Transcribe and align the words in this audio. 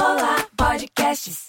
Olá, 0.00 0.46
podcasts. 0.56 1.48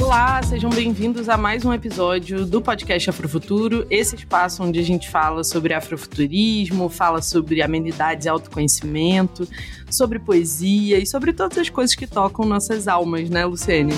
Olá, 0.00 0.42
sejam 0.42 0.70
bem-vindos 0.70 1.28
a 1.28 1.36
mais 1.36 1.62
um 1.62 1.74
episódio 1.74 2.46
do 2.46 2.62
podcast 2.62 3.10
Afrofuturo, 3.10 3.86
esse 3.90 4.16
espaço 4.16 4.62
onde 4.62 4.80
a 4.80 4.82
gente 4.82 5.10
fala 5.10 5.44
sobre 5.44 5.74
afrofuturismo, 5.74 6.88
fala 6.88 7.20
sobre 7.20 7.60
amenidades 7.60 8.24
e 8.24 8.30
autoconhecimento, 8.30 9.46
sobre 9.90 10.18
poesia 10.18 10.98
e 10.98 11.04
sobre 11.04 11.34
todas 11.34 11.58
as 11.58 11.68
coisas 11.68 11.94
que 11.94 12.06
tocam 12.06 12.46
nossas 12.46 12.88
almas, 12.88 13.28
né, 13.28 13.44
Luciene? 13.44 13.92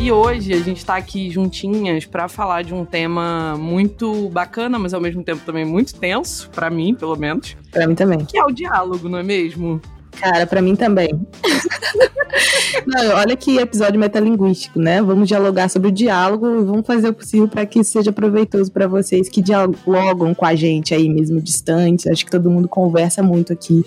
E 0.00 0.10
hoje 0.10 0.54
a 0.54 0.60
gente 0.60 0.78
está 0.78 0.96
aqui 0.96 1.30
juntinhas 1.30 2.06
para 2.06 2.26
falar 2.26 2.62
de 2.62 2.72
um 2.72 2.86
tema 2.86 3.54
muito 3.58 4.30
bacana, 4.30 4.78
mas 4.78 4.94
ao 4.94 5.00
mesmo 5.00 5.22
tempo 5.22 5.42
também 5.44 5.62
muito 5.62 5.94
tenso, 5.94 6.48
para 6.54 6.70
mim, 6.70 6.94
pelo 6.94 7.14
menos. 7.16 7.54
Para 7.70 7.86
mim 7.86 7.94
também. 7.94 8.24
Que 8.24 8.38
é 8.38 8.42
o 8.42 8.50
diálogo, 8.50 9.10
não 9.10 9.18
é 9.18 9.22
mesmo? 9.22 9.78
Cara, 10.12 10.46
para 10.46 10.62
mim 10.62 10.74
também. 10.74 11.10
não, 12.86 13.14
olha 13.16 13.36
que 13.36 13.58
episódio 13.58 14.00
metalinguístico, 14.00 14.78
né? 14.78 15.02
Vamos 15.02 15.28
dialogar 15.28 15.68
sobre 15.68 15.88
o 15.88 15.92
diálogo 15.92 16.46
e 16.46 16.64
vamos 16.64 16.86
fazer 16.86 17.10
o 17.10 17.12
possível 17.12 17.46
para 17.46 17.66
que 17.66 17.80
isso 17.80 17.92
seja 17.92 18.10
proveitoso 18.10 18.72
para 18.72 18.88
vocês 18.88 19.28
que 19.28 19.42
dialogam 19.42 20.34
com 20.34 20.46
a 20.46 20.54
gente 20.54 20.94
aí 20.94 21.10
mesmo 21.10 21.42
distantes. 21.42 22.06
Acho 22.06 22.24
que 22.24 22.30
todo 22.30 22.50
mundo 22.50 22.66
conversa 22.66 23.22
muito 23.22 23.52
aqui 23.52 23.84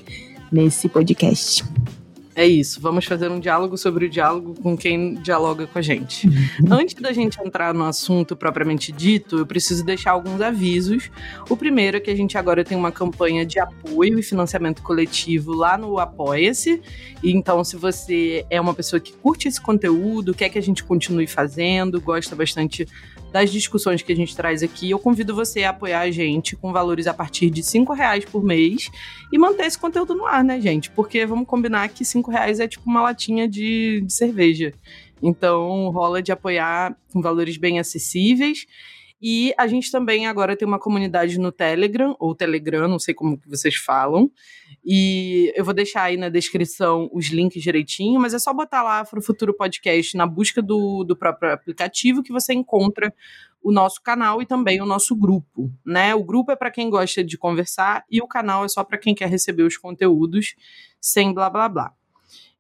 nesse 0.52 0.88
podcast. 0.88 1.64
É 2.36 2.48
isso, 2.48 2.82
vamos 2.82 3.06
fazer 3.06 3.30
um 3.30 3.40
diálogo 3.40 3.78
sobre 3.78 4.06
o 4.06 4.10
diálogo 4.10 4.56
com 4.62 4.76
quem 4.76 5.16
dialoga 5.16 5.68
com 5.68 5.78
a 5.78 5.82
gente. 5.82 6.28
Antes 6.70 6.96
da 6.96 7.12
gente 7.12 7.40
entrar 7.40 7.74
no 7.74 7.84
assunto 7.84 8.36
propriamente 8.36 8.92
dito, 8.92 9.38
eu 9.38 9.46
preciso 9.46 9.86
deixar 9.86 10.12
alguns 10.12 10.42
avisos. 10.42 11.12
O 11.48 11.56
primeiro 11.56 11.98
é 11.98 12.00
que 12.00 12.10
a 12.10 12.16
gente 12.16 12.38
agora 12.38 12.64
tem 12.64 12.76
uma 12.76 12.92
campanha 12.92 13.46
de 13.46 13.60
apoio 13.60 14.18
e 14.18 14.24
financiamento 14.24 14.82
coletivo 14.82 15.54
lá 15.54 15.78
no 15.78 16.00
Apoia-se. 16.00 16.82
Então, 17.24 17.64
se 17.64 17.76
você 17.76 18.46
é 18.50 18.60
uma 18.60 18.74
pessoa 18.74 19.00
que 19.00 19.14
curte 19.14 19.48
esse 19.48 19.62
conteúdo, 19.62 20.34
quer 20.34 20.50
que 20.50 20.58
a 20.58 20.62
gente 20.62 20.84
continue 20.84 21.28
fazendo, 21.28 22.02
gosta 22.02 22.36
bastante 22.36 22.88
das 23.34 23.52
discussões 23.52 24.04
que 24.04 24.14
a 24.14 24.16
gente 24.16 24.36
traz 24.36 24.62
aqui, 24.62 24.92
eu 24.92 25.00
convido 25.00 25.34
você 25.34 25.64
a 25.64 25.72
apoiar 25.72 26.02
a 26.02 26.12
gente 26.12 26.56
com 26.56 26.72
valores 26.72 27.08
a 27.08 27.14
partir 27.16 27.50
de 27.50 27.64
cinco 27.64 27.92
reais 27.92 28.24
por 28.24 28.44
mês 28.44 28.92
e 29.32 29.40
manter 29.40 29.66
esse 29.66 29.78
conteúdo 29.78 30.14
no 30.14 30.28
ar, 30.28 30.44
né, 30.44 30.62
gente? 30.62 30.92
Porque 30.92 31.26
vamos 31.26 31.48
combinar 31.48 31.90
que 31.90 32.06
cinco 32.06 32.30
reais 32.30 32.60
é 32.60 32.68
tipo 32.68 32.88
uma 32.88 33.02
latinha 33.02 33.48
de, 33.48 34.02
de 34.06 34.14
cerveja. 34.14 34.72
Então, 35.20 35.90
rola 35.90 36.22
de 36.22 36.32
apoiar 36.32 36.96
com 37.12 37.24
valores 37.24 37.58
bem 37.58 37.80
acessíveis. 37.80 38.68
E 39.20 39.52
a 39.58 39.66
gente 39.66 39.90
também 39.90 40.28
agora 40.28 40.56
tem 40.56 40.68
uma 40.68 40.78
comunidade 40.78 41.40
no 41.40 41.52
Telegram, 41.52 42.16
ou 42.20 42.36
Telegram, 42.36 42.88
não 42.88 43.00
sei 43.00 43.16
como 43.16 43.42
vocês 43.48 43.76
falam. 43.76 44.30
E 44.86 45.54
eu 45.56 45.64
vou 45.64 45.74
deixar 45.74 46.04
aí 46.04 46.18
na 46.18 46.28
descrição 46.28 47.10
os 47.14 47.28
links 47.28 47.64
direitinho, 47.64 48.20
mas 48.20 48.34
é 48.34 48.40
só 48.40 48.54
botar 48.54 48.84
lá 48.84 49.00
Afro 49.00 49.22
Futuro 49.22 49.54
Podcast 49.54 50.18
na 50.18 50.28
busca 50.28 50.62
do, 50.62 51.06
do 51.06 51.16
próprio 51.16 51.54
aplicativo 51.54 52.22
que 52.22 52.34
você 52.34 52.54
encontra 52.54 53.14
o 53.62 53.72
nosso 53.72 54.02
canal 54.02 54.42
e 54.42 54.46
também 54.46 54.82
o 54.82 54.86
nosso 54.86 55.16
grupo, 55.16 55.72
né? 55.86 56.14
O 56.14 56.24
grupo 56.24 56.52
é 56.52 56.56
para 56.56 56.70
quem 56.70 56.90
gosta 56.90 57.24
de 57.24 57.38
conversar 57.38 58.04
e 58.12 58.22
o 58.22 58.28
canal 58.28 58.66
é 58.66 58.68
só 58.68 58.84
para 58.84 58.98
quem 58.98 59.16
quer 59.16 59.30
receber 59.30 59.64
os 59.64 59.78
conteúdos 59.78 60.56
sem 61.00 61.34
blá 61.34 61.50
blá 61.50 61.70
blá. 61.70 61.94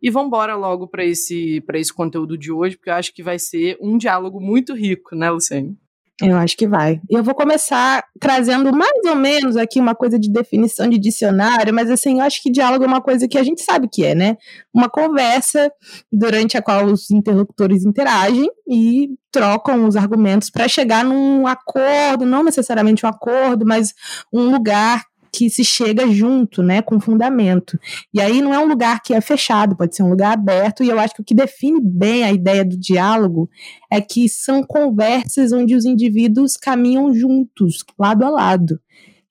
E 0.01 0.09
vamos 0.09 0.27
embora 0.27 0.55
logo 0.55 0.87
para 0.87 1.03
esse 1.03 1.59
para 1.61 1.77
esse 1.77 1.93
conteúdo 1.93 2.37
de 2.37 2.51
hoje, 2.51 2.77
porque 2.77 2.89
eu 2.89 2.93
acho 2.93 3.13
que 3.13 3.21
vai 3.21 3.37
ser 3.37 3.77
um 3.81 3.97
diálogo 3.97 4.39
muito 4.39 4.73
rico, 4.73 5.13
né, 5.13 5.29
Luciane? 5.29 5.77
Eu 6.21 6.37
acho 6.37 6.55
que 6.55 6.67
vai. 6.67 7.01
Eu 7.09 7.23
vou 7.23 7.33
começar 7.33 8.03
trazendo 8.19 8.71
mais 8.71 9.03
ou 9.07 9.15
menos 9.15 9.57
aqui 9.57 9.79
uma 9.79 9.95
coisa 9.95 10.19
de 10.19 10.31
definição 10.31 10.87
de 10.87 10.99
dicionário, 10.99 11.73
mas 11.73 11.89
assim, 11.89 12.19
eu 12.19 12.23
acho 12.23 12.41
que 12.41 12.51
diálogo 12.51 12.83
é 12.83 12.87
uma 12.87 13.01
coisa 13.01 13.27
que 13.27 13.37
a 13.37 13.43
gente 13.43 13.63
sabe 13.63 13.89
que 13.91 14.05
é, 14.05 14.13
né? 14.13 14.37
Uma 14.71 14.87
conversa 14.87 15.71
durante 16.11 16.55
a 16.55 16.61
qual 16.61 16.85
os 16.85 17.09
interlocutores 17.09 17.83
interagem 17.83 18.47
e 18.67 19.09
trocam 19.31 19.87
os 19.87 19.95
argumentos 19.95 20.51
para 20.51 20.67
chegar 20.67 21.03
num 21.03 21.47
acordo, 21.47 22.25
não 22.25 22.43
necessariamente 22.43 23.03
um 23.03 23.09
acordo, 23.09 23.65
mas 23.65 23.93
um 24.31 24.51
lugar 24.51 25.03
que 25.33 25.49
se 25.49 25.65
chega 25.65 26.07
junto, 26.11 26.61
né, 26.61 26.81
com 26.81 26.99
fundamento. 26.99 27.79
E 28.13 28.21
aí 28.21 28.39
não 28.39 28.53
é 28.53 28.59
um 28.59 28.67
lugar 28.67 29.01
que 29.01 29.15
é 29.15 29.19
fechado, 29.19 29.75
pode 29.75 29.95
ser 29.95 30.03
um 30.03 30.09
lugar 30.09 30.33
aberto, 30.33 30.83
e 30.83 30.89
eu 30.89 30.99
acho 30.99 31.15
que 31.15 31.21
o 31.21 31.25
que 31.25 31.33
define 31.33 31.81
bem 31.81 32.23
a 32.23 32.31
ideia 32.31 32.63
do 32.63 32.77
diálogo 32.77 33.49
é 33.91 33.99
que 33.99 34.29
são 34.29 34.61
conversas 34.61 35.51
onde 35.51 35.75
os 35.75 35.85
indivíduos 35.85 36.55
caminham 36.55 37.11
juntos, 37.13 37.83
lado 37.97 38.23
a 38.23 38.29
lado. 38.29 38.79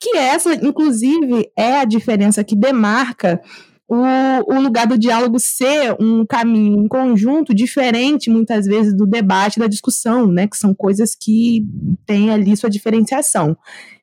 Que 0.00 0.16
essa, 0.16 0.54
inclusive, 0.54 1.48
é 1.56 1.78
a 1.78 1.84
diferença 1.84 2.42
que 2.42 2.56
demarca 2.56 3.40
o, 3.94 4.54
o, 4.54 4.58
lugar 4.58 4.86
do 4.86 4.96
diálogo 4.96 5.38
ser 5.38 5.94
um 6.00 6.24
caminho, 6.24 6.78
um 6.78 6.88
conjunto 6.88 7.54
diferente, 7.54 8.30
muitas 8.30 8.64
vezes, 8.64 8.96
do 8.96 9.06
debate, 9.06 9.60
da 9.60 9.66
discussão, 9.66 10.26
né? 10.26 10.46
Que 10.46 10.56
são 10.56 10.74
coisas 10.74 11.14
que 11.14 11.66
têm 12.06 12.30
ali 12.30 12.56
sua 12.56 12.70
diferenciação. 12.70 13.54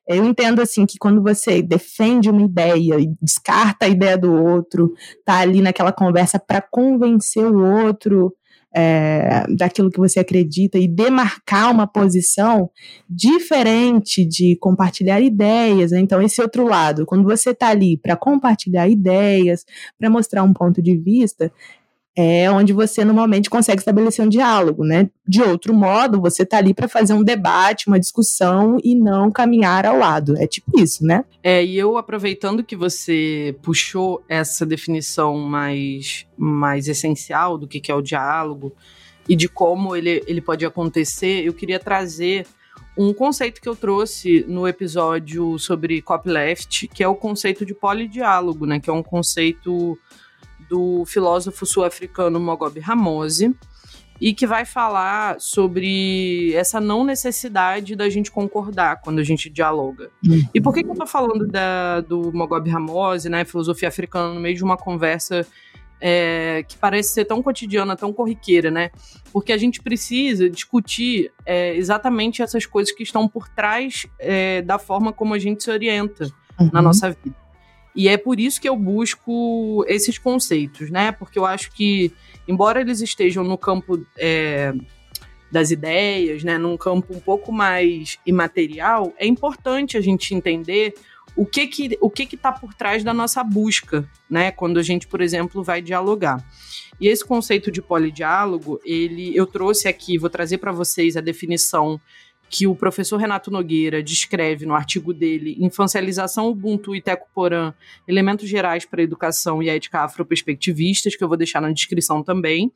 Eu 0.06 0.24
entendo 0.24 0.62
assim 0.62 0.86
que 0.86 0.96
quando 0.96 1.20
você 1.20 1.60
defende 1.60 2.30
uma 2.30 2.42
ideia 2.42 3.00
e 3.00 3.12
descarta 3.20 3.86
a 3.86 3.88
ideia 3.88 4.16
do 4.16 4.32
outro, 4.32 4.94
tá 5.24 5.38
ali 5.38 5.60
naquela 5.60 5.92
conversa 5.92 6.38
para 6.38 6.62
convencer 6.62 7.44
o 7.44 7.84
outro 7.84 8.32
é, 8.72 9.44
daquilo 9.56 9.90
que 9.90 9.98
você 9.98 10.20
acredita 10.20 10.78
e 10.78 10.86
demarcar 10.86 11.70
uma 11.70 11.86
posição 11.86 12.70
diferente 13.08 14.24
de 14.24 14.56
compartilhar 14.60 15.20
ideias. 15.20 15.90
Né? 15.90 16.00
Então, 16.00 16.22
esse 16.22 16.40
outro 16.40 16.64
lado, 16.66 17.04
quando 17.04 17.24
você 17.24 17.50
está 17.50 17.68
ali 17.68 17.96
para 17.96 18.16
compartilhar 18.16 18.88
ideias, 18.88 19.64
para 19.98 20.08
mostrar 20.08 20.42
um 20.42 20.52
ponto 20.52 20.80
de 20.80 20.96
vista, 20.96 21.52
é 22.20 22.50
onde 22.50 22.72
você 22.72 23.04
normalmente 23.04 23.48
consegue 23.48 23.80
estabelecer 23.80 24.24
um 24.24 24.28
diálogo, 24.28 24.84
né? 24.84 25.08
De 25.26 25.40
outro 25.42 25.72
modo, 25.72 26.20
você 26.20 26.44
tá 26.44 26.58
ali 26.58 26.74
para 26.74 26.88
fazer 26.88 27.14
um 27.14 27.22
debate, 27.22 27.88
uma 27.88 27.98
discussão 27.98 28.78
e 28.84 28.94
não 28.94 29.30
caminhar 29.30 29.86
ao 29.86 29.96
lado. 29.96 30.36
É 30.36 30.46
tipo 30.46 30.78
isso, 30.78 31.04
né? 31.04 31.24
É, 31.42 31.64
e 31.64 31.78
eu 31.78 31.96
aproveitando 31.96 32.62
que 32.62 32.76
você 32.76 33.56
puxou 33.62 34.22
essa 34.28 34.66
definição 34.66 35.38
mais, 35.38 36.26
mais 36.36 36.88
essencial 36.88 37.56
do 37.56 37.66
que 37.66 37.90
é 37.90 37.94
o 37.94 38.02
diálogo 38.02 38.72
e 39.28 39.34
de 39.34 39.48
como 39.48 39.96
ele, 39.96 40.22
ele 40.26 40.40
pode 40.40 40.66
acontecer, 40.66 41.44
eu 41.44 41.54
queria 41.54 41.78
trazer 41.78 42.46
um 42.98 43.14
conceito 43.14 43.60
que 43.60 43.68
eu 43.68 43.76
trouxe 43.76 44.44
no 44.46 44.66
episódio 44.66 45.58
sobre 45.58 46.02
copyleft, 46.02 46.88
que 46.88 47.02
é 47.02 47.08
o 47.08 47.14
conceito 47.14 47.64
de 47.64 47.74
polidiálogo, 47.74 48.66
né? 48.66 48.78
Que 48.78 48.90
é 48.90 48.92
um 48.92 49.02
conceito 49.02 49.98
do 50.70 51.04
filósofo 51.04 51.66
sul-africano 51.66 52.38
Mogobe 52.38 52.78
Ramose, 52.78 53.54
e 54.20 54.32
que 54.32 54.46
vai 54.46 54.64
falar 54.64 55.40
sobre 55.40 56.52
essa 56.54 56.78
não 56.78 57.02
necessidade 57.04 57.96
da 57.96 58.08
gente 58.08 58.30
concordar 58.30 59.00
quando 59.00 59.18
a 59.18 59.24
gente 59.24 59.48
dialoga. 59.48 60.10
E 60.54 60.60
por 60.60 60.74
que, 60.74 60.84
que 60.84 60.90
eu 60.90 60.94
tô 60.94 61.06
falando 61.06 61.46
da, 61.46 62.02
do 62.02 62.30
Mogobe 62.32 62.70
Ramose, 62.70 63.28
né, 63.28 63.44
filosofia 63.44 63.88
africana, 63.88 64.34
no 64.34 64.40
meio 64.40 64.54
de 64.54 64.62
uma 64.62 64.76
conversa 64.76 65.46
é, 66.00 66.64
que 66.68 66.76
parece 66.78 67.14
ser 67.14 67.24
tão 67.24 67.42
cotidiana, 67.42 67.96
tão 67.96 68.12
corriqueira, 68.12 68.70
né? 68.70 68.90
Porque 69.32 69.52
a 69.52 69.58
gente 69.58 69.82
precisa 69.82 70.48
discutir 70.48 71.30
é, 71.44 71.76
exatamente 71.76 72.42
essas 72.42 72.64
coisas 72.64 72.94
que 72.94 73.02
estão 73.02 73.28
por 73.28 73.48
trás 73.48 74.06
é, 74.18 74.62
da 74.62 74.78
forma 74.78 75.12
como 75.12 75.34
a 75.34 75.38
gente 75.38 75.62
se 75.62 75.70
orienta 75.70 76.30
uhum. 76.58 76.70
na 76.72 76.80
nossa 76.80 77.10
vida. 77.10 77.36
E 77.94 78.08
é 78.08 78.16
por 78.16 78.38
isso 78.38 78.60
que 78.60 78.68
eu 78.68 78.76
busco 78.76 79.84
esses 79.88 80.18
conceitos, 80.18 80.90
né? 80.90 81.12
Porque 81.12 81.38
eu 81.38 81.44
acho 81.44 81.72
que, 81.72 82.12
embora 82.46 82.80
eles 82.80 83.00
estejam 83.00 83.42
no 83.42 83.58
campo 83.58 84.04
é, 84.16 84.72
das 85.50 85.70
ideias, 85.70 86.44
né, 86.44 86.56
num 86.56 86.76
campo 86.76 87.14
um 87.14 87.20
pouco 87.20 87.52
mais 87.52 88.18
imaterial, 88.24 89.12
é 89.18 89.26
importante 89.26 89.96
a 89.96 90.00
gente 90.00 90.34
entender 90.34 90.94
o 91.36 91.46
que 91.46 91.66
que 91.66 91.98
o 92.00 92.10
que 92.10 92.26
que 92.26 92.34
está 92.34 92.52
por 92.52 92.74
trás 92.74 93.04
da 93.04 93.14
nossa 93.14 93.42
busca, 93.42 94.08
né? 94.28 94.50
Quando 94.50 94.78
a 94.78 94.82
gente, 94.82 95.06
por 95.06 95.20
exemplo, 95.20 95.62
vai 95.62 95.80
dialogar. 95.80 96.44
E 97.00 97.08
esse 97.08 97.24
conceito 97.24 97.70
de 97.70 97.80
polidiálogo, 97.80 98.80
ele 98.84 99.34
eu 99.34 99.46
trouxe 99.46 99.88
aqui, 99.88 100.18
vou 100.18 100.28
trazer 100.28 100.58
para 100.58 100.72
vocês 100.72 101.16
a 101.16 101.20
definição 101.20 102.00
que 102.50 102.66
o 102.66 102.74
professor 102.74 103.16
Renato 103.16 103.48
Nogueira 103.48 104.02
descreve 104.02 104.66
no 104.66 104.74
artigo 104.74 105.14
dele, 105.14 105.56
Infancialização 105.60 106.48
Ubuntu 106.48 106.96
e 106.96 107.00
Tecoporã, 107.00 107.72
Elementos 108.08 108.48
Gerais 108.48 108.84
para 108.84 109.00
a 109.00 109.04
Educação 109.04 109.62
e 109.62 109.70
a 109.70 109.76
Ética 109.76 110.00
Afroperspectivistas, 110.00 111.14
que 111.14 111.22
eu 111.22 111.28
vou 111.28 111.36
deixar 111.36 111.62
na 111.62 111.70
descrição 111.70 112.24
também, 112.24 112.72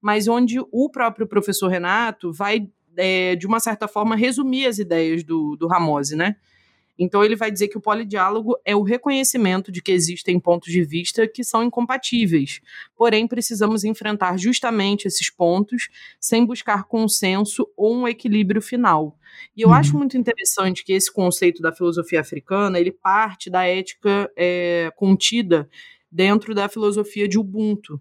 mas 0.00 0.28
onde 0.28 0.58
o 0.72 0.88
próprio 0.88 1.26
professor 1.26 1.68
Renato 1.68 2.32
vai, 2.32 2.66
é, 2.96 3.36
de 3.36 3.46
uma 3.46 3.60
certa 3.60 3.86
forma, 3.86 4.16
resumir 4.16 4.66
as 4.66 4.78
ideias 4.78 5.22
do, 5.22 5.56
do 5.56 5.68
Ramose, 5.68 6.16
né? 6.16 6.36
Então 6.98 7.22
ele 7.22 7.36
vai 7.36 7.50
dizer 7.50 7.68
que 7.68 7.78
o 7.78 7.80
polidiálogo 7.80 8.58
é 8.64 8.74
o 8.74 8.82
reconhecimento 8.82 9.70
de 9.70 9.80
que 9.80 9.92
existem 9.92 10.40
pontos 10.40 10.72
de 10.72 10.82
vista 10.82 11.28
que 11.28 11.44
são 11.44 11.62
incompatíveis. 11.62 12.60
Porém, 12.96 13.28
precisamos 13.28 13.84
enfrentar 13.84 14.36
justamente 14.38 15.06
esses 15.06 15.30
pontos 15.30 15.88
sem 16.18 16.44
buscar 16.44 16.84
consenso 16.84 17.68
ou 17.76 17.94
um 17.94 18.08
equilíbrio 18.08 18.60
final. 18.60 19.16
E 19.56 19.62
eu 19.62 19.68
uhum. 19.68 19.74
acho 19.74 19.96
muito 19.96 20.16
interessante 20.16 20.84
que 20.84 20.92
esse 20.92 21.12
conceito 21.12 21.62
da 21.62 21.72
filosofia 21.72 22.20
africana 22.20 22.78
ele 22.78 22.92
parte 22.92 23.50
da 23.50 23.64
ética 23.64 24.30
é, 24.36 24.90
contida 24.96 25.68
dentro 26.10 26.54
da 26.54 26.68
filosofia 26.68 27.28
de 27.28 27.38
Ubuntu, 27.38 28.00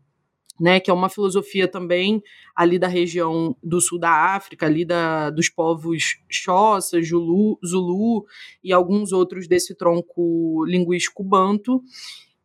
né, 0.59 0.79
que 0.79 0.89
é 0.89 0.93
uma 0.93 1.09
filosofia 1.09 1.67
também 1.67 2.21
ali 2.55 2.79
da 2.79 2.87
região 2.87 3.55
do 3.61 3.79
sul 3.79 3.99
da 3.99 4.35
África, 4.35 4.65
ali 4.65 4.83
da, 4.83 5.29
dos 5.29 5.49
povos 5.49 6.17
Xhosa, 6.29 6.99
Zulu, 7.01 7.59
Zulu 7.63 8.25
e 8.63 8.73
alguns 8.73 9.11
outros 9.11 9.47
desse 9.47 9.75
tronco 9.75 10.65
linguístico 10.65 11.23
banto, 11.23 11.83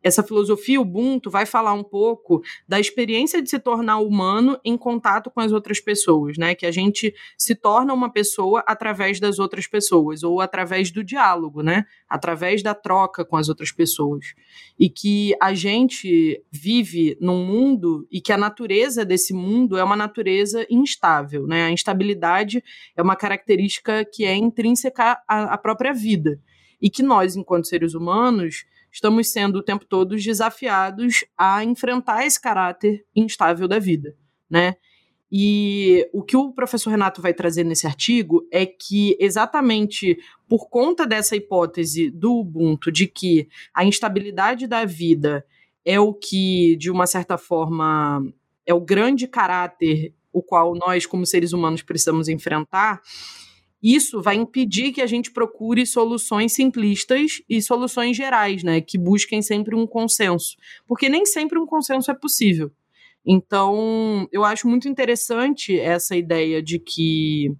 essa 0.03 0.21
filosofia 0.21 0.81
Ubuntu 0.81 1.29
vai 1.31 1.45
falar 1.45 1.73
um 1.73 1.83
pouco 1.83 2.41
da 2.67 2.79
experiência 2.79 3.41
de 3.41 3.49
se 3.49 3.57
tornar 3.57 3.99
humano 3.99 4.59
em 4.63 4.77
contato 4.77 5.31
com 5.31 5.39
as 5.39 5.53
outras 5.53 5.79
pessoas, 5.79 6.37
né? 6.37 6.53
Que 6.53 6.65
a 6.65 6.71
gente 6.71 7.15
se 7.37 7.55
torna 7.55 7.93
uma 7.93 8.11
pessoa 8.11 8.63
através 8.67 9.19
das 9.19 9.39
outras 9.39 9.65
pessoas 9.65 10.21
ou 10.21 10.41
através 10.41 10.91
do 10.91 11.03
diálogo, 11.03 11.63
né? 11.63 11.85
Através 12.09 12.61
da 12.61 12.75
troca 12.75 13.23
com 13.23 13.37
as 13.37 13.47
outras 13.47 13.71
pessoas. 13.71 14.33
E 14.77 14.89
que 14.89 15.33
a 15.41 15.53
gente 15.53 16.43
vive 16.51 17.17
num 17.21 17.45
mundo 17.45 18.05
e 18.11 18.19
que 18.19 18.33
a 18.33 18.37
natureza 18.37 19.05
desse 19.05 19.33
mundo 19.33 19.77
é 19.77 19.83
uma 19.83 19.95
natureza 19.95 20.67
instável, 20.69 21.47
né? 21.47 21.63
A 21.63 21.71
instabilidade 21.71 22.61
é 22.95 23.01
uma 23.01 23.15
característica 23.15 24.03
que 24.03 24.25
é 24.25 24.35
intrínseca 24.35 25.17
à, 25.27 25.53
à 25.53 25.57
própria 25.57 25.93
vida. 25.93 26.39
E 26.81 26.89
que 26.89 27.01
nós, 27.01 27.37
enquanto 27.37 27.67
seres 27.67 27.93
humanos, 27.93 28.65
estamos 28.93 29.31
sendo 29.31 29.57
o 29.57 29.63
tempo 29.63 29.85
todo 29.85 30.15
desafiados 30.15 31.25
a 31.35 31.63
enfrentar 31.63 32.25
esse 32.25 32.39
caráter 32.39 33.03
instável 33.15 33.67
da 33.67 33.79
vida, 33.79 34.15
né? 34.49 34.75
E 35.35 36.07
o 36.13 36.21
que 36.21 36.37
o 36.37 36.53
professor 36.53 36.91
Renato 36.91 37.19
vai 37.19 37.33
trazer 37.33 37.63
nesse 37.63 37.87
artigo 37.87 38.47
é 38.51 38.67
que, 38.67 39.17
exatamente 39.19 40.15
por 40.47 40.69
conta 40.69 41.07
dessa 41.07 41.35
hipótese 41.35 42.11
do 42.11 42.33
Ubuntu, 42.33 42.91
de 42.91 43.07
que 43.07 43.49
a 43.73 43.83
instabilidade 43.83 44.67
da 44.67 44.85
vida 44.85 45.43
é 45.83 45.99
o 45.99 46.13
que, 46.13 46.75
de 46.75 46.91
uma 46.91 47.07
certa 47.07 47.35
forma, 47.35 48.23
é 48.63 48.75
o 48.75 48.79
grande 48.79 49.27
caráter 49.27 50.13
o 50.31 50.41
qual 50.41 50.75
nós, 50.75 51.05
como 51.05 51.25
seres 51.25 51.51
humanos, 51.51 51.81
precisamos 51.81 52.27
enfrentar, 52.27 53.01
isso 53.83 54.21
vai 54.21 54.35
impedir 54.35 54.93
que 54.93 55.01
a 55.01 55.07
gente 55.07 55.31
procure 55.31 55.85
soluções 55.85 56.53
simplistas 56.53 57.41
e 57.49 57.61
soluções 57.61 58.15
gerais, 58.15 58.63
né, 58.63 58.79
que 58.79 58.97
busquem 58.97 59.41
sempre 59.41 59.75
um 59.75 59.85
consenso, 59.85 60.55
porque 60.87 61.09
nem 61.09 61.25
sempre 61.25 61.59
um 61.59 61.65
consenso 61.65 62.09
é 62.09 62.13
possível. 62.13 62.71
Então, 63.25 64.27
eu 64.31 64.43
acho 64.43 64.67
muito 64.67 64.87
interessante 64.87 65.77
essa 65.79 66.15
ideia 66.15 66.61
de 66.61 66.79
que 66.79 67.51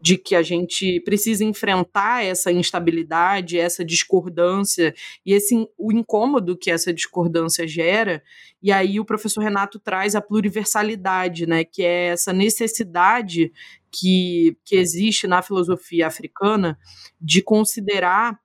de 0.00 0.16
que 0.16 0.34
a 0.34 0.42
gente 0.42 1.00
precisa 1.00 1.44
enfrentar 1.44 2.24
essa 2.24 2.52
instabilidade, 2.52 3.58
essa 3.58 3.84
discordância 3.84 4.94
e 5.26 5.32
esse 5.32 5.68
o 5.76 5.92
incômodo 5.92 6.56
que 6.56 6.70
essa 6.70 6.92
discordância 6.92 7.66
gera. 7.66 8.22
E 8.62 8.70
aí 8.70 9.00
o 9.00 9.04
professor 9.04 9.42
Renato 9.42 9.78
traz 9.78 10.14
a 10.14 10.20
pluriversalidade, 10.20 11.46
né, 11.46 11.64
que 11.64 11.82
é 11.82 12.06
essa 12.08 12.32
necessidade 12.32 13.52
que, 13.98 14.56
que 14.64 14.76
existe 14.76 15.26
na 15.26 15.42
filosofia 15.42 16.06
africana 16.06 16.78
de 17.20 17.42
considerar 17.42 18.38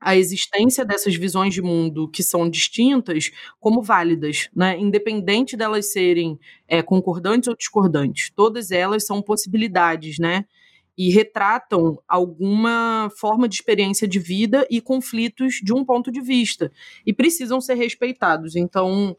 a 0.00 0.16
existência 0.16 0.84
dessas 0.84 1.16
visões 1.16 1.54
de 1.54 1.62
mundo 1.62 2.08
que 2.08 2.22
são 2.22 2.48
distintas 2.48 3.30
como 3.58 3.82
válidas, 3.82 4.48
né? 4.54 4.78
independente 4.78 5.56
delas 5.56 5.90
serem 5.90 6.38
é, 6.68 6.82
concordantes 6.82 7.48
ou 7.48 7.56
discordantes. 7.56 8.30
Todas 8.34 8.70
elas 8.70 9.06
são 9.06 9.22
possibilidades, 9.22 10.18
né? 10.18 10.44
E 10.98 11.10
retratam 11.10 11.98
alguma 12.08 13.10
forma 13.18 13.46
de 13.48 13.56
experiência 13.56 14.08
de 14.08 14.18
vida 14.18 14.66
e 14.70 14.80
conflitos 14.80 15.60
de 15.62 15.74
um 15.74 15.84
ponto 15.84 16.10
de 16.10 16.22
vista. 16.22 16.72
E 17.04 17.12
precisam 17.12 17.60
ser 17.60 17.74
respeitados. 17.74 18.56
Então, 18.56 19.14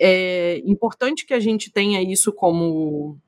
é 0.00 0.62
importante 0.64 1.26
que 1.26 1.34
a 1.34 1.40
gente 1.40 1.70
tenha 1.70 2.00
isso 2.00 2.32
como 2.32 3.18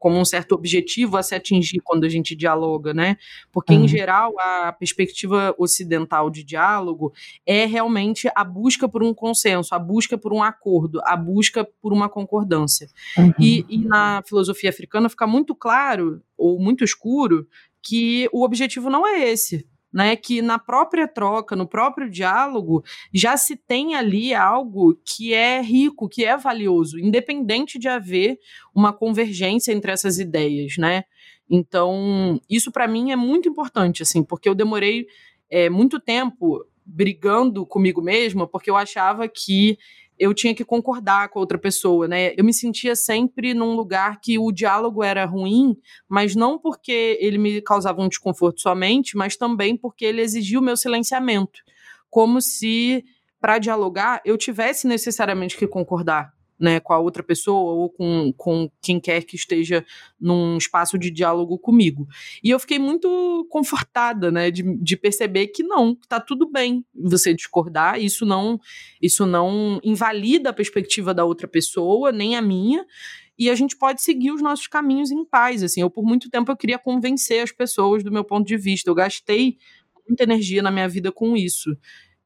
como 0.00 0.18
um 0.18 0.24
certo 0.24 0.52
objetivo 0.54 1.18
a 1.18 1.22
se 1.22 1.34
atingir 1.34 1.78
quando 1.84 2.04
a 2.04 2.08
gente 2.08 2.34
dialoga, 2.34 2.94
né? 2.94 3.18
Porque, 3.52 3.74
uhum. 3.74 3.84
em 3.84 3.88
geral, 3.88 4.34
a 4.40 4.72
perspectiva 4.72 5.54
ocidental 5.58 6.30
de 6.30 6.42
diálogo 6.42 7.12
é 7.46 7.66
realmente 7.66 8.28
a 8.34 8.42
busca 8.42 8.88
por 8.88 9.02
um 9.02 9.12
consenso, 9.12 9.74
a 9.74 9.78
busca 9.78 10.16
por 10.16 10.32
um 10.32 10.42
acordo, 10.42 11.00
a 11.04 11.14
busca 11.14 11.68
por 11.82 11.92
uma 11.92 12.08
concordância. 12.08 12.88
Uhum. 13.18 13.32
E, 13.38 13.66
e 13.68 13.78
na 13.78 14.22
filosofia 14.26 14.70
africana 14.70 15.10
fica 15.10 15.26
muito 15.26 15.54
claro, 15.54 16.22
ou 16.36 16.58
muito 16.58 16.82
escuro, 16.82 17.46
que 17.82 18.26
o 18.32 18.42
objetivo 18.42 18.88
não 18.88 19.06
é 19.06 19.28
esse 19.28 19.68
né, 19.92 20.14
que 20.16 20.40
na 20.40 20.58
própria 20.58 21.08
troca, 21.08 21.56
no 21.56 21.66
próprio 21.66 22.08
diálogo, 22.08 22.84
já 23.12 23.36
se 23.36 23.56
tem 23.56 23.94
ali 23.94 24.32
algo 24.34 24.98
que 25.04 25.34
é 25.34 25.60
rico, 25.60 26.08
que 26.08 26.24
é 26.24 26.36
valioso, 26.36 26.98
independente 26.98 27.78
de 27.78 27.88
haver 27.88 28.38
uma 28.74 28.92
convergência 28.92 29.72
entre 29.72 29.90
essas 29.90 30.18
ideias, 30.18 30.76
né? 30.78 31.04
Então, 31.48 32.40
isso 32.48 32.70
para 32.70 32.86
mim 32.86 33.10
é 33.10 33.16
muito 33.16 33.48
importante, 33.48 34.02
assim, 34.02 34.22
porque 34.22 34.48
eu 34.48 34.54
demorei 34.54 35.06
é, 35.50 35.68
muito 35.68 35.98
tempo 35.98 36.64
brigando 36.86 37.66
comigo 37.66 38.00
mesma, 38.00 38.46
porque 38.46 38.70
eu 38.70 38.76
achava 38.76 39.28
que 39.28 39.76
eu 40.20 40.34
tinha 40.34 40.54
que 40.54 40.66
concordar 40.66 41.30
com 41.30 41.40
outra 41.40 41.56
pessoa, 41.56 42.06
né? 42.06 42.34
Eu 42.36 42.44
me 42.44 42.52
sentia 42.52 42.94
sempre 42.94 43.54
num 43.54 43.74
lugar 43.74 44.20
que 44.20 44.38
o 44.38 44.52
diálogo 44.52 45.02
era 45.02 45.24
ruim, 45.24 45.74
mas 46.06 46.36
não 46.36 46.58
porque 46.58 47.16
ele 47.18 47.38
me 47.38 47.62
causava 47.62 48.02
um 48.02 48.08
desconforto 48.08 48.60
somente, 48.60 49.16
mas 49.16 49.34
também 49.34 49.78
porque 49.78 50.04
ele 50.04 50.20
exigia 50.20 50.60
o 50.60 50.62
meu 50.62 50.76
silenciamento, 50.76 51.60
como 52.10 52.42
se 52.42 53.02
para 53.40 53.58
dialogar 53.58 54.20
eu 54.22 54.36
tivesse 54.36 54.86
necessariamente 54.86 55.56
que 55.56 55.66
concordar 55.66 56.30
né, 56.60 56.78
com 56.78 56.92
a 56.92 56.98
outra 56.98 57.22
pessoa 57.22 57.72
ou 57.72 57.90
com, 57.90 58.32
com 58.36 58.70
quem 58.82 59.00
quer 59.00 59.24
que 59.24 59.34
esteja 59.34 59.84
num 60.20 60.58
espaço 60.58 60.98
de 60.98 61.10
diálogo 61.10 61.58
comigo. 61.58 62.06
E 62.44 62.50
eu 62.50 62.58
fiquei 62.60 62.78
muito 62.78 63.46
confortada, 63.48 64.30
né, 64.30 64.50
de, 64.50 64.62
de 64.76 64.96
perceber 64.96 65.48
que 65.48 65.62
não, 65.62 65.94
que 65.94 66.06
tá 66.06 66.20
tudo 66.20 66.50
bem 66.50 66.84
você 66.94 67.32
discordar, 67.32 67.98
isso 67.98 68.26
não, 68.26 68.60
isso 69.00 69.24
não 69.24 69.80
invalida 69.82 70.50
a 70.50 70.52
perspectiva 70.52 71.14
da 71.14 71.24
outra 71.24 71.48
pessoa, 71.48 72.12
nem 72.12 72.36
a 72.36 72.42
minha, 72.42 72.84
e 73.38 73.48
a 73.48 73.54
gente 73.54 73.74
pode 73.74 74.02
seguir 74.02 74.32
os 74.32 74.42
nossos 74.42 74.66
caminhos 74.66 75.10
em 75.10 75.24
paz, 75.24 75.62
assim. 75.62 75.80
Eu 75.80 75.88
por 75.88 76.04
muito 76.04 76.28
tempo 76.28 76.52
eu 76.52 76.56
queria 76.56 76.78
convencer 76.78 77.42
as 77.42 77.50
pessoas 77.50 78.04
do 78.04 78.12
meu 78.12 78.22
ponto 78.22 78.46
de 78.46 78.58
vista. 78.58 78.90
Eu 78.90 78.94
gastei 78.94 79.56
muita 80.06 80.24
energia 80.24 80.62
na 80.62 80.70
minha 80.70 80.86
vida 80.86 81.10
com 81.10 81.34
isso. 81.34 81.74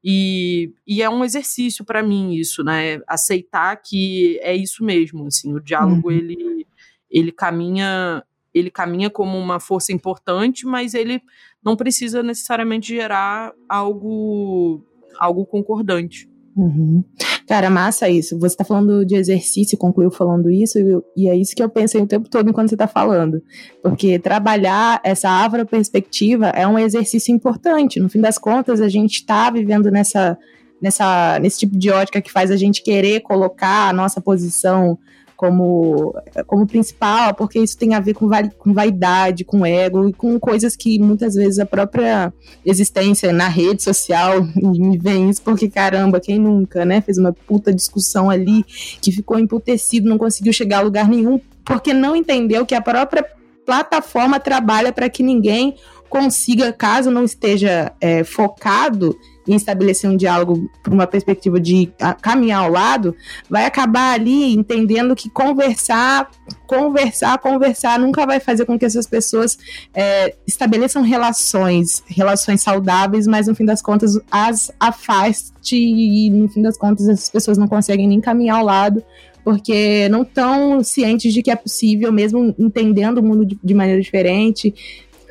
E, 0.07 0.71
e 0.85 1.01
é 1.01 1.09
um 1.09 1.25
exercício 1.25 1.83
para 1.83 2.03
mim 2.03 2.33
isso, 2.35 2.63
né? 2.63 3.01
Aceitar 3.07 3.75
que 3.77 4.39
é 4.43 4.55
isso 4.55 4.83
mesmo, 4.83 5.25
assim, 5.25 5.51
o 5.51 5.59
diálogo 5.59 6.09
uhum. 6.09 6.15
ele 6.15 6.67
ele 7.09 7.31
caminha 7.31 8.23
ele 8.53 8.69
caminha 8.69 9.09
como 9.09 9.37
uma 9.37 9.59
força 9.59 9.91
importante, 9.91 10.65
mas 10.65 10.93
ele 10.93 11.21
não 11.63 11.75
precisa 11.75 12.21
necessariamente 12.21 12.93
gerar 12.93 13.51
algo 13.67 14.85
algo 15.17 15.43
concordante. 15.43 16.29
Uhum. 16.55 17.03
Cara, 17.47 17.69
massa 17.69 18.09
isso. 18.09 18.39
Você 18.39 18.53
está 18.53 18.63
falando 18.63 19.05
de 19.05 19.15
exercício, 19.15 19.77
concluiu 19.77 20.09
falando 20.09 20.49
isso, 20.49 20.79
e 21.15 21.29
é 21.29 21.35
isso 21.35 21.55
que 21.55 21.61
eu 21.61 21.69
pensei 21.69 22.01
o 22.01 22.07
tempo 22.07 22.29
todo 22.29 22.49
enquanto 22.49 22.69
você 22.69 22.75
está 22.75 22.87
falando. 22.87 23.41
Porque 23.83 24.17
trabalhar 24.17 25.01
essa 25.03 25.29
árvore 25.29 25.65
perspectiva 25.65 26.47
é 26.47 26.65
um 26.65 26.79
exercício 26.79 27.33
importante. 27.33 27.99
No 27.99 28.09
fim 28.09 28.21
das 28.21 28.37
contas, 28.37 28.79
a 28.79 28.87
gente 28.87 29.15
está 29.15 29.49
vivendo 29.49 29.91
nessa, 29.91 30.37
nessa, 30.81 31.37
nesse 31.39 31.59
tipo 31.59 31.77
de 31.77 31.91
ótica 31.91 32.21
que 32.21 32.31
faz 32.31 32.49
a 32.49 32.55
gente 32.55 32.81
querer 32.81 33.19
colocar 33.19 33.89
a 33.89 33.93
nossa 33.93 34.21
posição 34.21 34.97
como, 35.35 36.15
como 36.47 36.65
principal, 36.65 37.33
porque 37.33 37.59
isso 37.59 37.77
tem 37.77 37.93
a 37.93 37.99
ver 37.99 38.13
com, 38.13 38.29
com 38.57 38.73
vaidade, 38.73 39.43
com 39.43 39.65
ego 39.65 40.07
e 40.07 40.13
com 40.13 40.39
coisas 40.39 40.75
que 40.75 40.97
muitas 40.99 41.35
vezes 41.35 41.59
a 41.59 41.65
própria 41.65 42.33
existência 42.65 43.31
na 43.33 43.47
rede 43.47 43.83
social 43.83 44.43
me 44.55 44.97
vem 44.97 45.29
isso, 45.29 45.41
porque 45.41 45.69
caramba, 45.69 46.19
quem 46.19 46.39
nunca, 46.39 46.85
né? 46.85 47.01
Fez 47.01 47.17
uma 47.17 47.33
puta 47.33 47.73
discussão 47.73 48.29
ali 48.29 48.63
que 49.01 49.11
ficou 49.11 49.37
emputecido, 49.37 50.09
não 50.09 50.17
conseguiu 50.17 50.53
chegar 50.53 50.79
a 50.79 50.81
lugar 50.81 51.07
nenhum, 51.07 51.39
porque 51.63 51.93
não 51.93 52.15
entendeu 52.15 52.65
que 52.65 52.75
a 52.75 52.81
própria 52.81 53.25
plataforma 53.65 54.39
trabalha 54.39 54.93
para 54.93 55.09
que 55.09 55.23
ninguém 55.23 55.75
consiga, 56.09 56.71
caso 56.71 57.09
não 57.09 57.23
esteja 57.23 57.91
é, 57.99 58.23
focado 58.23 59.17
em 59.47 59.55
estabelecer 59.55 60.09
um 60.09 60.17
diálogo 60.17 60.69
por 60.83 60.93
uma 60.93 61.07
perspectiva 61.07 61.59
de 61.59 61.91
caminhar 62.21 62.63
ao 62.63 62.71
lado, 62.71 63.15
vai 63.49 63.65
acabar 63.65 64.13
ali 64.13 64.53
entendendo 64.53 65.15
que 65.15 65.29
conversar, 65.29 66.29
conversar, 66.67 67.37
conversar 67.37 67.99
nunca 67.99 68.25
vai 68.25 68.39
fazer 68.39 68.65
com 68.65 68.77
que 68.77 68.85
essas 68.85 69.07
pessoas 69.07 69.57
é, 69.93 70.35
estabeleçam 70.47 71.01
relações, 71.01 72.03
relações 72.07 72.61
saudáveis, 72.61 73.27
mas 73.27 73.47
no 73.47 73.55
fim 73.55 73.65
das 73.65 73.81
contas 73.81 74.19
as 74.31 74.71
afaste 74.79 75.75
e 75.75 76.29
no 76.29 76.49
fim 76.49 76.61
das 76.61 76.77
contas 76.77 77.07
essas 77.07 77.29
pessoas 77.29 77.57
não 77.57 77.67
conseguem 77.67 78.07
nem 78.07 78.19
caminhar 78.19 78.57
ao 78.57 78.65
lado 78.65 79.03
porque 79.43 80.09
não 80.09 80.23
estão 80.23 80.83
cientes 80.83 81.31
de 81.31 81.43
que 81.43 81.51
é 81.51 81.55
possível, 81.55 82.11
mesmo 82.11 82.55
entendendo 82.57 83.19
o 83.19 83.23
mundo 83.23 83.45
de, 83.45 83.55
de 83.63 83.73
maneira 83.75 84.01
diferente, 84.01 84.73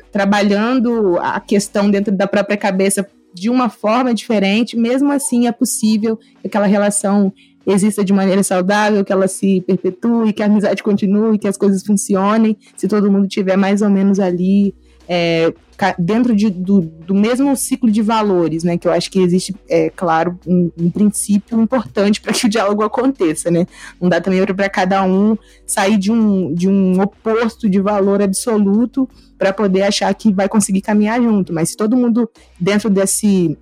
trabalhando 0.09 1.19
a 1.19 1.41
questão 1.41 1.91
dentro 1.91 2.15
da 2.15 2.25
própria 2.25 2.55
cabeça 2.55 3.05
de 3.35 3.49
uma 3.49 3.67
forma 3.67 4.13
diferente, 4.13 4.77
mesmo 4.77 5.11
assim 5.11 5.45
é 5.45 5.51
possível 5.51 6.15
que 6.15 6.47
aquela 6.47 6.65
relação 6.65 7.33
exista 7.67 8.03
de 8.03 8.13
maneira 8.13 8.41
saudável, 8.43 9.03
que 9.03 9.11
ela 9.11 9.27
se 9.27 9.61
perpetue, 9.67 10.31
que 10.31 10.41
a 10.41 10.45
amizade 10.45 10.81
continue, 10.81 11.37
que 11.37 11.47
as 11.47 11.57
coisas 11.57 11.83
funcionem, 11.85 12.57
se 12.77 12.87
todo 12.87 13.11
mundo 13.11 13.27
tiver 13.27 13.57
mais 13.57 13.81
ou 13.81 13.89
menos 13.89 14.21
ali 14.21 14.73
é, 15.05 15.53
dentro 15.99 16.33
de, 16.33 16.49
do, 16.49 16.79
do, 16.79 17.13
mesmo 17.13 17.53
ciclo 17.57 17.91
de 17.91 18.01
valores, 18.01 18.63
né? 18.63 18.77
Que 18.77 18.87
eu 18.87 18.91
acho 18.93 19.11
que 19.11 19.19
existe, 19.19 19.53
é 19.67 19.89
claro, 19.89 20.39
um, 20.47 20.71
um 20.79 20.89
princípio 20.89 21.59
importante 21.61 22.21
para 22.21 22.31
que 22.31 22.45
o 22.45 22.49
diálogo 22.49 22.83
aconteça, 22.83 23.51
né? 23.51 23.67
Não 23.99 24.07
dá 24.07 24.21
também 24.21 24.45
para 24.45 24.69
cada 24.69 25.03
um 25.03 25.37
sair 25.67 25.97
de 25.97 26.09
um, 26.09 26.53
de 26.53 26.69
um 26.69 27.01
oposto 27.01 27.69
de 27.69 27.81
valor 27.81 28.21
absoluto 28.21 29.09
para 29.37 29.53
poder 29.53 29.83
achar 29.83 30.13
que 30.13 30.31
vai 30.31 30.47
conseguir 30.47 30.81
caminhar 30.81 31.21
junto. 31.21 31.53
Mas 31.53 31.69
se 31.69 31.77
todo 31.77 31.97
mundo 31.97 32.29
dentro 32.59 32.89
desse 32.89 33.57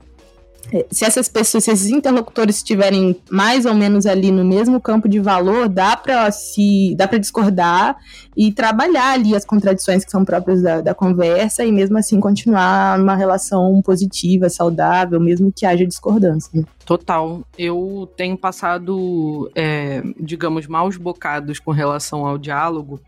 é, 0.72 0.86
se 0.90 1.04
essas 1.04 1.28
pessoas, 1.28 1.64
se 1.64 1.72
esses 1.72 1.90
interlocutores 1.90 2.58
estiverem 2.58 3.16
mais 3.30 3.66
ou 3.66 3.74
menos 3.74 4.06
ali 4.06 4.32
no 4.32 4.46
mesmo 4.46 4.80
campo 4.80 5.10
de 5.10 5.20
valor, 5.20 5.68
dá 5.68 5.98
para 5.98 6.32
se 6.32 6.96
dá 6.96 7.08
para 7.08 7.18
discordar 7.18 7.98
e 8.36 8.52
trabalhar 8.52 9.14
ali 9.14 9.36
as 9.36 9.46
contradições 9.46 10.06
que 10.06 10.12
são 10.12 10.24
próprias 10.24 10.62
da, 10.62 10.82
da 10.82 10.94
conversa 10.94 11.66
e 11.66 11.72
mesmo 11.72 11.98
assim 11.98 12.20
continuar 12.20 13.00
uma 13.00 13.16
relação 13.16 13.82
positiva, 13.82 14.50
saudável, 14.50 15.20
mesmo 15.20 15.52
que 15.52 15.66
haja 15.66 15.86
discordância. 15.86 16.50
Né? 16.54 16.64
Total. 16.86 17.42
Eu 17.58 18.10
tenho 18.16 18.38
passado, 18.38 19.52
é, 19.56 20.02
digamos, 20.20 20.68
maus 20.68 20.98
bocados 20.98 21.60
com 21.60 21.72
relação 21.72 22.26
ao 22.26 22.38
diálogo 22.38 23.00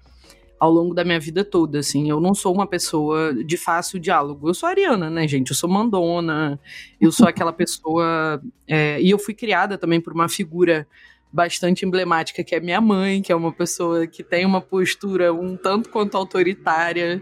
ao 0.66 0.72
longo 0.72 0.94
da 0.94 1.04
minha 1.04 1.20
vida 1.20 1.44
toda, 1.44 1.80
assim. 1.80 2.10
Eu 2.10 2.20
não 2.20 2.34
sou 2.34 2.54
uma 2.54 2.68
pessoa 2.68 3.34
de 3.34 3.56
fácil 3.58 4.00
diálogo. 4.00 4.50
Eu 4.50 4.54
sou 4.54 4.68
ariana, 4.68 5.10
né, 5.10 5.28
gente? 5.28 5.50
Eu 5.50 5.56
sou 5.56 5.70
mandona, 5.70 6.60
eu 7.00 7.12
sou 7.12 7.28
aquela 7.28 7.54
pessoa. 7.54 8.42
É, 8.68 9.02
e 9.02 9.10
eu 9.10 9.20
fui 9.20 9.34
criada 9.34 9.78
também 9.78 10.02
por 10.02 10.14
uma 10.14 10.28
figura 10.28 10.88
bastante 11.32 11.86
emblemática, 11.86 12.44
que 12.44 12.56
é 12.56 12.60
minha 12.60 12.80
mãe, 12.80 13.22
que 13.22 13.32
é 13.32 13.36
uma 13.36 13.52
pessoa 13.52 14.08
que 14.08 14.24
tem 14.24 14.46
uma 14.46 14.62
postura 14.62 15.34
um 15.34 15.56
tanto 15.58 15.90
quanto 15.90 16.16
autoritária. 16.16 17.22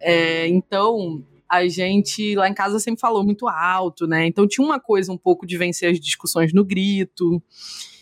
É, 0.00 0.46
então, 0.48 1.24
a 1.48 1.66
gente 1.66 2.34
lá 2.34 2.48
em 2.48 2.54
casa 2.54 2.78
sempre 2.78 3.00
falou 3.00 3.24
muito 3.24 3.48
alto, 3.48 4.06
né? 4.06 4.26
Então 4.26 4.46
tinha 4.46 4.64
uma 4.64 4.78
coisa 4.78 5.12
um 5.12 5.16
pouco 5.16 5.46
de 5.46 5.56
vencer 5.56 5.90
as 5.90 6.00
discussões 6.00 6.52
no 6.52 6.64
grito. 6.64 7.42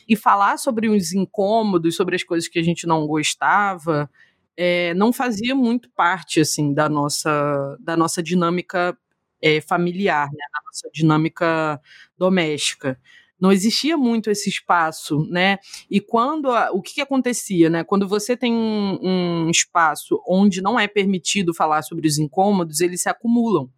E 0.09 0.17
falar 0.17 0.59
sobre 0.59 0.89
os 0.89 1.13
incômodos, 1.13 1.95
sobre 1.95 2.17
as 2.17 2.25
coisas 2.25 2.49
que 2.49 2.59
a 2.59 2.63
gente 2.63 2.87
não 2.87 3.07
gostava, 3.07 4.11
é, 4.57 4.95
não 4.95 5.13
fazia 5.13 5.55
muito 5.55 5.91
parte 5.91 6.41
assim 6.41 6.73
da 6.75 6.89
nossa 6.89 7.77
da 7.81 7.97
nossa 7.97 8.23
dinâmica 8.23 8.97
é, 9.41 9.61
familiar, 9.61 10.27
né, 10.27 10.45
da 10.53 10.61
nossa 10.67 10.89
dinâmica 10.93 11.81
doméstica. 12.17 12.99
Não 13.41 13.51
existia 13.51 13.97
muito 13.97 14.31
esse 14.31 14.49
espaço, 14.49 15.27
né? 15.29 15.59
E 15.91 16.01
quando 16.01 16.49
o 16.73 16.81
que, 16.81 16.95
que 16.95 17.01
acontecia, 17.01 17.69
né? 17.69 17.83
Quando 17.83 18.07
você 18.07 18.37
tem 18.37 18.53
um, 18.53 18.99
um 19.03 19.51
espaço 19.51 20.23
onde 20.29 20.63
não 20.63 20.79
é 20.79 20.87
permitido 20.87 21.53
falar 21.53 21.83
sobre 21.83 22.07
os 22.07 22.19
incômodos, 22.19 22.81
eles 22.81 23.03
se 23.03 23.09
acumulam 23.09 23.69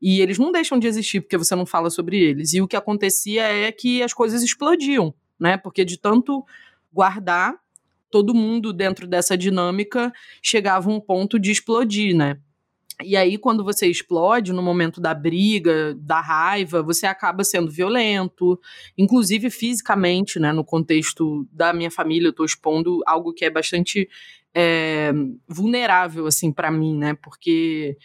e 0.00 0.20
eles 0.20 0.38
não 0.38 0.50
deixam 0.50 0.78
de 0.78 0.86
existir 0.86 1.20
porque 1.20 1.36
você 1.36 1.54
não 1.54 1.66
fala 1.66 1.90
sobre 1.90 2.18
eles. 2.18 2.54
E 2.54 2.62
o 2.62 2.68
que 2.68 2.76
acontecia 2.76 3.42
é 3.44 3.70
que 3.70 4.02
as 4.02 4.14
coisas 4.14 4.42
explodiam, 4.42 5.14
né? 5.38 5.58
Porque 5.58 5.84
de 5.84 5.98
tanto 5.98 6.42
guardar, 6.90 7.54
todo 8.14 8.32
mundo 8.32 8.72
dentro 8.72 9.08
dessa 9.08 9.36
dinâmica 9.36 10.12
chegava 10.40 10.88
a 10.88 10.94
um 10.94 11.00
ponto 11.00 11.36
de 11.36 11.50
explodir, 11.50 12.16
né? 12.16 12.38
E 13.02 13.16
aí, 13.16 13.36
quando 13.36 13.64
você 13.64 13.88
explode, 13.88 14.52
no 14.52 14.62
momento 14.62 15.00
da 15.00 15.12
briga, 15.12 15.96
da 15.98 16.20
raiva, 16.20 16.80
você 16.80 17.06
acaba 17.06 17.42
sendo 17.42 17.72
violento, 17.72 18.56
inclusive 18.96 19.50
fisicamente, 19.50 20.38
né? 20.38 20.52
No 20.52 20.64
contexto 20.64 21.44
da 21.50 21.72
minha 21.72 21.90
família, 21.90 22.28
eu 22.28 22.32
tô 22.32 22.44
expondo 22.44 23.02
algo 23.04 23.32
que 23.32 23.44
é 23.44 23.50
bastante 23.50 24.08
é, 24.54 25.10
vulnerável, 25.48 26.28
assim, 26.28 26.52
para 26.52 26.70
mim, 26.70 26.96
né? 26.96 27.14
Porque 27.14 27.98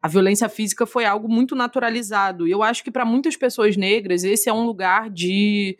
a 0.00 0.06
violência 0.06 0.48
física 0.48 0.86
foi 0.86 1.04
algo 1.04 1.28
muito 1.28 1.56
naturalizado. 1.56 2.46
E 2.46 2.52
eu 2.52 2.62
acho 2.62 2.84
que 2.84 2.90
para 2.92 3.04
muitas 3.04 3.34
pessoas 3.34 3.76
negras, 3.76 4.22
esse 4.22 4.48
é 4.48 4.52
um 4.52 4.64
lugar 4.64 5.10
de 5.10 5.76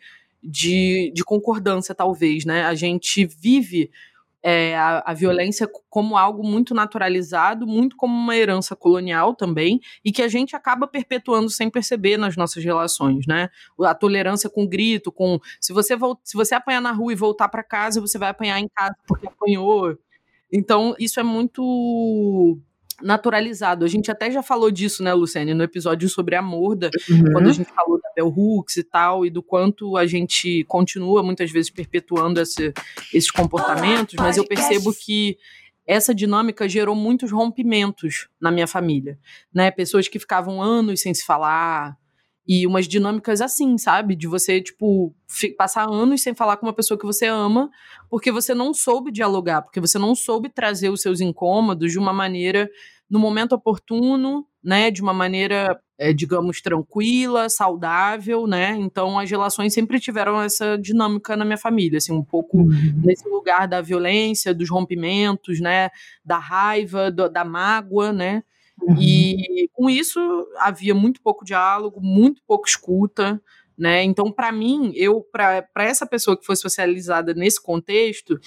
de, 0.47 1.11
de 1.13 1.23
concordância, 1.25 1.93
talvez, 1.93 2.45
né? 2.45 2.63
A 2.63 2.73
gente 2.73 3.25
vive 3.25 3.91
é, 4.41 4.77
a, 4.77 5.03
a, 5.05 5.13
violência 5.13 5.69
como 5.89 6.15
algo 6.15 6.41
muito 6.41 6.73
naturalizado, 6.73 7.67
muito 7.67 7.97
como 7.97 8.13
uma 8.15 8.35
herança 8.35 8.77
colonial 8.77 9.35
também, 9.35 9.81
e 10.05 10.11
que 10.11 10.21
a 10.21 10.27
gente 10.29 10.55
acaba 10.55 10.87
perpetuando 10.87 11.49
sem 11.49 11.69
perceber 11.69 12.15
nas 12.15 12.37
nossas 12.37 12.63
relações, 12.63 13.27
né? 13.27 13.49
A 13.81 13.93
tolerância 13.93 14.49
com 14.49 14.65
grito, 14.65 15.11
com 15.11 15.37
se 15.59 15.73
você 15.73 15.95
se 16.23 16.37
você 16.37 16.55
apanhar 16.55 16.81
na 16.81 16.93
rua 16.93 17.11
e 17.11 17.15
voltar 17.15 17.49
para 17.49 17.61
casa, 17.61 17.99
você 17.99 18.17
vai 18.17 18.29
apanhar 18.29 18.57
em 18.59 18.69
casa 18.69 18.95
porque 19.05 19.27
apanhou. 19.27 19.97
Então, 20.49 20.95
isso 20.97 21.19
é 21.19 21.23
muito 21.23 22.57
naturalizado. 23.01 23.85
A 23.85 23.87
gente 23.87 24.09
até 24.09 24.31
já 24.31 24.41
falou 24.41 24.71
disso, 24.71 25.03
né, 25.03 25.13
Luciane, 25.13 25.53
no 25.53 25.63
episódio 25.63 26.09
sobre 26.09 26.35
a 26.35 26.41
Morda, 26.41 26.89
uhum. 27.09 27.31
quando 27.31 27.49
a 27.49 27.53
gente 27.53 27.71
falou 27.71 27.99
da 28.01 28.09
Bell 28.15 28.27
Hooks 28.27 28.77
e 28.77 28.83
tal, 28.83 29.25
e 29.25 29.29
do 29.29 29.43
quanto 29.43 29.97
a 29.97 30.05
gente 30.05 30.63
continua 30.65 31.21
muitas 31.21 31.51
vezes 31.51 31.69
perpetuando 31.69 32.41
esse, 32.41 32.73
esses 33.13 33.31
comportamentos, 33.31 34.15
mas 34.17 34.37
eu 34.37 34.45
percebo 34.45 34.93
que 34.93 35.37
essa 35.85 36.13
dinâmica 36.13 36.67
gerou 36.67 36.95
muitos 36.95 37.31
rompimentos 37.31 38.27
na 38.41 38.51
minha 38.51 38.67
família, 38.67 39.17
né? 39.53 39.71
Pessoas 39.71 40.07
que 40.07 40.19
ficavam 40.19 40.61
anos 40.61 40.99
sem 40.99 41.13
se 41.13 41.25
falar, 41.25 41.97
e 42.47 42.65
umas 42.65 42.87
dinâmicas 42.87 43.41
assim, 43.41 43.77
sabe? 43.77 44.15
De 44.15 44.25
você, 44.25 44.61
tipo, 44.61 45.13
passar 45.57 45.89
anos 45.89 46.21
sem 46.21 46.33
falar 46.33 46.55
com 46.57 46.65
uma 46.65 46.73
pessoa 46.73 46.97
que 46.97 47.05
você 47.05 47.25
ama, 47.25 47.69
porque 48.09 48.31
você 48.31 48.53
não 48.53 48.73
soube 48.73 49.11
dialogar, 49.11 49.61
porque 49.61 49.81
você 49.81 49.99
não 49.99 50.15
soube 50.15 50.47
trazer 50.47 50.89
os 50.89 51.01
seus 51.01 51.19
incômodos 51.19 51.91
de 51.91 51.99
uma 51.99 52.13
maneira, 52.13 52.69
no 53.09 53.19
momento 53.19 53.53
oportuno, 53.53 54.45
né? 54.63 54.89
De 54.89 55.01
uma 55.01 55.13
maneira, 55.13 55.77
é, 55.97 56.13
digamos, 56.13 56.61
tranquila, 56.61 57.49
saudável, 57.49 58.47
né? 58.47 58.75
Então 58.77 59.19
as 59.19 59.29
relações 59.29 59.73
sempre 59.73 59.99
tiveram 59.99 60.41
essa 60.41 60.77
dinâmica 60.77 61.35
na 61.35 61.43
minha 61.43 61.57
família, 61.57 61.97
assim, 61.97 62.13
um 62.13 62.23
pouco 62.23 62.59
uhum. 62.59 63.01
nesse 63.03 63.27
lugar 63.27 63.67
da 63.67 63.81
violência, 63.81 64.53
dos 64.53 64.69
rompimentos, 64.69 65.59
né? 65.59 65.89
Da 66.23 66.37
raiva, 66.37 67.11
do, 67.11 67.29
da 67.29 67.43
mágoa, 67.43 68.13
né? 68.13 68.43
Uhum. 68.81 68.95
E 69.01 69.69
com 69.73 69.89
isso 69.89 70.19
havia 70.59 70.93
muito 70.93 71.21
pouco 71.21 71.43
diálogo, 71.43 71.99
muito 72.01 72.41
pouco 72.45 72.67
escuta, 72.67 73.41
né? 73.77 74.03
Então, 74.03 74.31
para 74.31 74.51
mim, 74.51 74.91
eu 74.95 75.21
para 75.31 75.67
essa 75.77 76.05
pessoa 76.05 76.37
que 76.37 76.45
foi 76.45 76.55
socializada 76.55 77.33
nesse 77.33 77.61
contexto, 77.61 78.39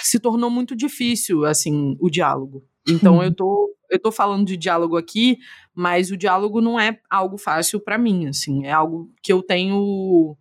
se 0.00 0.18
tornou 0.18 0.50
muito 0.50 0.76
difícil 0.76 1.44
assim 1.44 1.96
o 2.00 2.10
diálogo. 2.10 2.64
Então, 2.88 3.22
eu 3.22 3.34
tô 3.34 3.72
eu 3.88 4.00
tô 4.00 4.10
falando 4.10 4.46
de 4.46 4.56
diálogo 4.56 4.96
aqui, 4.96 5.38
mas 5.74 6.10
o 6.10 6.16
diálogo 6.16 6.60
não 6.60 6.78
é 6.78 6.98
algo 7.08 7.38
fácil 7.38 7.80
para 7.80 7.96
mim, 7.96 8.26
assim, 8.26 8.66
é 8.66 8.72
algo 8.72 9.10
que 9.22 9.32
eu 9.32 9.42
tenho 9.42 10.36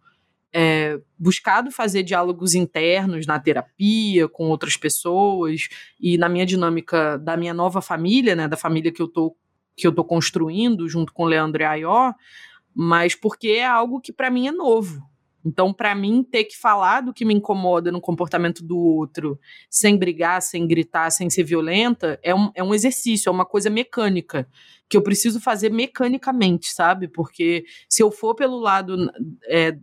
é, 0.58 1.02
buscado 1.20 1.70
fazer 1.70 2.02
diálogos 2.02 2.56
internos 2.56 3.28
na 3.28 3.38
terapia 3.38 4.26
com 4.30 4.46
outras 4.46 4.78
pessoas 4.78 5.68
e 6.00 6.18
na 6.18 6.30
minha 6.30 6.46
dinâmica 6.46 7.18
da 7.18 7.36
minha 7.36 7.54
nova 7.54 7.82
família, 7.82 8.38
né, 8.38 8.48
da 8.48 8.56
família 8.56 8.90
que 8.90 9.02
eu 9.02 9.08
tô 9.10 9.36
que 9.76 9.86
eu 9.86 9.92
tô 9.92 10.06
construindo 10.06 10.88
junto 10.88 11.12
com 11.12 11.24
o 11.24 11.28
Leandro 11.28 11.62
e 11.62 11.66
a 11.66 11.72
Ayó, 11.72 12.14
mas 12.74 13.14
porque 13.14 13.50
é 13.50 13.66
algo 13.66 14.00
que 14.00 14.14
para 14.14 14.30
mim 14.30 14.48
é 14.48 14.52
novo. 14.54 15.04
Então, 15.46 15.72
para 15.72 15.94
mim, 15.94 16.24
ter 16.24 16.46
que 16.46 16.58
falar 16.58 17.02
do 17.02 17.14
que 17.14 17.24
me 17.24 17.34
incomoda 17.34 17.92
no 17.92 18.02
comportamento 18.02 18.64
do 18.64 18.78
outro, 18.78 19.40
sem 19.70 19.96
brigar, 19.96 20.42
sem 20.42 20.68
gritar, 20.68 21.12
sem 21.12 21.30
ser 21.30 21.44
violenta, 21.44 22.20
é 22.24 22.34
um, 22.34 22.52
é 22.56 22.64
um 22.64 22.74
exercício, 22.74 23.30
é 23.30 23.32
uma 23.32 23.46
coisa 23.46 23.70
mecânica 23.70 24.48
que 24.90 24.98
eu 24.98 25.02
preciso 25.02 25.40
fazer 25.40 25.72
mecanicamente, 25.72 26.72
sabe? 26.72 27.08
Porque 27.08 27.64
se 27.88 28.02
eu 28.02 28.10
for 28.10 28.34
pelo 28.34 28.58
lado 28.58 29.12
é, 29.48 29.78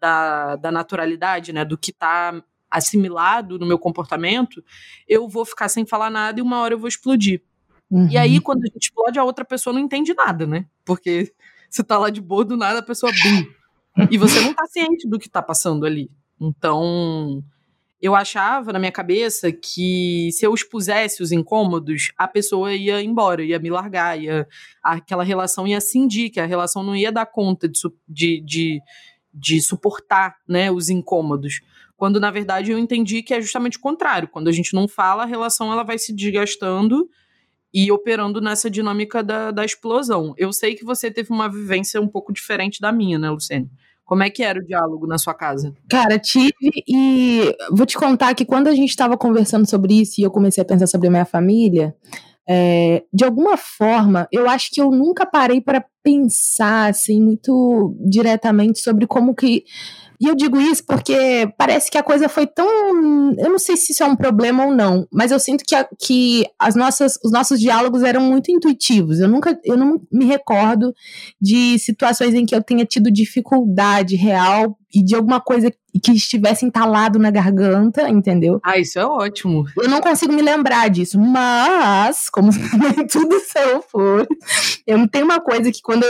da, 0.00 0.56
da 0.56 0.72
naturalidade, 0.72 1.52
né, 1.52 1.64
do 1.64 1.76
que 1.76 1.92
tá 1.92 2.42
assimilado 2.70 3.58
no 3.58 3.66
meu 3.66 3.78
comportamento, 3.78 4.64
eu 5.06 5.28
vou 5.28 5.44
ficar 5.44 5.68
sem 5.68 5.84
falar 5.84 6.10
nada 6.10 6.40
e 6.40 6.42
uma 6.42 6.60
hora 6.60 6.72
eu 6.72 6.78
vou 6.78 6.88
explodir. 6.88 7.42
Uhum. 7.90 8.08
E 8.08 8.16
aí, 8.16 8.40
quando 8.40 8.62
a 8.62 8.66
gente 8.66 8.84
explode, 8.84 9.18
a 9.18 9.24
outra 9.24 9.44
pessoa 9.44 9.74
não 9.74 9.80
entende 9.80 10.14
nada, 10.14 10.46
né? 10.46 10.64
Porque 10.82 11.34
você 11.68 11.84
tá 11.84 11.98
lá 11.98 12.08
de 12.08 12.22
boa, 12.22 12.44
do 12.44 12.56
nada 12.56 12.78
a 12.78 12.82
pessoa 12.82 13.12
bum. 13.12 13.61
E 14.10 14.16
você 14.16 14.40
não 14.40 14.54
tá 14.54 14.64
ciente 14.66 15.08
do 15.08 15.18
que 15.18 15.28
tá 15.28 15.42
passando 15.42 15.84
ali. 15.84 16.10
Então, 16.40 17.42
eu 18.00 18.16
achava 18.16 18.72
na 18.72 18.80
minha 18.80 18.90
cabeça 18.90 19.52
que 19.52 20.30
se 20.32 20.44
eu 20.44 20.52
expusesse 20.52 21.22
os 21.22 21.30
incômodos, 21.30 22.10
a 22.18 22.26
pessoa 22.26 22.74
ia 22.74 23.00
embora, 23.00 23.44
ia 23.44 23.60
me 23.60 23.70
largar, 23.70 24.20
ia, 24.20 24.46
aquela 24.82 25.22
relação 25.22 25.68
ia 25.68 25.80
cindir, 25.80 26.30
que 26.30 26.40
a 26.40 26.46
relação 26.46 26.82
não 26.82 26.96
ia 26.96 27.12
dar 27.12 27.26
conta 27.26 27.68
de, 27.68 27.80
de, 28.08 28.40
de, 28.40 28.80
de 29.32 29.60
suportar 29.62 30.34
né, 30.48 30.68
os 30.68 30.88
incômodos. 30.88 31.60
Quando, 31.96 32.18
na 32.18 32.32
verdade, 32.32 32.72
eu 32.72 32.78
entendi 32.78 33.22
que 33.22 33.32
é 33.32 33.40
justamente 33.40 33.78
o 33.78 33.80
contrário. 33.80 34.26
Quando 34.26 34.48
a 34.48 34.52
gente 34.52 34.74
não 34.74 34.88
fala, 34.88 35.22
a 35.22 35.26
relação 35.26 35.70
ela 35.70 35.84
vai 35.84 35.96
se 35.96 36.12
desgastando 36.12 37.08
e 37.72 37.90
operando 37.90 38.40
nessa 38.40 38.70
dinâmica 38.70 39.22
da, 39.22 39.50
da 39.50 39.64
explosão. 39.64 40.34
Eu 40.36 40.52
sei 40.52 40.74
que 40.74 40.84
você 40.84 41.10
teve 41.10 41.32
uma 41.32 41.48
vivência 41.48 42.00
um 42.00 42.08
pouco 42.08 42.32
diferente 42.32 42.80
da 42.80 42.92
minha, 42.92 43.18
né, 43.18 43.30
Luciane? 43.30 43.70
Como 44.04 44.22
é 44.22 44.28
que 44.28 44.42
era 44.42 44.58
o 44.58 44.64
diálogo 44.64 45.06
na 45.06 45.16
sua 45.16 45.32
casa? 45.32 45.72
Cara, 45.88 46.18
tive 46.18 46.52
e 46.86 47.56
vou 47.70 47.86
te 47.86 47.96
contar 47.96 48.34
que 48.34 48.44
quando 48.44 48.68
a 48.68 48.74
gente 48.74 48.90
estava 48.90 49.16
conversando 49.16 49.68
sobre 49.68 49.94
isso 50.00 50.20
e 50.20 50.24
eu 50.24 50.30
comecei 50.30 50.60
a 50.60 50.66
pensar 50.66 50.86
sobre 50.86 51.08
a 51.08 51.10
minha 51.10 51.24
família, 51.24 51.96
é, 52.46 53.04
de 53.12 53.24
alguma 53.24 53.56
forma, 53.56 54.28
eu 54.30 54.48
acho 54.50 54.70
que 54.72 54.80
eu 54.80 54.90
nunca 54.90 55.24
parei 55.24 55.60
para 55.60 55.84
pensar 56.02 56.90
assim 56.90 57.20
muito 57.22 57.96
diretamente 58.04 58.80
sobre 58.80 59.06
como 59.06 59.34
que 59.34 59.64
e 60.22 60.28
eu 60.28 60.36
digo 60.36 60.60
isso 60.60 60.84
porque 60.86 61.52
parece 61.58 61.90
que 61.90 61.98
a 61.98 62.02
coisa 62.02 62.28
foi 62.28 62.46
tão. 62.46 62.64
Eu 63.36 63.50
não 63.50 63.58
sei 63.58 63.76
se 63.76 63.90
isso 63.90 64.04
é 64.04 64.06
um 64.06 64.14
problema 64.14 64.64
ou 64.64 64.72
não, 64.72 65.04
mas 65.12 65.32
eu 65.32 65.40
sinto 65.40 65.64
que, 65.66 65.74
a, 65.74 65.84
que 65.98 66.46
as 66.56 66.76
nossas, 66.76 67.18
os 67.24 67.32
nossos 67.32 67.58
diálogos 67.58 68.04
eram 68.04 68.20
muito 68.20 68.48
intuitivos. 68.48 69.18
Eu 69.18 69.28
nunca, 69.28 69.58
eu 69.64 69.76
não 69.76 70.00
me 70.12 70.24
recordo 70.24 70.94
de 71.40 71.76
situações 71.80 72.34
em 72.34 72.46
que 72.46 72.54
eu 72.54 72.62
tenha 72.62 72.84
tido 72.86 73.10
dificuldade 73.10 74.14
real 74.14 74.78
e 74.94 75.02
de 75.02 75.14
alguma 75.16 75.40
coisa 75.40 75.72
que 76.02 76.12
estivesse 76.12 76.64
entalado 76.64 77.18
na 77.18 77.30
garganta, 77.30 78.08
entendeu? 78.08 78.60
Ah, 78.62 78.78
isso 78.78 78.98
é 78.98 79.04
ótimo. 79.04 79.64
Eu 79.76 79.88
não 79.88 80.00
consigo 80.00 80.32
me 80.32 80.42
lembrar 80.42 80.88
disso, 80.88 81.18
mas, 81.18 82.28
como 82.30 82.50
tudo 83.10 83.40
são 83.40 83.82
flores, 83.82 84.28
eu 84.86 85.06
tenho 85.08 85.24
uma 85.24 85.40
coisa 85.40 85.70
que 85.70 85.80
quando, 85.82 86.04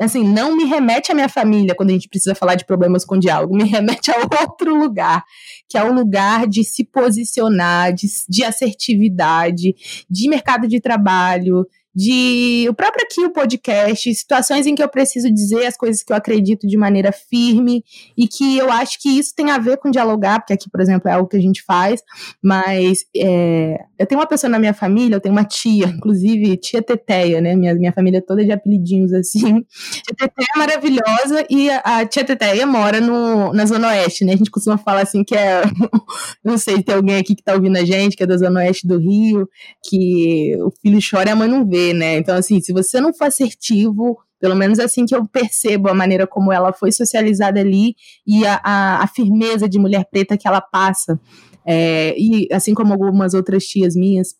assim, 0.00 0.24
não 0.24 0.56
me 0.56 0.64
remete 0.64 1.10
à 1.10 1.14
minha 1.14 1.28
família 1.28 1.74
quando 1.74 1.90
a 1.90 1.92
gente 1.92 2.08
precisa 2.08 2.34
falar 2.34 2.54
de 2.54 2.64
problemas 2.64 3.04
com 3.04 3.18
diálogo, 3.22 3.56
me 3.56 3.64
remete 3.64 4.10
a 4.10 4.16
outro 4.42 4.74
lugar, 4.74 5.24
que 5.68 5.78
é 5.78 5.84
o 5.84 5.92
lugar 5.92 6.46
de 6.46 6.64
se 6.64 6.84
posicionar, 6.84 7.92
de, 7.92 8.06
de 8.28 8.44
assertividade, 8.44 9.74
de 10.10 10.28
mercado 10.28 10.66
de 10.68 10.80
trabalho, 10.80 11.66
de 11.94 12.66
o 12.70 12.74
próprio 12.74 13.04
aqui 13.04 13.20
o 13.20 13.32
podcast, 13.32 14.14
situações 14.14 14.66
em 14.66 14.74
que 14.74 14.82
eu 14.82 14.88
preciso 14.88 15.32
dizer 15.32 15.66
as 15.66 15.76
coisas 15.76 16.02
que 16.02 16.12
eu 16.12 16.16
acredito 16.16 16.66
de 16.66 16.76
maneira 16.76 17.12
firme 17.12 17.84
e 18.16 18.26
que 18.26 18.56
eu 18.56 18.72
acho 18.72 18.98
que 18.98 19.10
isso 19.10 19.34
tem 19.34 19.50
a 19.50 19.58
ver 19.58 19.76
com 19.76 19.90
dialogar, 19.90 20.40
porque 20.40 20.54
aqui, 20.54 20.70
por 20.70 20.80
exemplo, 20.80 21.08
é 21.08 21.12
algo 21.12 21.28
que 21.28 21.36
a 21.36 21.40
gente 21.40 21.62
faz, 21.62 22.02
mas 22.42 23.04
é, 23.14 23.78
eu 24.02 24.06
tenho 24.06 24.20
uma 24.20 24.26
pessoa 24.26 24.50
na 24.50 24.58
minha 24.58 24.74
família, 24.74 25.16
eu 25.16 25.20
tenho 25.20 25.34
uma 25.34 25.44
tia, 25.44 25.86
inclusive 25.86 26.56
tia 26.56 26.82
Teteia, 26.82 27.40
né? 27.40 27.54
Minha, 27.54 27.74
minha 27.74 27.92
família 27.92 28.20
toda 28.20 28.44
de 28.44 28.50
apelidinhos 28.50 29.12
assim. 29.12 29.64
Tia 29.90 30.16
Teteia 30.16 30.48
é 30.56 30.58
maravilhosa 30.58 31.46
e 31.48 31.70
a, 31.70 31.78
a 31.78 32.06
tia 32.06 32.24
Teteia 32.24 32.66
mora 32.66 33.00
no, 33.00 33.52
na 33.52 33.64
Zona 33.64 33.88
Oeste, 33.88 34.24
né? 34.24 34.32
A 34.34 34.36
gente 34.36 34.50
costuma 34.50 34.76
falar 34.76 35.02
assim 35.02 35.22
que 35.22 35.36
é. 35.36 35.62
não 36.44 36.58
sei 36.58 36.76
se 36.76 36.82
tem 36.82 36.94
alguém 36.94 37.16
aqui 37.16 37.34
que 37.34 37.42
tá 37.42 37.54
ouvindo 37.54 37.76
a 37.76 37.84
gente, 37.84 38.16
que 38.16 38.22
é 38.22 38.26
da 38.26 38.36
Zona 38.36 38.60
Oeste 38.60 38.86
do 38.86 38.98
Rio, 38.98 39.48
que 39.84 40.56
o 40.60 40.70
filho 40.82 40.98
chora 41.08 41.30
e 41.30 41.32
a 41.32 41.36
mãe 41.36 41.48
não 41.48 41.64
vê 41.64 41.92
né? 41.92 42.16
Então, 42.16 42.36
assim, 42.36 42.60
se 42.60 42.72
você 42.72 43.00
não 43.00 43.12
for 43.12 43.26
assertivo, 43.26 44.18
pelo 44.40 44.56
menos 44.56 44.78
assim 44.78 45.06
que 45.06 45.14
eu 45.14 45.26
percebo 45.26 45.88
a 45.88 45.94
maneira 45.94 46.26
como 46.26 46.52
ela 46.52 46.72
foi 46.72 46.90
socializada 46.90 47.60
ali 47.60 47.94
e 48.26 48.44
a, 48.46 48.60
a, 48.62 49.02
a 49.04 49.06
firmeza 49.06 49.68
de 49.68 49.78
mulher 49.78 50.04
preta 50.10 50.36
que 50.36 50.48
ela 50.48 50.60
passa. 50.60 51.18
É, 51.66 52.14
e 52.18 52.48
assim 52.52 52.74
como 52.74 52.92
algumas 52.92 53.34
outras 53.34 53.64
tias 53.64 53.94
minhas, 53.94 54.34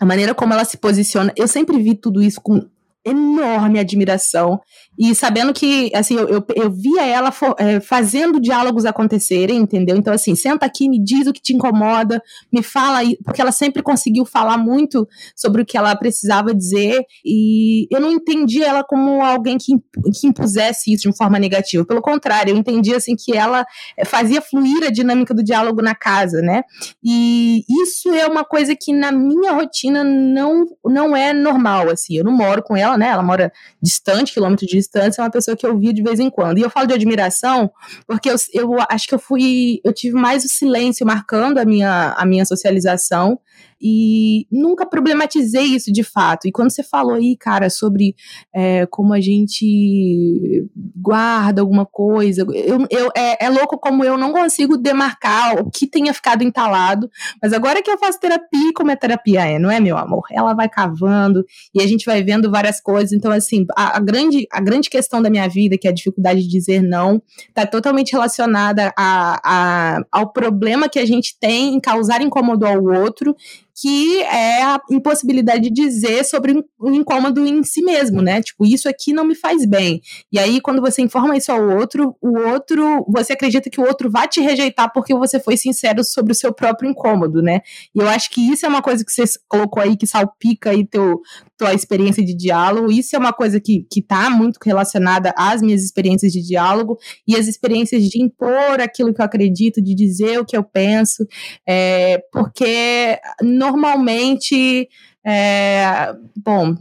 a 0.00 0.04
maneira 0.04 0.34
como 0.34 0.52
ela 0.52 0.64
se 0.64 0.76
posiciona, 0.76 1.32
eu 1.36 1.48
sempre 1.48 1.78
vi 1.82 1.94
tudo 1.94 2.22
isso 2.22 2.40
com 2.40 2.66
enorme 3.04 3.78
admiração 3.78 4.60
e 4.98 5.14
sabendo 5.14 5.54
que, 5.54 5.90
assim, 5.94 6.14
eu, 6.14 6.28
eu, 6.28 6.44
eu 6.54 6.70
via 6.70 7.04
ela 7.06 7.32
for, 7.32 7.54
é, 7.58 7.80
fazendo 7.80 8.40
diálogos 8.40 8.84
acontecerem, 8.84 9.56
entendeu? 9.56 9.96
Então, 9.96 10.12
assim, 10.12 10.34
senta 10.34 10.66
aqui, 10.66 10.88
me 10.88 11.02
diz 11.02 11.26
o 11.26 11.32
que 11.32 11.40
te 11.40 11.54
incomoda, 11.54 12.22
me 12.52 12.62
fala, 12.62 13.00
porque 13.24 13.40
ela 13.40 13.52
sempre 13.52 13.82
conseguiu 13.82 14.26
falar 14.26 14.58
muito 14.58 15.08
sobre 15.34 15.62
o 15.62 15.66
que 15.66 15.78
ela 15.78 15.96
precisava 15.96 16.54
dizer 16.54 17.04
e 17.24 17.86
eu 17.90 18.00
não 18.00 18.12
entendi 18.12 18.62
ela 18.62 18.84
como 18.84 19.22
alguém 19.22 19.56
que, 19.56 19.72
que 20.12 20.26
impusesse 20.26 20.92
isso 20.92 21.10
de 21.10 21.16
forma 21.16 21.38
negativa. 21.38 21.86
Pelo 21.86 22.02
contrário, 22.02 22.52
eu 22.52 22.56
entendi, 22.56 22.94
assim, 22.94 23.16
que 23.16 23.34
ela 23.34 23.64
é, 23.96 24.04
fazia 24.04 24.42
fluir 24.42 24.84
a 24.84 24.90
dinâmica 24.90 25.32
do 25.32 25.42
diálogo 25.42 25.80
na 25.80 25.94
casa, 25.94 26.42
né? 26.42 26.62
E 27.02 27.64
isso 27.82 28.10
é 28.10 28.26
uma 28.26 28.44
coisa 28.44 28.76
que 28.76 28.92
na 28.92 29.10
minha 29.10 29.52
rotina 29.52 30.04
não, 30.04 30.66
não 30.84 31.16
é 31.16 31.32
normal, 31.32 31.88
assim. 31.88 32.18
Eu 32.18 32.24
não 32.24 32.32
moro 32.32 32.62
com 32.62 32.76
ela, 32.76 32.98
né? 32.98 33.08
Ela 33.08 33.22
mora 33.22 33.50
distante, 33.80 34.34
quilômetro 34.34 34.66
de 34.66 34.81
distância, 34.82 35.20
é 35.20 35.24
uma 35.24 35.30
pessoa 35.30 35.56
que 35.56 35.66
eu 35.66 35.78
vi 35.78 35.92
de 35.92 36.02
vez 36.02 36.20
em 36.20 36.28
quando. 36.28 36.58
E 36.58 36.62
eu 36.62 36.70
falo 36.70 36.86
de 36.86 36.94
admiração 36.94 37.70
porque 38.06 38.30
eu, 38.30 38.36
eu 38.52 38.76
acho 38.90 39.06
que 39.06 39.14
eu 39.14 39.18
fui, 39.18 39.80
eu 39.84 39.92
tive 39.92 40.14
mais 40.14 40.44
o 40.44 40.48
silêncio 40.48 41.06
marcando 41.06 41.58
a 41.58 41.64
minha, 41.64 42.14
a 42.16 42.26
minha 42.26 42.44
socialização 42.44 43.38
e 43.82 44.46
nunca 44.50 44.86
problematizei 44.86 45.64
isso 45.64 45.92
de 45.92 46.04
fato. 46.04 46.46
E 46.46 46.52
quando 46.52 46.70
você 46.70 46.84
falou 46.84 47.14
aí, 47.14 47.36
cara, 47.36 47.68
sobre 47.68 48.14
é, 48.54 48.86
como 48.86 49.12
a 49.12 49.20
gente 49.20 50.64
guarda 50.96 51.60
alguma 51.60 51.84
coisa, 51.84 52.46
eu, 52.54 52.86
eu, 52.88 53.10
é, 53.16 53.44
é, 53.44 53.50
louco 53.50 53.76
como 53.76 54.04
eu 54.04 54.16
não 54.16 54.32
consigo 54.32 54.76
demarcar 54.76 55.60
o 55.60 55.68
que 55.68 55.86
tenha 55.86 56.14
ficado 56.14 56.44
entalado, 56.44 57.10
mas 57.42 57.52
agora 57.52 57.82
que 57.82 57.90
eu 57.90 57.98
faço 57.98 58.20
terapia, 58.20 58.72
como 58.74 58.92
é 58.92 58.96
terapia 58.96 59.44
é, 59.44 59.58
não 59.58 59.70
é, 59.70 59.80
meu 59.80 59.98
amor? 59.98 60.22
Ela 60.30 60.54
vai 60.54 60.68
cavando 60.68 61.44
e 61.74 61.82
a 61.82 61.86
gente 61.86 62.06
vai 62.06 62.22
vendo 62.22 62.50
várias 62.50 62.80
coisas. 62.80 63.12
Então, 63.12 63.32
assim, 63.32 63.66
a, 63.76 63.96
a 63.96 64.00
grande, 64.00 64.46
a 64.52 64.60
grande 64.60 64.88
questão 64.88 65.20
da 65.20 65.28
minha 65.28 65.48
vida, 65.48 65.76
que 65.76 65.88
é 65.88 65.90
a 65.90 65.94
dificuldade 65.94 66.42
de 66.42 66.48
dizer 66.48 66.80
não, 66.80 67.20
está 67.48 67.66
totalmente 67.66 68.12
relacionada 68.12 68.92
a, 68.96 69.40
a, 69.44 70.04
ao 70.12 70.32
problema 70.32 70.88
que 70.88 70.98
a 70.98 71.06
gente 71.06 71.36
tem 71.40 71.74
em 71.74 71.80
causar 71.80 72.22
incômodo 72.22 72.64
ao 72.66 72.82
outro 72.84 73.34
que 73.74 74.20
é 74.22 74.62
a 74.62 74.80
impossibilidade 74.90 75.62
de 75.62 75.70
dizer 75.70 76.24
sobre 76.24 76.62
o 76.78 76.90
incômodo 76.90 77.46
em 77.46 77.62
si 77.62 77.82
mesmo, 77.82 78.20
né? 78.20 78.42
Tipo, 78.42 78.66
isso 78.66 78.88
aqui 78.88 79.12
não 79.12 79.24
me 79.24 79.34
faz 79.34 79.64
bem. 79.64 80.00
E 80.30 80.38
aí, 80.38 80.60
quando 80.60 80.80
você 80.80 81.02
informa 81.02 81.36
isso 81.36 81.50
ao 81.50 81.70
outro, 81.70 82.16
o 82.20 82.38
outro, 82.38 83.04
você 83.08 83.32
acredita 83.32 83.70
que 83.70 83.80
o 83.80 83.84
outro 83.84 84.10
vai 84.10 84.28
te 84.28 84.40
rejeitar 84.40 84.92
porque 84.92 85.14
você 85.14 85.40
foi 85.40 85.56
sincero 85.56 86.04
sobre 86.04 86.32
o 86.32 86.34
seu 86.34 86.52
próprio 86.52 86.90
incômodo, 86.90 87.40
né? 87.40 87.60
E 87.94 88.00
eu 88.00 88.08
acho 88.08 88.30
que 88.30 88.40
isso 88.40 88.66
é 88.66 88.68
uma 88.68 88.82
coisa 88.82 89.04
que 89.04 89.12
você 89.12 89.24
colocou 89.48 89.82
aí 89.82 89.96
que 89.96 90.06
salpica 90.06 90.70
aí 90.70 90.86
teu, 90.86 91.20
tua 91.62 91.74
experiência 91.74 92.24
de 92.24 92.34
diálogo. 92.34 92.90
Isso 92.90 93.14
é 93.14 93.18
uma 93.18 93.32
coisa 93.32 93.60
que, 93.60 93.86
que 93.88 94.02
tá 94.02 94.28
muito 94.28 94.58
relacionada 94.64 95.32
às 95.36 95.62
minhas 95.62 95.84
experiências 95.84 96.32
de 96.32 96.42
diálogo 96.42 96.98
e 97.26 97.36
as 97.36 97.46
experiências 97.46 98.02
de 98.02 98.20
impor 98.20 98.80
aquilo 98.80 99.14
que 99.14 99.20
eu 99.20 99.24
acredito, 99.24 99.80
de 99.80 99.94
dizer 99.94 100.40
o 100.40 100.44
que 100.44 100.56
eu 100.56 100.64
penso, 100.64 101.24
é, 101.64 102.20
porque 102.32 103.16
normalmente 103.40 104.88
é, 105.24 106.16
bom, 106.36 106.74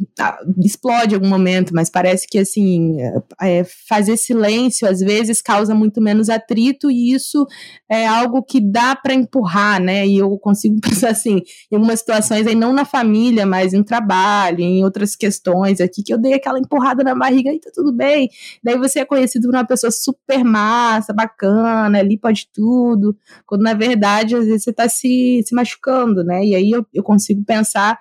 explode 0.58 1.14
em 1.14 1.16
algum 1.16 1.30
momento, 1.30 1.76
mas 1.76 1.92
parece 1.92 2.28
que 2.28 2.40
assim 2.40 2.98
é, 3.40 3.64
fazer 3.88 4.18
silêncio 4.18 4.88
às 4.88 5.00
vezes 5.00 5.44
causa 5.44 5.76
muito 5.76 6.02
menos 6.02 6.28
atrito 6.28 6.90
e 6.90 7.14
isso 7.14 7.46
é 7.88 8.08
algo 8.08 8.42
que 8.42 8.60
dá 8.60 8.96
para 8.96 9.14
empurrar, 9.14 9.80
né? 9.80 10.08
E 10.08 10.18
eu 10.18 10.36
consigo 10.40 10.82
pensar 10.82 11.10
assim, 11.10 11.42
em 11.72 11.76
algumas 11.76 12.00
situações 12.00 12.48
aí 12.48 12.56
não 12.56 12.74
na 12.74 12.84
família, 12.84 13.46
mas 13.46 13.76
em 13.76 13.84
trabalho, 13.84 14.62
em 14.62 14.84
outras 14.84 15.16
questões 15.16 15.80
aqui 15.80 16.02
que 16.02 16.12
eu 16.12 16.18
dei 16.18 16.34
aquela 16.34 16.58
empurrada 16.58 17.04
na 17.04 17.14
barriga 17.14 17.54
e 17.54 17.60
tá 17.60 17.70
tudo 17.72 17.94
bem. 17.94 18.28
Daí 18.64 18.76
você 18.76 19.02
é 19.02 19.06
conhecido 19.06 19.48
por 19.48 19.56
uma 19.56 19.66
pessoa 19.66 19.92
super 19.92 20.44
massa, 20.44 21.14
bacana, 21.14 22.00
ali 22.00 22.18
pode 22.18 22.48
tudo, 22.52 23.16
quando 23.46 23.62
na 23.62 23.76
verdade 23.76 24.36
às 24.36 24.46
vezes 24.46 24.64
você 24.64 24.74
tá 24.74 24.90
se, 24.90 25.44
se 25.46 25.54
machucando, 25.54 26.24
né? 26.24 26.44
E 26.44 26.56
aí 26.56 26.72
eu, 26.72 26.84
eu 26.92 27.04
consigo 27.04 27.44
pensar 27.44 28.00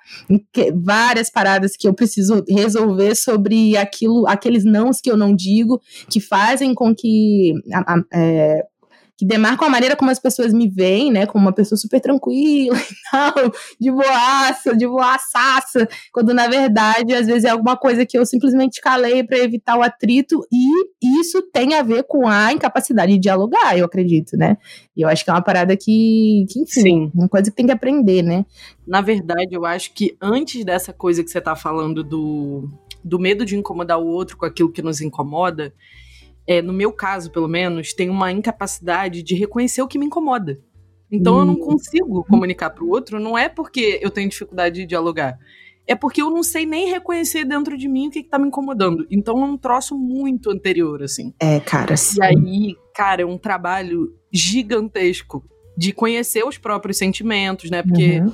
várias 0.74 1.30
paradas 1.30 1.76
que 1.76 1.88
eu 1.88 1.94
preciso 1.94 2.44
resolver 2.48 3.14
sobre 3.14 3.76
aquilo, 3.76 4.26
aqueles 4.26 4.64
nãos 4.64 5.00
que 5.00 5.10
eu 5.10 5.16
não 5.16 5.34
digo, 5.34 5.80
que 6.08 6.20
fazem 6.20 6.74
com 6.74 6.94
que 6.94 7.54
a, 7.72 7.94
a, 7.94 8.02
é, 8.12 8.62
que 9.20 9.26
demarcam 9.26 9.68
a 9.68 9.70
maneira 9.70 9.94
como 9.94 10.10
as 10.10 10.18
pessoas 10.18 10.50
me 10.50 10.66
veem, 10.66 11.12
né? 11.12 11.26
Como 11.26 11.44
uma 11.44 11.52
pessoa 11.52 11.76
super 11.76 12.00
tranquila 12.00 12.74
e 12.78 12.94
tal, 13.12 13.52
de 13.78 13.90
boaça, 13.90 14.74
de 14.74 14.88
boaçaça, 14.88 15.86
quando 16.10 16.32
na 16.32 16.48
verdade, 16.48 17.12
às 17.12 17.26
vezes 17.26 17.44
é 17.44 17.50
alguma 17.50 17.76
coisa 17.76 18.06
que 18.06 18.16
eu 18.16 18.24
simplesmente 18.24 18.80
calei 18.80 19.22
para 19.22 19.36
evitar 19.36 19.76
o 19.76 19.82
atrito, 19.82 20.40
e 20.50 21.20
isso 21.20 21.42
tem 21.52 21.74
a 21.74 21.82
ver 21.82 22.04
com 22.04 22.26
a 22.26 22.50
incapacidade 22.50 23.12
de 23.12 23.18
dialogar, 23.18 23.76
eu 23.76 23.84
acredito, 23.84 24.38
né? 24.38 24.56
E 24.96 25.02
eu 25.02 25.08
acho 25.10 25.22
que 25.22 25.28
é 25.28 25.34
uma 25.34 25.42
parada 25.42 25.76
que, 25.76 26.46
que 26.48 26.60
enfim, 26.60 26.80
Sim. 26.80 27.12
uma 27.14 27.28
coisa 27.28 27.50
que 27.50 27.56
tem 27.56 27.66
que 27.66 27.72
aprender, 27.72 28.22
né? 28.22 28.46
Na 28.86 29.02
verdade, 29.02 29.52
eu 29.52 29.66
acho 29.66 29.92
que 29.92 30.16
antes 30.18 30.64
dessa 30.64 30.94
coisa 30.94 31.22
que 31.22 31.28
você 31.28 31.42
tá 31.42 31.54
falando 31.54 32.02
do, 32.02 32.70
do 33.04 33.18
medo 33.18 33.44
de 33.44 33.54
incomodar 33.54 34.00
o 34.00 34.06
outro 34.06 34.38
com 34.38 34.46
aquilo 34.46 34.72
que 34.72 34.80
nos 34.80 35.02
incomoda, 35.02 35.74
é, 36.50 36.60
no 36.60 36.72
meu 36.72 36.92
caso, 36.92 37.30
pelo 37.30 37.46
menos, 37.46 37.92
tem 37.94 38.10
uma 38.10 38.32
incapacidade 38.32 39.22
de 39.22 39.36
reconhecer 39.36 39.82
o 39.82 39.86
que 39.86 39.96
me 39.96 40.06
incomoda. 40.06 40.60
Então 41.08 41.36
hum. 41.36 41.38
eu 41.38 41.44
não 41.44 41.54
hum. 41.54 41.60
consigo 41.60 42.24
comunicar 42.24 42.70
para 42.70 42.82
o 42.82 42.88
outro, 42.88 43.20
não 43.20 43.38
é 43.38 43.48
porque 43.48 44.00
eu 44.02 44.10
tenho 44.10 44.28
dificuldade 44.28 44.80
de 44.80 44.86
dialogar. 44.86 45.38
É 45.86 45.94
porque 45.94 46.20
eu 46.20 46.28
não 46.28 46.42
sei 46.42 46.66
nem 46.66 46.90
reconhecer 46.90 47.44
dentro 47.44 47.78
de 47.78 47.86
mim 47.86 48.08
o 48.08 48.10
que, 48.10 48.24
que 48.24 48.28
tá 48.28 48.36
me 48.36 48.48
incomodando. 48.48 49.06
Então 49.08 49.40
é 49.40 49.44
um 49.44 49.56
troço 49.56 49.96
muito 49.96 50.50
anterior, 50.50 51.04
assim. 51.04 51.32
É, 51.38 51.60
cara. 51.60 51.96
Sim. 51.96 52.18
E 52.18 52.24
aí, 52.24 52.76
cara, 52.92 53.22
é 53.22 53.24
um 53.24 53.38
trabalho 53.38 54.12
gigantesco 54.32 55.44
de 55.76 55.92
conhecer 55.92 56.44
os 56.44 56.58
próprios 56.58 56.98
sentimentos, 56.98 57.70
né? 57.70 57.80
Porque 57.80 58.22
uhum. 58.22 58.32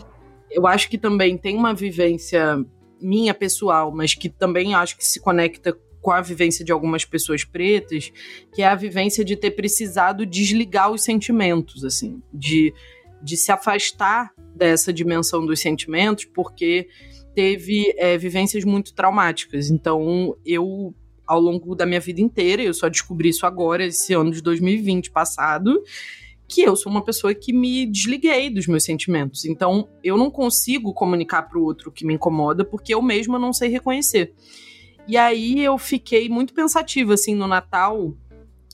eu 0.51 0.67
acho 0.67 0.89
que 0.89 0.97
também 0.97 1.37
tem 1.37 1.55
uma 1.55 1.75
vivência 1.75 2.65
minha 2.99 3.35
pessoal, 3.35 3.93
mas 3.95 4.15
que 4.15 4.31
também 4.31 4.75
acho 4.75 4.97
que 4.97 5.05
se 5.05 5.21
conecta 5.21 5.77
com 6.07 6.13
a 6.13 6.21
vivência 6.21 6.65
de 6.65 6.71
algumas 6.71 7.05
pessoas 7.05 7.43
pretas, 7.43 8.13
que 8.55 8.63
é 8.63 8.67
a 8.69 8.77
vivência 8.77 9.25
de 9.25 9.35
ter 9.35 9.51
precisado 9.51 10.25
desligar 10.25 10.93
os 10.93 11.03
sentimentos, 11.03 11.83
assim, 11.83 12.23
de, 12.33 12.73
de 13.21 13.37
se 13.37 13.51
afastar 13.51 14.31
dessa 14.55 14.93
dimensão 14.93 15.45
dos 15.45 15.59
sentimentos, 15.59 16.25
porque 16.25 16.87
teve 17.35 17.93
é, 17.99 18.17
vivências 18.17 18.63
muito 18.63 18.95
traumáticas. 18.95 19.69
Então, 19.69 20.37
eu, 20.47 20.95
ao 21.27 21.41
longo 21.41 21.75
da 21.75 21.85
minha 21.85 21.99
vida 21.99 22.21
inteira, 22.21 22.63
eu 22.63 22.73
só 22.73 22.89
descobri 22.89 23.31
isso 23.31 23.45
agora, 23.45 23.87
esse 23.87 24.15
ano 24.15 24.31
de 24.31 24.41
2020 24.41 25.11
passado, 25.11 25.83
que 26.47 26.63
eu 26.63 26.77
sou 26.77 26.93
uma 26.93 27.03
pessoa 27.03 27.35
que 27.35 27.53
me 27.53 27.85
desliguei 27.85 28.49
dos 28.49 28.69
meus 28.69 28.85
sentimentos. 28.85 29.45
Então, 29.45 29.89
eu 30.05 30.17
não 30.17 30.31
consigo 30.31 30.95
comunicar 30.95 31.43
para 31.43 31.59
o 31.59 31.65
outro 31.65 31.91
o 31.91 31.93
que 31.93 32.07
me 32.07 32.15
incomoda, 32.15 32.65
porque 32.65 32.95
eu 32.95 33.03
mesma 33.03 33.41
não 33.41 33.53
sei 33.53 33.71
reconhecer. 33.71 34.33
E 35.09 35.17
aí 35.17 35.65
eu 35.65 35.79
fiquei 35.79 36.29
muito 36.29 36.53
pensativa, 36.53 37.15
assim, 37.15 37.35
no 37.35 37.47
Natal, 37.47 38.15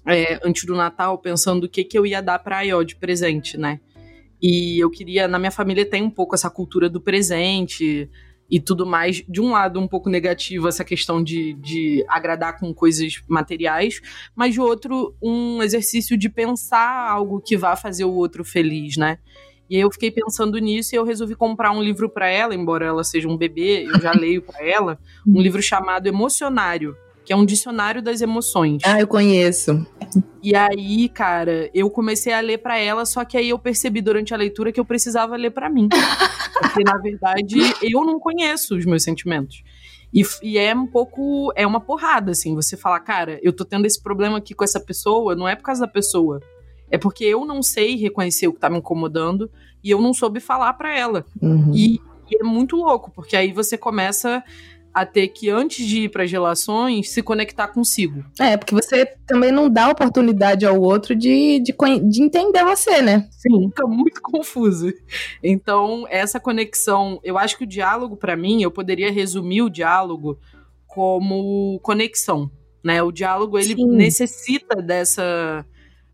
é, 0.07 0.41
antes 0.43 0.65
do 0.65 0.75
Natal, 0.75 1.19
pensando 1.19 1.65
o 1.65 1.69
que, 1.69 1.85
que 1.85 1.97
eu 1.97 2.07
ia 2.07 2.23
dar 2.23 2.39
pra 2.39 2.59
Ayó 2.59 2.83
de 2.83 2.97
presente, 2.97 3.57
né? 3.57 3.81
E 4.41 4.83
eu 4.83 4.91
queria, 4.91 5.29
na 5.29 5.39
minha 5.39 5.53
família 5.53 5.89
tem 5.89 6.03
um 6.03 6.11
pouco 6.11 6.35
essa 6.35 6.51
cultura 6.51 6.89
do 6.89 7.01
presente 7.01 8.11
e 8.51 8.61
tudo 8.61 8.85
mais. 8.85 9.23
De 9.29 9.41
um 9.41 9.53
lado, 9.53 9.79
um 9.79 9.87
pouco 9.87 10.11
negativo, 10.11 10.67
essa 10.67 10.85
questão 10.85 11.23
de, 11.23 11.55
de 11.55 12.05
agradar 12.09 12.59
com 12.59 12.75
coisas 12.75 13.23
materiais, 13.29 14.01
mas 14.35 14.55
de 14.55 14.61
outro, 14.61 15.15
um 15.23 15.63
exercício 15.63 16.17
de 16.17 16.29
pensar 16.29 17.09
algo 17.09 17.41
que 17.41 17.57
vá 17.57 17.77
fazer 17.77 18.05
o 18.05 18.13
outro 18.13 18.45
feliz, 18.45 18.97
né? 18.97 19.19
E 19.73 19.77
aí 19.77 19.81
eu 19.81 19.91
fiquei 19.91 20.11
pensando 20.11 20.59
nisso 20.59 20.95
e 20.95 20.99
eu 20.99 21.03
resolvi 21.03 21.35
comprar 21.35 21.73
um 21.73 21.83
livro 21.83 22.07
para 22.07 22.29
ela, 22.29 22.55
embora 22.55 22.85
ela 22.85 23.03
seja 23.03 23.27
um 23.27 23.39
bebê, 23.39 23.87
eu 23.87 23.99
já 24.03 24.13
leio 24.13 24.43
para 24.43 24.63
ela, 24.63 24.99
um 25.27 25.41
livro 25.41 25.63
chamado 25.63 26.07
Emocionário, 26.07 26.95
que 27.25 27.33
é 27.33 27.37
um 27.37 27.47
dicionário 27.47 28.03
das 28.03 28.21
emoções. 28.21 28.83
Ah, 28.85 29.01
eu 29.01 29.07
conheço. 29.07 29.87
E 30.43 30.55
aí, 30.55 31.09
cara, 31.09 31.71
eu 31.73 31.89
comecei 31.89 32.35
a 32.35 32.41
ler 32.41 32.59
para 32.59 32.79
ela, 32.79 33.07
só 33.07 33.25
que 33.25 33.35
aí 33.35 33.49
eu 33.49 33.59
percebi 33.59 34.03
durante 34.03 34.35
a 34.35 34.37
leitura 34.37 34.71
que 34.71 34.79
eu 34.79 34.85
precisava 34.85 35.37
ler 35.37 35.53
para 35.53 35.71
mim. 35.71 35.89
Porque 36.61 36.85
na 36.85 36.99
verdade 36.99 37.57
eu 37.81 38.05
não 38.05 38.21
conheço 38.21 38.77
os 38.77 38.85
meus 38.85 39.03
sentimentos. 39.03 39.65
E, 40.13 40.23
e, 40.43 40.59
é 40.59 40.75
um 40.75 40.87
pouco. 40.87 41.51
É 41.57 41.67
uma 41.67 41.81
porrada, 41.81 42.33
assim. 42.33 42.55
Você 42.55 42.77
falar, 42.77 43.01
cara, 43.01 43.41
eu 43.43 43.55
tô 43.55 43.65
tendo 43.65 43.87
esse 43.87 44.03
problema 44.03 44.37
aqui 44.37 44.55
com 44.55 44.63
essa 44.63 44.79
pessoa, 44.79 45.35
não 45.35 45.49
é 45.49 45.57
por 45.57 45.63
causa 45.63 45.87
da 45.87 45.89
pessoa. 45.89 46.41
É 46.93 46.99
porque 46.99 47.25
eu 47.25 47.47
não 47.47 47.63
sei 47.63 47.97
reconhecer 47.97 48.47
o 48.47 48.53
que 48.53 48.61
tá 48.61 48.69
me 48.69 48.77
incomodando 48.77 49.51
e 49.83 49.91
eu 49.91 49.99
não 49.99 50.13
soube 50.13 50.41
falar 50.41 50.75
para 50.75 50.97
ela. 50.97 51.25
Uhum. 51.41 51.73
E, 51.75 51.95
e, 52.31 52.39
é 52.39 52.45
muito 52.45 52.77
louco, 52.77 53.11
porque 53.11 53.35
aí 53.35 53.51
você 53.51 53.79
começa 53.79 54.45
a 54.93 55.07
ter 55.07 55.29
que, 55.29 55.49
antes 55.49 55.87
de 55.87 56.03
ir 56.03 56.11
para 56.11 56.23
as 56.23 56.31
relações, 56.31 57.09
se 57.09 57.23
conectar 57.23 57.69
consigo. 57.69 58.23
É, 58.39 58.59
porque 58.59 58.75
você 58.75 59.07
também 59.27 59.51
não 59.51 59.71
dá 59.71 59.89
oportunidade 59.89 60.67
ao 60.67 60.79
outro 60.79 61.17
de, 61.17 61.61
de, 61.61 61.75
de 62.11 62.23
entender 62.23 62.63
você, 62.63 63.01
né? 63.01 63.27
Sim, 63.31 63.69
fica 63.71 63.87
muito 63.87 64.21
confuso. 64.21 64.93
Então, 65.43 66.07
essa 66.11 66.39
conexão, 66.39 67.19
eu 67.25 67.39
acho 67.39 67.57
que 67.57 67.65
o 67.65 67.67
diálogo, 67.67 68.19
para 68.19 68.37
mim, 68.37 68.63
eu 68.63 68.71
poderia 68.71 69.11
resumir 69.11 69.63
o 69.63 69.71
diálogo 69.71 70.39
como 70.87 71.81
conexão. 71.83 72.51
Né? 72.85 73.03
O 73.03 73.11
diálogo 73.11 73.59
ele 73.59 73.75
Sim. 73.75 73.87
necessita 73.87 74.83
dessa 74.83 75.65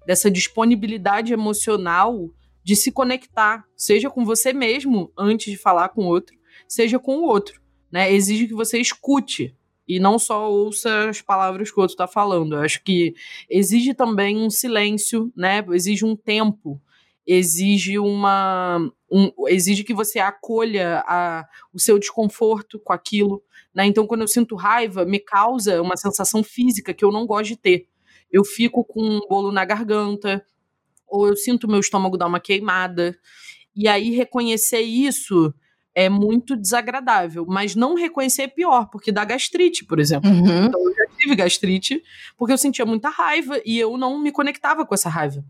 dessa 0.09 0.31
disponibilidade 0.31 1.35
emocional 1.35 2.31
de 2.65 2.75
se 2.75 2.91
conectar, 2.91 3.67
seja 3.77 4.09
com 4.09 4.25
você 4.25 4.55
mesmo 4.55 5.13
antes 5.19 5.53
de 5.53 5.59
falar 5.59 5.91
com 5.91 6.05
o 6.05 6.07
outro, 6.07 6.35
seja 6.67 6.99
com 6.99 7.19
o 7.19 7.25
outro, 7.25 7.61
né? 7.93 8.11
Exige 8.11 8.49
que 8.49 8.55
você 8.55 8.79
escute 8.79 9.55
e 9.87 10.01
não 10.01 10.19
só 10.19 10.51
ouça 10.51 11.11
as 11.11 11.21
palavras 11.21 11.71
que 11.71 11.79
o 11.79 11.83
outro 11.83 11.93
está 11.93 12.07
falando. 12.07 12.55
Eu 12.55 12.63
acho 12.63 12.83
que 12.83 13.13
exige 13.51 13.93
também 13.93 14.39
um 14.39 14.49
silêncio, 14.49 15.31
né? 15.37 15.63
Exige 15.73 16.07
um 16.07 16.17
tempo, 16.17 16.81
exige 17.27 17.99
uma, 17.99 18.79
um, 19.13 19.31
exige 19.49 19.85
que 19.85 19.93
você 19.93 20.19
acolha 20.21 21.05
a, 21.07 21.47
o 21.71 21.79
seu 21.79 21.99
desconforto 21.99 22.81
com 22.81 22.95
aquilo, 22.95 23.43
né? 23.75 23.85
Então, 23.85 24.07
quando 24.07 24.23
eu 24.23 24.29
sinto 24.29 24.57
raiva, 24.57 25.05
me 25.05 25.19
causa 25.19 25.83
uma 25.83 25.99
sensação 25.99 26.43
física 26.43 26.95
que 26.95 27.05
eu 27.05 27.13
não 27.13 27.27
gosto 27.27 27.49
de 27.49 27.57
ter 27.59 27.89
eu 28.31 28.45
fico 28.45 28.85
com 28.85 29.03
um 29.03 29.21
bolo 29.29 29.51
na 29.51 29.65
garganta, 29.65 30.45
ou 31.07 31.27
eu 31.27 31.37
sinto 31.37 31.69
meu 31.69 31.81
estômago 31.81 32.17
dar 32.17 32.27
uma 32.27 32.41
queimada. 32.41 33.17
E 33.75 33.89
aí 33.89 34.11
reconhecer 34.11 34.81
isso 34.81 35.53
é 35.95 36.09
muito 36.09 36.57
desagradável, 36.57 37.45
mas 37.49 37.75
não 37.75 37.95
reconhecer 37.95 38.43
é 38.43 38.49
pior, 38.49 38.89
porque 38.91 39.11
dá 39.11 39.25
gastrite, 39.25 39.85
por 39.85 39.99
exemplo. 39.99 40.31
Uhum. 40.31 40.67
Então 40.67 40.81
eu 40.81 40.95
já 40.95 41.07
tive 41.17 41.35
gastrite 41.35 42.03
porque 42.37 42.53
eu 42.53 42.59
sentia 42.59 42.87
muita 42.87 43.09
raiva 43.09 43.61
e 43.65 43.79
eu 43.79 43.97
não 43.97 44.19
me 44.19 44.31
conectava 44.31 44.87
com 44.87 44.95
essa 44.95 45.09
raiva. 45.09 45.45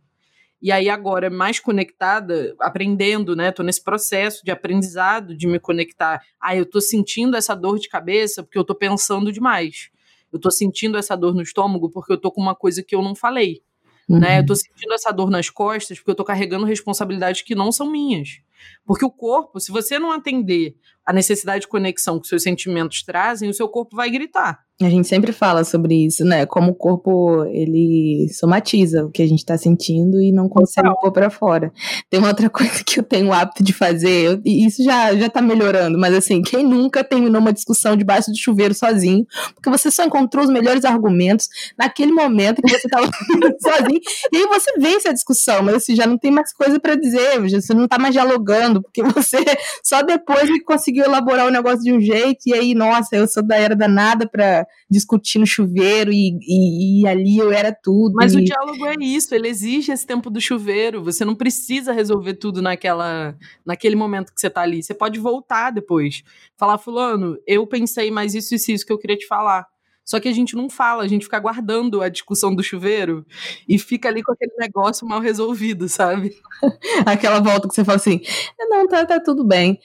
E 0.60 0.72
aí 0.72 0.88
agora 0.88 1.30
mais 1.30 1.60
conectada, 1.60 2.56
aprendendo, 2.60 3.36
né? 3.36 3.52
Tô 3.52 3.62
nesse 3.62 3.82
processo 3.82 4.44
de 4.44 4.50
aprendizado 4.50 5.36
de 5.36 5.46
me 5.46 5.60
conectar. 5.60 6.20
Ah, 6.40 6.56
eu 6.56 6.66
tô 6.66 6.80
sentindo 6.80 7.36
essa 7.36 7.54
dor 7.54 7.78
de 7.78 7.88
cabeça 7.88 8.42
porque 8.42 8.58
eu 8.58 8.64
tô 8.64 8.74
pensando 8.74 9.30
demais 9.30 9.90
eu 10.32 10.38
tô 10.38 10.50
sentindo 10.50 10.98
essa 10.98 11.16
dor 11.16 11.34
no 11.34 11.42
estômago 11.42 11.90
porque 11.90 12.12
eu 12.12 12.20
tô 12.20 12.30
com 12.30 12.40
uma 12.40 12.54
coisa 12.54 12.82
que 12.82 12.94
eu 12.94 13.02
não 13.02 13.14
falei. 13.14 13.62
Uhum. 14.08 14.18
Né? 14.20 14.38
Eu 14.38 14.46
tô 14.46 14.54
sentindo 14.54 14.94
essa 14.94 15.12
dor 15.12 15.30
nas 15.30 15.50
costas 15.50 15.98
porque 15.98 16.10
eu 16.10 16.14
tô 16.14 16.24
carregando 16.24 16.64
responsabilidades 16.64 17.42
que 17.42 17.54
não 17.54 17.70
são 17.70 17.90
minhas. 17.90 18.40
Porque 18.86 19.04
o 19.04 19.10
corpo, 19.10 19.60
se 19.60 19.70
você 19.70 19.98
não 19.98 20.12
atender 20.12 20.76
a 21.08 21.12
necessidade 21.14 21.62
de 21.62 21.68
conexão 21.68 22.20
que 22.20 22.28
seus 22.28 22.42
sentimentos 22.42 23.02
trazem, 23.02 23.48
o 23.48 23.54
seu 23.54 23.66
corpo 23.66 23.96
vai 23.96 24.10
gritar. 24.10 24.60
A 24.80 24.88
gente 24.88 25.08
sempre 25.08 25.32
fala 25.32 25.64
sobre 25.64 26.06
isso, 26.06 26.24
né? 26.24 26.46
Como 26.46 26.70
o 26.70 26.74
corpo 26.74 27.44
ele 27.46 28.28
somatiza 28.32 29.04
o 29.04 29.10
que 29.10 29.20
a 29.22 29.26
gente 29.26 29.44
tá 29.44 29.58
sentindo 29.58 30.20
e 30.22 30.30
não 30.30 30.48
consegue 30.48 30.88
pôr 31.00 31.10
para 31.10 31.28
fora. 31.30 31.72
Tem 32.08 32.20
uma 32.20 32.28
outra 32.28 32.48
coisa 32.48 32.84
que 32.84 33.00
eu 33.00 33.02
tenho 33.02 33.28
o 33.28 33.32
hábito 33.32 33.64
de 33.64 33.72
fazer, 33.72 34.40
e 34.44 34.64
isso 34.64 34.84
já, 34.84 35.16
já 35.16 35.28
tá 35.28 35.42
melhorando, 35.42 35.98
mas 35.98 36.14
assim, 36.14 36.42
quem 36.42 36.62
nunca 36.62 37.02
terminou 37.02 37.40
uma 37.40 37.52
discussão 37.52 37.96
debaixo 37.96 38.30
do 38.30 38.38
chuveiro 38.38 38.72
sozinho, 38.72 39.26
porque 39.54 39.68
você 39.68 39.90
só 39.90 40.04
encontrou 40.04 40.44
os 40.44 40.50
melhores 40.50 40.84
argumentos 40.84 41.48
naquele 41.76 42.12
momento 42.12 42.62
que 42.62 42.70
você 42.70 42.88
tava 42.88 43.10
sozinho, 43.60 44.00
e 44.32 44.36
aí 44.36 44.46
você 44.46 44.78
vence 44.78 45.08
a 45.08 45.12
discussão, 45.12 45.60
mas 45.64 45.74
assim, 45.74 45.96
já 45.96 46.06
não 46.06 46.16
tem 46.16 46.30
mais 46.30 46.52
coisa 46.52 46.78
para 46.78 46.94
dizer, 46.94 47.40
você 47.40 47.74
não 47.74 47.88
tá 47.88 47.98
mais 47.98 48.14
dialogando, 48.14 48.80
porque 48.80 49.02
você 49.12 49.38
só 49.82 50.02
depois 50.02 50.48
que 50.48 50.60
conseguiu 50.60 50.97
elaborar 51.04 51.46
o 51.46 51.50
negócio 51.50 51.82
de 51.82 51.92
um 51.92 52.00
jeito, 52.00 52.40
e 52.46 52.54
aí, 52.54 52.74
nossa, 52.74 53.16
eu 53.16 53.26
sou 53.26 53.42
da 53.42 53.56
era 53.56 53.74
danada 53.74 54.28
pra 54.28 54.66
discutir 54.90 55.38
no 55.38 55.46
chuveiro 55.46 56.12
e, 56.12 56.38
e, 56.42 57.02
e 57.02 57.06
ali 57.06 57.38
eu 57.38 57.52
era 57.52 57.72
tudo. 57.72 58.14
Mas 58.14 58.34
e... 58.34 58.38
o 58.38 58.44
diálogo 58.44 58.87
é 58.87 58.94
isso, 59.00 59.34
ele 59.34 59.48
exige 59.48 59.92
esse 59.92 60.06
tempo 60.06 60.30
do 60.30 60.40
chuveiro. 60.40 61.02
Você 61.04 61.24
não 61.24 61.34
precisa 61.34 61.92
resolver 61.92 62.34
tudo 62.34 62.61
naquela, 62.62 63.37
naquele 63.64 63.96
momento 63.96 64.32
que 64.32 64.40
você 64.40 64.50
tá 64.50 64.62
ali. 64.62 64.82
Você 64.82 64.94
pode 64.94 65.18
voltar 65.18 65.70
depois. 65.70 66.22
Falar, 66.56 66.78
fulano, 66.78 67.38
eu 67.46 67.66
pensei 67.66 68.11
mais 68.11 68.34
isso 68.34 68.54
e 68.54 68.56
isso, 68.56 68.72
isso 68.72 68.87
que 68.87 68.92
eu 68.92 68.98
queria 68.98 69.16
te 69.16 69.26
falar. 69.26 69.66
Só 70.08 70.18
que 70.18 70.26
a 70.26 70.32
gente 70.32 70.56
não 70.56 70.70
fala, 70.70 71.02
a 71.02 71.06
gente 71.06 71.26
fica 71.26 71.38
guardando 71.38 72.00
a 72.00 72.08
discussão 72.08 72.54
do 72.54 72.62
chuveiro 72.62 73.26
e 73.68 73.78
fica 73.78 74.08
ali 74.08 74.22
com 74.22 74.32
aquele 74.32 74.54
negócio 74.58 75.06
mal 75.06 75.20
resolvido, 75.20 75.87
sabe? 75.87 76.34
Aquela 77.04 77.40
volta 77.40 77.68
que 77.68 77.74
você 77.74 77.84
fala 77.84 77.96
assim: 77.96 78.18
não, 78.58 78.88
tá, 78.88 79.04
tá 79.04 79.20
tudo 79.20 79.44
bem. 79.44 79.78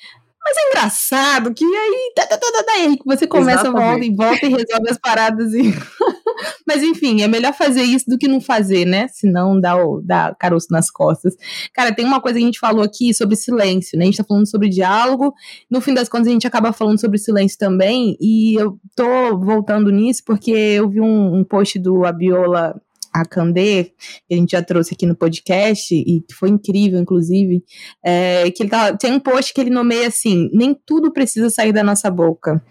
Mas 0.43 0.57
é 0.57 0.69
engraçado 0.69 1.53
que 1.53 1.63
aí, 1.63 2.11
tá, 2.15 2.27
tá, 2.27 2.37
tá, 2.37 2.51
tá, 2.51 2.63
tá 2.63 2.71
aí 2.73 2.97
que 2.97 3.05
você 3.05 3.25
começa, 3.25 3.67
Exatamente. 3.67 3.85
volta 3.85 4.05
e 4.05 4.15
volta 4.15 4.45
e 4.45 4.49
resolve 4.49 4.89
as 4.89 4.97
paradas. 4.97 5.53
E... 5.53 5.73
mas 6.67 6.83
enfim, 6.83 7.21
é 7.21 7.27
melhor 7.27 7.53
fazer 7.53 7.83
isso 7.83 8.09
do 8.09 8.17
que 8.17 8.27
não 8.27 8.41
fazer, 8.41 8.85
né? 8.85 9.07
Senão 9.07 9.59
dá, 9.59 9.75
dá 10.03 10.35
caroço 10.37 10.67
nas 10.69 10.91
costas. 10.91 11.35
Cara, 11.73 11.95
tem 11.95 12.05
uma 12.05 12.19
coisa 12.19 12.37
que 12.37 12.43
a 12.43 12.45
gente 12.45 12.59
falou 12.59 12.83
aqui 12.83 13.13
sobre 13.13 13.37
silêncio, 13.37 13.97
né? 13.97 14.03
A 14.03 14.07
gente 14.07 14.17
tá 14.17 14.25
falando 14.27 14.49
sobre 14.49 14.67
diálogo, 14.67 15.33
no 15.69 15.79
fim 15.79 15.93
das 15.93 16.09
contas 16.09 16.27
a 16.27 16.31
gente 16.31 16.47
acaba 16.47 16.73
falando 16.73 16.99
sobre 16.99 17.17
silêncio 17.17 17.57
também, 17.57 18.17
e 18.19 18.55
eu 18.59 18.77
tô 18.95 19.37
voltando 19.37 19.91
nisso 19.91 20.23
porque 20.25 20.51
eu 20.51 20.89
vi 20.89 20.99
um, 20.99 21.37
um 21.37 21.43
post 21.43 21.79
do 21.79 22.05
Abiola 22.05 22.75
a 23.13 23.25
Candê, 23.25 23.91
que 24.27 24.33
a 24.33 24.35
gente 24.35 24.51
já 24.51 24.63
trouxe 24.63 24.93
aqui 24.93 25.05
no 25.05 25.15
podcast, 25.15 25.93
e 25.93 26.21
que 26.21 26.33
foi 26.33 26.49
incrível, 26.49 26.99
inclusive, 26.99 27.63
é, 28.03 28.49
que 28.51 28.63
ele 28.63 28.69
tá, 28.69 28.95
tem 28.97 29.13
um 29.13 29.19
post 29.19 29.53
que 29.53 29.61
ele 29.61 29.69
nomeia 29.69 30.07
assim: 30.07 30.49
nem 30.53 30.73
tudo 30.85 31.13
precisa 31.13 31.49
sair 31.49 31.71
da 31.71 31.83
nossa 31.83 32.09
boca. 32.09 32.63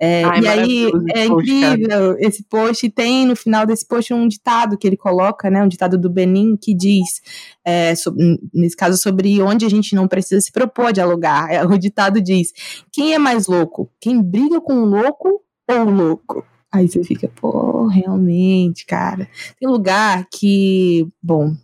É, 0.00 0.24
Ai, 0.24 0.40
e 0.40 0.46
aí 0.46 0.90
é 1.14 1.24
incrível 1.24 2.16
esse 2.18 2.44
post, 2.44 2.86
e 2.86 2.90
tem 2.90 3.26
no 3.26 3.34
final 3.34 3.66
desse 3.66 3.86
post 3.86 4.14
um 4.14 4.28
ditado 4.28 4.78
que 4.78 4.86
ele 4.86 4.96
coloca, 4.96 5.50
né? 5.50 5.62
Um 5.62 5.68
ditado 5.68 5.98
do 5.98 6.08
Benin 6.08 6.56
que 6.56 6.74
diz, 6.74 7.20
é, 7.64 7.94
sobre, 7.94 8.38
nesse 8.54 8.76
caso, 8.76 8.96
sobre 8.96 9.42
onde 9.42 9.66
a 9.66 9.70
gente 9.70 9.94
não 9.94 10.06
precisa 10.06 10.40
se 10.40 10.52
propor 10.52 10.86
a 10.86 10.92
dialogar. 10.92 11.52
É, 11.52 11.64
o 11.64 11.76
ditado 11.78 12.20
diz: 12.20 12.52
quem 12.92 13.14
é 13.14 13.18
mais 13.18 13.46
louco? 13.46 13.90
Quem 14.00 14.22
briga 14.22 14.60
com 14.60 14.74
o 14.74 14.84
louco 14.84 15.42
ou 15.68 15.80
o 15.80 15.90
louco? 15.90 16.44
Aí 16.72 16.88
você 16.88 17.02
fica, 17.02 17.28
pô, 17.28 17.86
realmente, 17.86 18.84
cara. 18.84 19.28
Tem 19.58 19.68
lugar 19.68 20.26
que, 20.30 21.08
bom, 21.22 21.54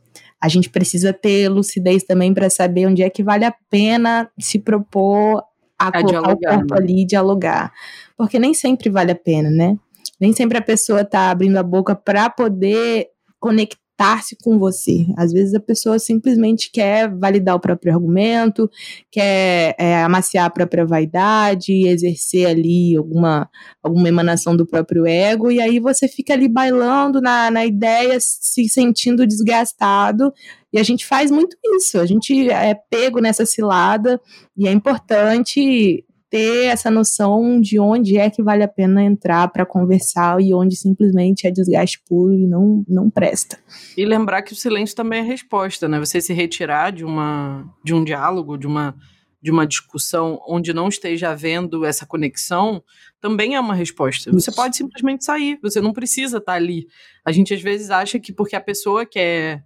a 0.40 0.48
gente 0.48 0.70
precisa 0.70 1.12
ter 1.12 1.48
lucidez 1.48 2.04
também 2.04 2.32
para 2.32 2.48
saber 2.48 2.86
onde 2.86 3.02
é 3.02 3.10
que 3.10 3.22
vale 3.22 3.44
a 3.44 3.54
pena 3.70 4.30
se 4.38 4.58
propor 4.58 5.42
a, 5.78 5.88
a 5.88 5.92
colocar 5.92 6.06
dialogar, 6.06 6.34
o 6.34 6.58
corpo 6.58 6.74
né? 6.74 6.80
ali 6.80 7.02
e 7.02 7.06
dialogar. 7.06 7.72
Porque 8.16 8.38
nem 8.38 8.54
sempre 8.54 8.88
vale 8.88 9.12
a 9.12 9.16
pena, 9.16 9.50
né? 9.50 9.76
Nem 10.20 10.32
sempre 10.32 10.56
a 10.56 10.62
pessoa 10.62 11.04
tá 11.04 11.30
abrindo 11.30 11.56
a 11.56 11.62
boca 11.62 11.94
para 11.94 12.30
poder 12.30 13.08
conectar 13.38 13.83
conectar-se 14.04 14.36
com 14.42 14.58
você. 14.58 15.06
Às 15.16 15.32
vezes 15.32 15.54
a 15.54 15.60
pessoa 15.60 15.98
simplesmente 15.98 16.70
quer 16.70 17.08
validar 17.08 17.54
o 17.54 17.60
próprio 17.60 17.92
argumento, 17.92 18.70
quer 19.10 19.74
é, 19.78 20.02
amaciar 20.02 20.46
a 20.46 20.50
própria 20.50 20.84
vaidade, 20.84 21.86
exercer 21.86 22.46
ali 22.46 22.94
alguma, 22.96 23.48
alguma 23.82 24.08
emanação 24.08 24.56
do 24.56 24.66
próprio 24.66 25.06
ego, 25.06 25.50
e 25.50 25.60
aí 25.60 25.80
você 25.80 26.06
fica 26.06 26.34
ali 26.34 26.48
bailando 26.48 27.20
na, 27.20 27.50
na 27.50 27.64
ideia, 27.64 28.18
se 28.20 28.68
sentindo 28.68 29.26
desgastado. 29.26 30.32
E 30.72 30.78
a 30.78 30.82
gente 30.82 31.06
faz 31.06 31.30
muito 31.30 31.56
isso, 31.76 31.98
a 31.98 32.06
gente 32.06 32.50
é 32.50 32.74
pego 32.90 33.20
nessa 33.20 33.46
cilada, 33.46 34.20
e 34.56 34.66
é 34.66 34.72
importante 34.72 36.04
ter 36.34 36.64
essa 36.64 36.90
noção 36.90 37.60
de 37.60 37.78
onde 37.78 38.18
é 38.18 38.28
que 38.28 38.42
vale 38.42 38.64
a 38.64 38.68
pena 38.68 39.04
entrar 39.04 39.46
para 39.52 39.64
conversar 39.64 40.40
e 40.42 40.52
onde 40.52 40.74
simplesmente 40.74 41.46
é 41.46 41.50
desgaste 41.52 42.02
puro 42.08 42.34
e 42.34 42.44
não, 42.44 42.84
não 42.88 43.08
presta. 43.08 43.56
E 43.96 44.04
lembrar 44.04 44.42
que 44.42 44.52
o 44.52 44.56
silêncio 44.56 44.96
também 44.96 45.20
é 45.20 45.22
resposta, 45.22 45.86
né? 45.86 45.96
Você 46.00 46.20
se 46.20 46.32
retirar 46.32 46.90
de, 46.90 47.04
uma, 47.04 47.72
de 47.84 47.94
um 47.94 48.02
diálogo, 48.02 48.58
de 48.58 48.66
uma, 48.66 48.96
de 49.40 49.52
uma 49.52 49.64
discussão 49.64 50.40
onde 50.48 50.74
não 50.74 50.88
esteja 50.88 51.30
havendo 51.30 51.84
essa 51.84 52.04
conexão, 52.04 52.82
também 53.20 53.54
é 53.54 53.60
uma 53.60 53.74
resposta. 53.76 54.32
Você 54.32 54.50
pode 54.50 54.76
simplesmente 54.76 55.24
sair, 55.24 55.56
você 55.62 55.80
não 55.80 55.92
precisa 55.92 56.38
estar 56.38 56.54
ali. 56.54 56.88
A 57.24 57.30
gente 57.30 57.54
às 57.54 57.62
vezes 57.62 57.90
acha 57.90 58.18
que 58.18 58.32
porque 58.32 58.56
a 58.56 58.60
pessoa 58.60 59.06
quer 59.06 59.64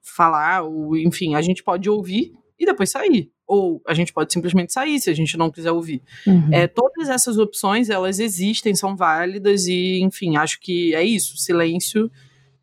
falar, 0.00 0.62
ou 0.62 0.96
enfim, 0.96 1.34
a 1.34 1.42
gente 1.42 1.62
pode 1.62 1.90
ouvir 1.90 2.32
e 2.58 2.64
depois 2.64 2.90
sair. 2.90 3.30
Ou 3.46 3.80
a 3.86 3.94
gente 3.94 4.12
pode 4.12 4.32
simplesmente 4.32 4.72
sair 4.72 4.98
se 4.98 5.08
a 5.08 5.14
gente 5.14 5.36
não 5.36 5.50
quiser 5.50 5.70
ouvir. 5.70 6.02
Uhum. 6.26 6.48
É, 6.52 6.66
todas 6.66 7.08
essas 7.08 7.38
opções, 7.38 7.88
elas 7.88 8.18
existem, 8.18 8.74
são 8.74 8.96
válidas 8.96 9.66
e, 9.66 10.00
enfim, 10.00 10.36
acho 10.36 10.60
que 10.60 10.94
é 10.94 11.04
isso. 11.04 11.36
Silêncio 11.36 12.10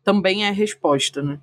também 0.02 0.44
é 0.44 0.50
resposta, 0.50 1.22
né? 1.22 1.38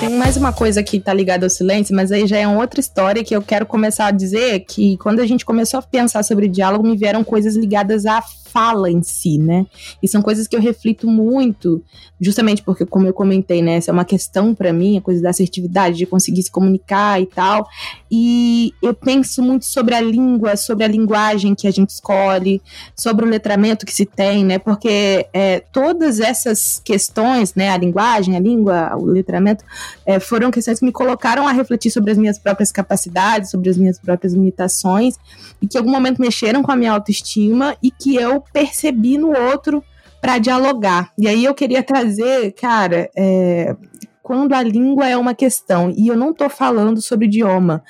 Tem 0.00 0.10
mais 0.10 0.36
uma 0.36 0.52
coisa 0.52 0.82
que 0.82 0.98
tá 0.98 1.14
ligada 1.14 1.46
ao 1.46 1.50
silêncio, 1.50 1.94
mas 1.94 2.10
aí 2.10 2.26
já 2.26 2.36
é 2.36 2.48
outra 2.48 2.80
história 2.80 3.22
que 3.22 3.36
eu 3.36 3.40
quero 3.40 3.64
começar 3.64 4.06
a 4.06 4.10
dizer 4.10 4.64
que 4.66 4.96
quando 4.96 5.20
a 5.20 5.26
gente 5.26 5.44
começou 5.44 5.78
a 5.78 5.82
pensar 5.82 6.24
sobre 6.24 6.48
diálogo, 6.48 6.84
me 6.84 6.96
vieram 6.96 7.22
coisas 7.22 7.54
ligadas 7.54 8.04
à 8.04 8.20
fala 8.52 8.90
em 8.90 9.02
si, 9.02 9.38
né? 9.38 9.66
E 10.02 10.06
são 10.06 10.20
coisas 10.20 10.46
que 10.46 10.54
eu 10.54 10.60
reflito 10.60 11.06
muito, 11.06 11.82
justamente 12.20 12.62
porque, 12.62 12.84
como 12.84 13.06
eu 13.06 13.14
comentei, 13.14 13.62
né, 13.62 13.76
essa 13.76 13.90
é 13.90 13.92
uma 13.92 14.04
questão 14.04 14.54
para 14.54 14.72
mim, 14.72 14.98
a 14.98 15.00
coisa 15.00 15.22
da 15.22 15.30
assertividade, 15.30 15.96
de 15.96 16.06
conseguir 16.06 16.42
se 16.42 16.50
comunicar 16.50 17.20
e 17.20 17.26
tal. 17.26 17.66
E 18.10 18.74
eu 18.82 18.92
penso 18.92 19.42
muito 19.42 19.64
sobre 19.64 19.94
a 19.94 20.00
língua, 20.00 20.56
sobre 20.56 20.84
a 20.84 20.88
linguagem 20.88 21.54
que 21.54 21.66
a 21.66 21.70
gente 21.70 21.90
escolhe, 21.90 22.60
sobre 22.94 23.24
o 23.24 23.28
letramento 23.28 23.86
que 23.86 23.94
se 23.94 24.04
tem, 24.04 24.44
né? 24.44 24.58
Porque 24.58 25.26
é, 25.32 25.60
todas 25.72 26.20
essas 26.20 26.80
questões, 26.84 27.54
né, 27.54 27.70
a 27.70 27.76
linguagem, 27.76 28.36
a 28.36 28.40
língua, 28.40 28.94
o 28.96 29.06
letramento, 29.06 29.64
é, 30.04 30.20
foram 30.20 30.50
questões 30.50 30.78
que 30.78 30.84
me 30.84 30.92
colocaram 30.92 31.48
a 31.48 31.52
refletir 31.52 31.90
sobre 31.90 32.12
as 32.12 32.18
minhas 32.18 32.38
próprias 32.38 32.70
capacidades, 32.70 33.50
sobre 33.50 33.70
as 33.70 33.78
minhas 33.78 33.98
próprias 33.98 34.34
limitações, 34.34 35.16
e 35.60 35.66
que 35.66 35.78
em 35.78 35.80
algum 35.80 35.90
momento 35.90 36.20
mexeram 36.20 36.62
com 36.62 36.70
a 36.70 36.76
minha 36.76 36.92
autoestima 36.92 37.76
e 37.82 37.90
que 37.90 38.16
eu 38.16 38.41
percebi 38.52 39.18
no 39.18 39.36
outro 39.36 39.82
para 40.20 40.38
dialogar. 40.38 41.12
E 41.18 41.26
aí 41.26 41.44
eu 41.44 41.54
queria 41.54 41.82
trazer, 41.82 42.52
cara, 42.52 43.10
é, 43.16 43.74
quando 44.22 44.52
a 44.52 44.62
língua 44.62 45.08
é 45.08 45.16
uma 45.16 45.34
questão, 45.34 45.92
e 45.96 46.06
eu 46.06 46.16
não 46.16 46.30
estou 46.30 46.48
falando 46.48 47.02
sobre 47.02 47.26
idioma. 47.26 47.82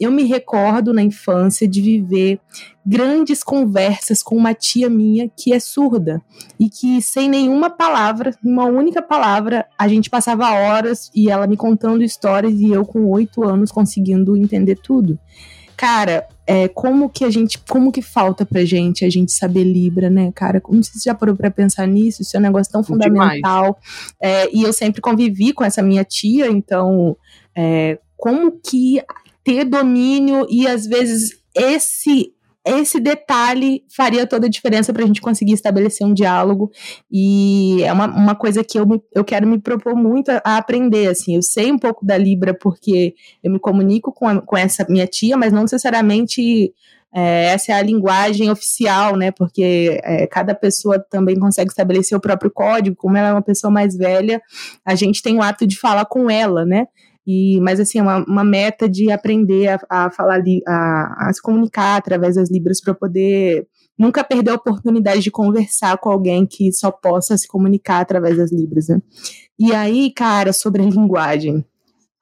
Eu 0.00 0.10
me 0.10 0.24
recordo 0.24 0.92
na 0.92 1.00
infância 1.00 1.66
de 1.66 1.80
viver 1.80 2.40
grandes 2.84 3.42
conversas 3.42 4.22
com 4.22 4.36
uma 4.36 4.52
tia 4.52 4.90
minha 4.90 5.30
que 5.34 5.52
é 5.52 5.60
surda 5.60 6.20
e 6.58 6.68
que 6.68 7.00
sem 7.00 7.28
nenhuma 7.28 7.70
palavra, 7.70 8.34
uma 8.44 8.64
única 8.64 9.00
palavra, 9.00 9.64
a 9.78 9.86
gente 9.86 10.10
passava 10.10 10.50
horas 10.50 11.10
e 11.14 11.30
ela 11.30 11.46
me 11.46 11.56
contando 11.56 12.02
histórias 12.02 12.54
e 12.54 12.70
eu 12.70 12.84
com 12.84 13.06
oito 13.06 13.44
anos 13.44 13.70
conseguindo 13.70 14.36
entender 14.36 14.76
tudo. 14.82 15.18
Cara, 15.76 16.26
é, 16.46 16.68
como 16.68 17.10
que 17.10 17.24
a 17.24 17.30
gente, 17.30 17.58
como 17.68 17.92
que 17.92 18.00
falta 18.00 18.46
pra 18.46 18.64
gente 18.64 19.04
a 19.04 19.10
gente 19.10 19.32
saber 19.32 19.64
Libra, 19.64 20.08
né, 20.08 20.32
cara? 20.34 20.62
Não 20.68 20.82
sei 20.82 20.94
se 20.94 21.00
você 21.00 21.10
já 21.10 21.14
parou 21.14 21.36
pra 21.36 21.50
pensar 21.50 21.86
nisso, 21.86 22.22
isso 22.22 22.36
é 22.36 22.40
um 22.40 22.42
negócio 22.42 22.72
tão 22.72 22.82
fundamental. 22.82 23.78
É, 24.20 24.48
e 24.54 24.62
eu 24.62 24.72
sempre 24.72 25.00
convivi 25.00 25.52
com 25.52 25.64
essa 25.64 25.82
minha 25.82 26.04
tia, 26.04 26.48
então, 26.48 27.16
é, 27.54 27.98
como 28.16 28.52
que 28.52 29.02
ter 29.44 29.64
domínio 29.64 30.46
e 30.48 30.66
às 30.66 30.86
vezes 30.86 31.38
esse 31.54 32.32
esse 32.66 32.98
detalhe 32.98 33.84
faria 33.88 34.26
toda 34.26 34.46
a 34.46 34.50
diferença 34.50 34.92
para 34.92 35.04
a 35.04 35.06
gente 35.06 35.20
conseguir 35.20 35.52
estabelecer 35.52 36.04
um 36.04 36.12
diálogo. 36.12 36.70
E 37.10 37.82
é 37.84 37.92
uma, 37.92 38.06
uma 38.06 38.34
coisa 38.34 38.64
que 38.64 38.78
eu, 38.78 38.84
me, 38.84 39.00
eu 39.14 39.24
quero 39.24 39.46
me 39.46 39.60
propor 39.60 39.94
muito 39.94 40.30
a, 40.30 40.42
a, 40.44 40.56
aprender, 40.56 41.08
assim, 41.08 41.36
eu 41.36 41.42
sei 41.42 41.70
um 41.70 41.78
pouco 41.78 42.04
da 42.04 42.18
Libra 42.18 42.52
porque 42.52 43.14
eu 43.42 43.52
me 43.52 43.60
comunico 43.60 44.12
com, 44.12 44.26
a, 44.26 44.40
com 44.40 44.56
essa 44.56 44.84
minha 44.88 45.06
tia, 45.06 45.36
mas 45.36 45.52
não 45.52 45.62
necessariamente 45.62 46.72
é, 47.14 47.46
essa 47.46 47.72
é 47.72 47.74
a 47.74 47.82
linguagem 47.82 48.50
oficial, 48.50 49.16
né, 49.16 49.30
porque 49.30 49.98
é, 50.02 50.26
cada 50.26 50.54
pessoa 50.54 50.98
também 50.98 51.38
consegue 51.38 51.70
estabelecer 51.70 52.18
o 52.18 52.20
próprio 52.20 52.50
código, 52.50 52.96
como 52.96 53.16
ela 53.16 53.28
é 53.28 53.32
uma 53.32 53.42
pessoa 53.42 53.70
mais 53.70 53.96
velha, 53.96 54.42
a 54.84 54.94
gente 54.94 55.22
tem 55.22 55.36
o 55.36 55.42
ato 55.42 55.66
de 55.66 55.78
falar 55.78 56.04
com 56.04 56.28
ela, 56.28 56.66
né, 56.66 56.86
e, 57.26 57.58
mas 57.60 57.80
assim, 57.80 57.98
é 57.98 58.02
uma, 58.02 58.24
uma 58.24 58.44
meta 58.44 58.88
de 58.88 59.10
aprender 59.10 59.68
a, 59.68 59.80
a 60.06 60.10
falar, 60.10 60.40
a, 60.66 61.28
a 61.28 61.32
se 61.32 61.42
comunicar 61.42 61.96
através 61.96 62.36
das 62.36 62.50
Libras 62.50 62.80
para 62.80 62.94
poder 62.94 63.66
nunca 63.98 64.22
perder 64.22 64.50
a 64.50 64.54
oportunidade 64.54 65.20
de 65.20 65.30
conversar 65.30 65.98
com 65.98 66.10
alguém 66.10 66.46
que 66.46 66.72
só 66.72 66.90
possa 66.90 67.36
se 67.36 67.48
comunicar 67.48 68.00
através 68.00 68.36
das 68.36 68.52
Libras, 68.52 68.88
né? 68.88 69.00
E 69.58 69.72
aí, 69.74 70.12
cara, 70.12 70.52
sobre 70.52 70.82
a 70.82 70.86
linguagem. 70.86 71.64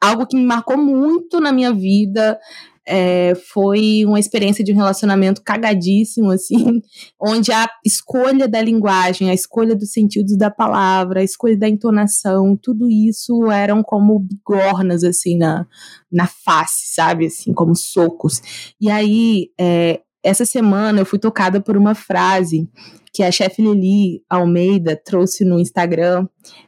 Algo 0.00 0.26
que 0.26 0.36
me 0.36 0.44
marcou 0.44 0.76
muito 0.76 1.40
na 1.40 1.52
minha 1.52 1.72
vida 1.72 2.38
é, 2.86 3.34
foi 3.34 4.04
uma 4.04 4.20
experiência 4.20 4.62
de 4.62 4.72
um 4.72 4.76
relacionamento 4.76 5.42
cagadíssimo, 5.42 6.30
assim, 6.30 6.82
onde 7.20 7.50
a 7.50 7.68
escolha 7.84 8.46
da 8.46 8.60
linguagem, 8.60 9.30
a 9.30 9.34
escolha 9.34 9.74
dos 9.74 9.92
sentidos 9.92 10.36
da 10.36 10.50
palavra, 10.50 11.20
a 11.20 11.24
escolha 11.24 11.56
da 11.56 11.68
entonação, 11.68 12.58
tudo 12.60 12.90
isso 12.90 13.50
eram 13.50 13.82
como 13.82 14.18
bigornas, 14.18 15.02
assim, 15.02 15.38
na, 15.38 15.66
na 16.12 16.26
face, 16.26 16.94
sabe? 16.94 17.26
Assim, 17.26 17.52
como 17.52 17.74
socos. 17.74 18.42
E 18.80 18.90
aí, 18.90 19.48
é, 19.58 20.00
essa 20.22 20.44
semana 20.44 21.00
eu 21.00 21.06
fui 21.06 21.18
tocada 21.18 21.60
por 21.60 21.76
uma 21.76 21.94
frase 21.94 22.68
que 23.12 23.22
a 23.22 23.30
chefe 23.30 23.62
Lili 23.62 24.22
Almeida 24.28 25.00
trouxe 25.02 25.44
no 25.44 25.58
Instagram, 25.58 26.26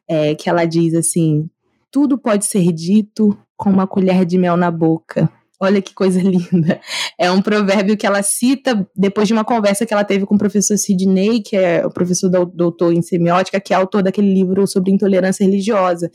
é, 0.08 0.34
que 0.34 0.48
ela 0.48 0.64
diz 0.64 0.94
assim: 0.94 1.48
tudo 1.90 2.16
pode 2.16 2.46
ser 2.46 2.72
dito 2.72 3.36
com 3.56 3.70
uma 3.70 3.86
colher 3.86 4.24
de 4.24 4.38
mel 4.38 4.56
na 4.56 4.70
boca 4.70 5.30
Olha 5.58 5.80
que 5.80 5.94
coisa 5.94 6.20
linda. 6.22 6.80
É 7.18 7.30
um 7.30 7.40
provérbio 7.40 7.96
que 7.96 8.06
ela 8.06 8.22
cita 8.22 8.86
depois 8.94 9.26
de 9.26 9.32
uma 9.32 9.44
conversa 9.44 9.86
que 9.86 9.94
ela 9.94 10.04
teve 10.04 10.26
com 10.26 10.34
o 10.34 10.38
professor 10.38 10.76
Sidney, 10.76 11.42
que 11.42 11.56
é 11.56 11.84
o 11.86 11.90
professor 11.90 12.28
doutor 12.28 12.92
em 12.92 13.00
semiótica, 13.00 13.60
que 13.60 13.72
é 13.72 13.76
autor 13.76 14.02
daquele 14.02 14.32
livro 14.32 14.66
sobre 14.66 14.90
intolerância 14.90 15.44
religiosa. 15.44 16.10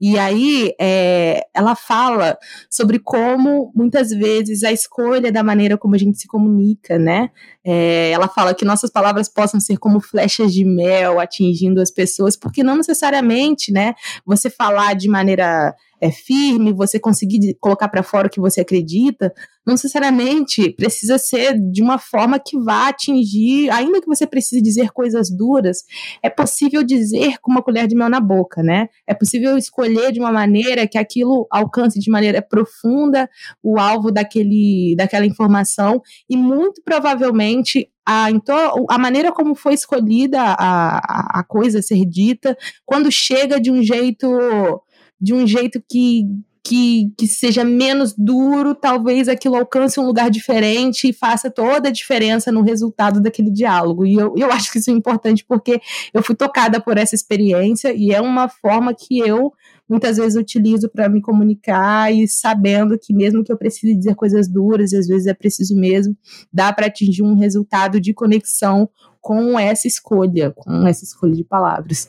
E 0.00 0.18
aí 0.18 0.72
é, 0.80 1.42
ela 1.54 1.74
fala 1.74 2.38
sobre 2.70 2.98
como 2.98 3.70
muitas 3.74 4.10
vezes 4.10 4.64
a 4.64 4.72
escolha 4.72 5.30
da 5.30 5.42
maneira 5.42 5.76
como 5.76 5.94
a 5.94 5.98
gente 5.98 6.18
se 6.18 6.26
comunica, 6.26 6.98
né? 6.98 7.30
É, 7.68 8.10
ela 8.12 8.28
fala 8.28 8.54
que 8.54 8.64
nossas 8.64 8.90
palavras 8.90 9.28
possam 9.28 9.58
ser 9.58 9.76
como 9.76 9.98
flechas 9.98 10.54
de 10.54 10.64
mel 10.64 11.18
atingindo 11.18 11.80
as 11.80 11.90
pessoas, 11.90 12.36
porque 12.36 12.62
não 12.62 12.76
necessariamente, 12.76 13.72
né? 13.72 13.94
Você 14.24 14.48
falar 14.48 14.94
de 14.94 15.08
maneira 15.08 15.74
é 16.00 16.12
firme, 16.12 16.72
você 16.72 17.00
conseguir 17.00 17.56
colocar 17.58 17.88
para 17.88 18.04
fora 18.04 18.28
o 18.28 18.30
que 18.30 18.38
você 18.38 18.60
acredita, 18.60 19.34
não 19.66 19.74
necessariamente 19.74 20.70
precisa 20.70 21.18
ser 21.18 21.58
de 21.58 21.82
uma 21.82 21.98
forma 21.98 22.38
que 22.38 22.58
vá 22.58 22.88
atingir, 22.88 23.68
ainda 23.70 24.00
que 24.00 24.06
você 24.06 24.26
precise 24.26 24.62
dizer 24.62 24.92
coisas 24.92 25.28
duras, 25.28 25.78
é 26.22 26.30
possível 26.30 26.84
dizer 26.84 27.38
com 27.40 27.50
uma 27.50 27.62
colher 27.62 27.86
de 27.88 27.96
mel 27.96 28.08
na 28.08 28.20
boca, 28.20 28.62
né? 28.62 28.88
É 29.06 29.12
possível 29.12 29.58
escolher 29.58 30.12
de 30.12 30.20
uma 30.20 30.30
maneira 30.30 30.86
que 30.86 30.96
aquilo 30.96 31.46
alcance 31.50 31.98
de 31.98 32.10
maneira 32.10 32.40
profunda 32.40 33.28
o 33.62 33.78
alvo 33.78 34.12
daquele, 34.12 34.94
daquela 34.96 35.26
informação 35.26 36.00
e 36.30 36.36
muito 36.36 36.80
provavelmente 36.84 37.90
a, 38.08 38.30
então, 38.30 38.86
a 38.88 38.98
maneira 38.98 39.32
como 39.32 39.56
foi 39.56 39.74
escolhida 39.74 40.40
a, 40.40 40.98
a, 40.98 41.40
a 41.40 41.44
coisa 41.44 41.82
ser 41.82 42.06
dita, 42.06 42.56
quando 42.84 43.10
chega 43.10 43.60
de 43.60 43.70
um 43.70 43.82
jeito 43.82 44.28
de 45.20 45.32
um 45.32 45.46
jeito 45.46 45.82
que, 45.90 46.24
que, 46.66 47.12
que 47.16 47.28
seja 47.28 47.62
menos 47.62 48.12
duro, 48.12 48.74
talvez 48.74 49.28
aquilo 49.28 49.54
alcance 49.54 50.00
um 50.00 50.04
lugar 50.04 50.28
diferente 50.28 51.08
e 51.08 51.12
faça 51.12 51.48
toda 51.48 51.88
a 51.88 51.92
diferença 51.92 52.50
no 52.50 52.62
resultado 52.62 53.20
daquele 53.20 53.52
diálogo. 53.52 54.04
E 54.04 54.14
eu, 54.14 54.34
eu 54.36 54.50
acho 54.50 54.72
que 54.72 54.78
isso 54.78 54.90
é 54.90 54.92
importante 54.92 55.44
porque 55.46 55.80
eu 56.12 56.24
fui 56.24 56.34
tocada 56.34 56.80
por 56.80 56.98
essa 56.98 57.14
experiência 57.14 57.94
e 57.94 58.10
é 58.10 58.20
uma 58.20 58.48
forma 58.48 58.92
que 58.92 59.20
eu 59.20 59.52
muitas 59.88 60.16
vezes 60.16 60.36
utilizo 60.36 60.88
para 60.88 61.08
me 61.08 61.22
comunicar 61.22 62.12
e 62.12 62.26
sabendo 62.26 62.98
que 62.98 63.14
mesmo 63.14 63.44
que 63.44 63.52
eu 63.52 63.56
precise 63.56 63.94
dizer 63.94 64.16
coisas 64.16 64.48
duras, 64.48 64.92
às 64.92 65.06
vezes 65.06 65.28
é 65.28 65.34
preciso 65.34 65.76
mesmo, 65.76 66.16
dá 66.52 66.72
para 66.72 66.86
atingir 66.86 67.22
um 67.22 67.36
resultado 67.36 68.00
de 68.00 68.12
conexão 68.12 68.88
com 69.20 69.56
essa 69.56 69.86
escolha, 69.86 70.50
com 70.50 70.84
essa 70.84 71.04
escolha 71.04 71.34
de 71.34 71.44
palavras. 71.44 72.08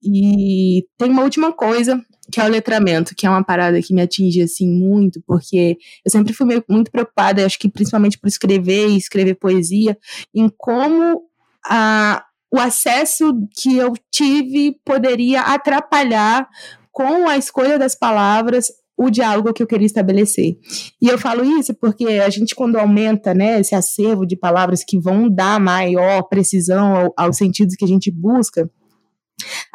E 0.00 0.86
tem 0.96 1.10
uma 1.10 1.24
última 1.24 1.52
coisa 1.52 2.00
que 2.30 2.40
é 2.40 2.44
o 2.44 2.48
letramento, 2.48 3.14
que 3.14 3.26
é 3.26 3.30
uma 3.30 3.44
parada 3.44 3.80
que 3.80 3.94
me 3.94 4.02
atinge 4.02 4.42
assim 4.42 4.68
muito, 4.68 5.22
porque 5.26 5.76
eu 6.04 6.10
sempre 6.10 6.32
fui 6.32 6.46
muito 6.68 6.90
preocupada, 6.90 7.44
acho 7.44 7.58
que 7.58 7.68
principalmente 7.68 8.18
por 8.18 8.28
escrever 8.28 8.88
e 8.88 8.96
escrever 8.96 9.34
poesia, 9.34 9.96
em 10.34 10.48
como 10.56 11.22
a, 11.64 12.24
o 12.52 12.58
acesso 12.58 13.32
que 13.56 13.76
eu 13.76 13.92
tive 14.10 14.76
poderia 14.84 15.42
atrapalhar 15.42 16.48
com 16.92 17.28
a 17.28 17.36
escolha 17.36 17.78
das 17.78 17.94
palavras 17.94 18.70
o 18.96 19.10
diálogo 19.10 19.52
que 19.52 19.62
eu 19.62 19.66
queria 19.66 19.86
estabelecer. 19.86 20.56
E 21.00 21.08
eu 21.08 21.18
falo 21.18 21.44
isso 21.58 21.74
porque 21.74 22.06
a 22.06 22.30
gente, 22.30 22.54
quando 22.54 22.76
aumenta 22.76 23.34
né, 23.34 23.60
esse 23.60 23.74
acervo 23.74 24.26
de 24.26 24.36
palavras 24.36 24.82
que 24.82 24.98
vão 24.98 25.28
dar 25.28 25.60
maior 25.60 26.22
precisão 26.22 26.96
ao, 26.96 27.14
aos 27.16 27.36
sentidos 27.36 27.76
que 27.76 27.84
a 27.84 27.88
gente 27.88 28.10
busca, 28.10 28.70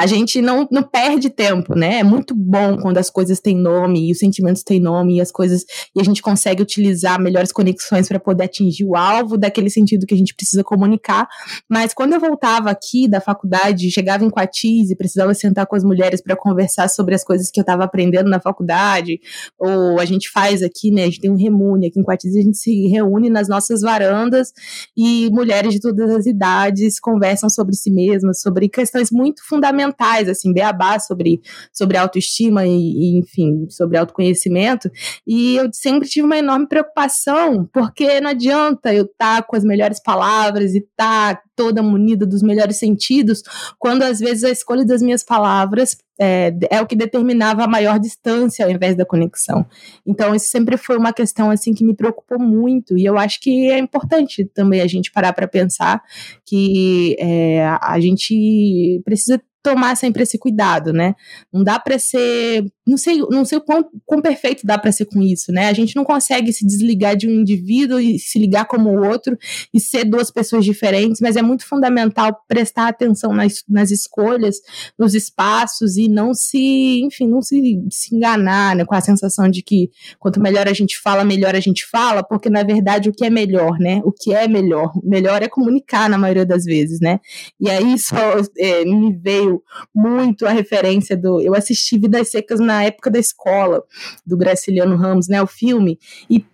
a 0.02 0.08
gente 0.08 0.42
não, 0.42 0.68
não 0.72 0.82
perde 0.82 1.30
tempo, 1.30 1.76
né? 1.76 2.00
É 2.00 2.04
muito 2.04 2.34
bom 2.34 2.76
quando 2.76 2.98
as 2.98 3.08
coisas 3.08 3.40
têm 3.40 3.56
nome 3.56 4.08
e 4.08 4.12
os 4.12 4.18
sentimentos 4.18 4.64
têm 4.64 4.80
nome 4.80 5.18
e 5.18 5.22
as 5.22 5.32
coisas 5.32 5.64
e 5.96 6.02
a 6.02 6.04
gente 6.04 6.24
consegue 6.24 6.60
utilizar 6.60 7.22
melhores 7.22 7.52
conexões 7.52 8.08
para 8.08 8.20
poder 8.20 8.46
atingir 8.46 8.84
o 8.84 8.96
alvo 8.96 9.38
daquele 9.38 9.70
sentido 9.70 10.08
que 10.08 10.16
a 10.16 10.18
gente 10.18 10.34
precisa 10.34 10.64
comunicar. 10.64 11.28
Mas 11.70 11.94
quando 11.94 12.14
eu 12.14 12.20
voltava 12.20 12.72
aqui 12.72 13.08
da 13.08 13.22
faculdade, 13.22 13.92
chegava 13.92 14.26
em 14.26 14.32
Quatis 14.32 14.90
e 14.90 14.96
precisava 14.96 15.36
sentar 15.36 15.68
com 15.68 15.76
as 15.76 15.84
mulheres 15.84 16.20
para 16.20 16.36
conversar 16.36 16.90
sobre 16.90 17.14
as 17.14 17.24
coisas 17.24 17.52
que 17.52 17.60
eu 17.60 17.64
estava 17.64 17.84
aprendendo 17.84 18.28
na 18.28 18.40
faculdade, 18.40 19.20
ou 19.60 20.00
a 20.00 20.06
gente 20.06 20.32
faz 20.32 20.64
aqui, 20.64 20.90
né? 20.90 21.04
A 21.04 21.06
gente 21.06 21.22
tem 21.22 21.30
um 21.30 21.38
remune 21.38 21.86
aqui 21.86 22.00
em 22.00 22.04
Quatis, 22.04 22.36
a 22.36 22.42
gente 22.42 22.58
se 22.58 22.88
reúne 22.88 23.30
nas 23.30 23.48
nossas 23.48 23.82
varandas 23.82 24.52
e 24.98 25.30
mulheres 25.30 25.76
de 25.76 25.80
todas 25.80 26.10
as 26.10 26.26
idades 26.26 27.00
conversam 27.00 27.52
sobre 27.52 27.76
si 27.76 27.92
mesmas, 27.92 28.42
sobre 28.42 28.68
questões 28.68 29.12
muito 29.12 29.48
fundamentais, 29.48 29.91
assim, 30.00 30.54
beabá 30.54 31.00
sobre, 31.00 31.42
sobre 31.72 31.98
autoestima 31.98 32.66
e, 32.66 32.72
e, 32.72 33.20
enfim, 33.20 33.68
sobre 33.70 33.98
autoconhecimento. 33.98 34.90
E 35.26 35.56
eu 35.56 35.70
sempre 35.74 36.08
tive 36.08 36.26
uma 36.26 36.38
enorme 36.38 36.68
preocupação, 36.68 37.70
porque 37.72 38.20
não 38.22 38.32
adianta 38.32 38.94
eu 38.94 39.06
estar 39.06 39.38
tá 39.38 39.44
com 39.44 39.56
as 39.56 39.64
melhores 39.64 40.02
palavras 40.02 40.74
e 40.74 40.80
estar 40.80 41.36
tá 41.36 41.42
toda 41.56 41.84
munida 41.84 42.26
dos 42.26 42.42
melhores 42.42 42.78
sentidos, 42.78 43.44
quando 43.78 44.04
às 44.04 44.20
vezes 44.20 44.44
a 44.44 44.50
escolha 44.50 44.86
das 44.86 45.02
minhas 45.02 45.24
palavras 45.24 45.96
é, 46.20 46.54
é, 46.70 46.80
o 46.80 46.86
que 46.86 46.96
determinava 46.96 47.64
a 47.64 47.68
maior 47.68 48.00
distância 48.00 48.64
ao 48.64 48.72
invés 48.72 48.96
da 48.96 49.04
conexão. 49.04 49.66
Então, 50.06 50.36
isso 50.36 50.48
sempre 50.48 50.78
foi 50.78 50.96
uma 50.96 51.12
questão 51.12 51.50
assim 51.50 51.74
que 51.74 51.84
me 51.84 51.96
preocupou 51.96 52.38
muito, 52.40 52.96
e 52.96 53.06
eu 53.06 53.18
acho 53.18 53.40
que 53.42 53.72
é 53.72 53.80
importante 53.80 54.46
também 54.46 54.82
a 54.82 54.88
gente 54.88 55.12
parar 55.12 55.34
para 55.34 55.48
pensar 55.48 56.02
que 56.46 57.16
é, 57.20 57.66
a 57.82 58.00
gente 58.00 59.02
precisa 59.04 59.42
tomar 59.64 59.96
sempre 59.96 60.24
esse 60.24 60.38
cuidado, 60.38 60.94
né? 60.94 61.16
Não 61.54 61.64
dá 61.64 61.80
para 61.80 62.00
ser, 62.00 62.66
não 62.92 62.98
sei, 62.98 63.20
não 63.30 63.46
sei 63.46 63.58
o 63.58 63.62
quão, 63.62 63.86
quão 64.06 64.22
perfeito 64.22 64.66
dá 64.66 64.78
para 64.78 64.92
ser 64.92 65.06
com 65.06 65.22
isso, 65.22 65.52
né? 65.52 65.68
A 65.70 65.74
gente 65.74 65.96
não 65.96 66.04
consegue 66.04 66.52
se 66.52 66.66
desligar 66.66 67.16
de 67.16 67.26
um 67.26 67.32
indivíduo 67.32 68.00
e 68.00 68.20
se 68.20 68.38
ligar 68.38 68.66
como 68.66 68.90
o 68.90 69.08
outro 69.08 69.38
e 69.74 69.80
ser 69.80 70.04
duas 70.04 70.30
pessoas 70.30 70.66
diferentes, 70.66 71.22
mas 71.22 71.38
é 71.38 71.42
muito 71.42 71.66
fundamental 71.66 72.38
prestar 72.48 72.90
atenção 72.90 73.34
nas, 73.34 73.64
nas 73.68 73.92
escolhas, 73.92 74.58
nos 75.00 75.16
espaços 75.16 75.96
e 75.96 76.10
não 76.10 76.34
se, 76.34 77.02
enfim, 77.02 77.28
não 77.28 77.42
se, 77.42 77.82
se 77.90 78.14
enganar, 78.14 78.76
né? 78.76 78.84
Com 78.84 78.94
a 78.94 79.02
sensação 79.02 79.50
de 79.50 79.64
que 79.64 79.90
quanto 80.20 80.42
melhor 80.42 80.68
a 80.68 80.74
gente 80.74 81.00
fala, 81.00 81.24
melhor 81.24 81.56
a 81.56 81.60
gente 81.62 81.86
fala, 81.86 82.22
porque 82.22 82.50
na 82.50 82.64
verdade 82.64 83.10
o 83.10 83.14
que 83.14 83.24
é 83.24 83.30
melhor, 83.30 83.80
né? 83.80 84.02
O 84.04 84.12
que 84.12 84.34
é 84.34 84.48
melhor, 84.50 84.92
melhor 85.02 85.42
é 85.42 85.48
comunicar 85.48 86.10
na 86.10 86.18
maioria 86.18 86.46
das 86.46 86.66
vezes, 86.66 87.00
né? 87.00 87.22
E 87.58 87.70
aí 87.70 87.98
só 87.98 88.18
é, 88.58 88.84
me 88.84 89.14
veio 89.14 89.64
muito 89.96 90.46
a 90.46 90.52
referência 90.52 91.16
do. 91.16 91.40
Eu 91.40 91.56
assisti 91.56 91.98
Vidas 91.98 92.30
Secas 92.30 92.60
na 92.60 92.81
época 92.84 93.10
da 93.10 93.20
escola, 93.20 93.84
do 94.26 94.38
Graciliano 94.38 94.96
Ramos, 94.96 95.28
né? 95.28 95.42
O 95.42 95.48
filme. 95.48 96.00
E 96.30 96.46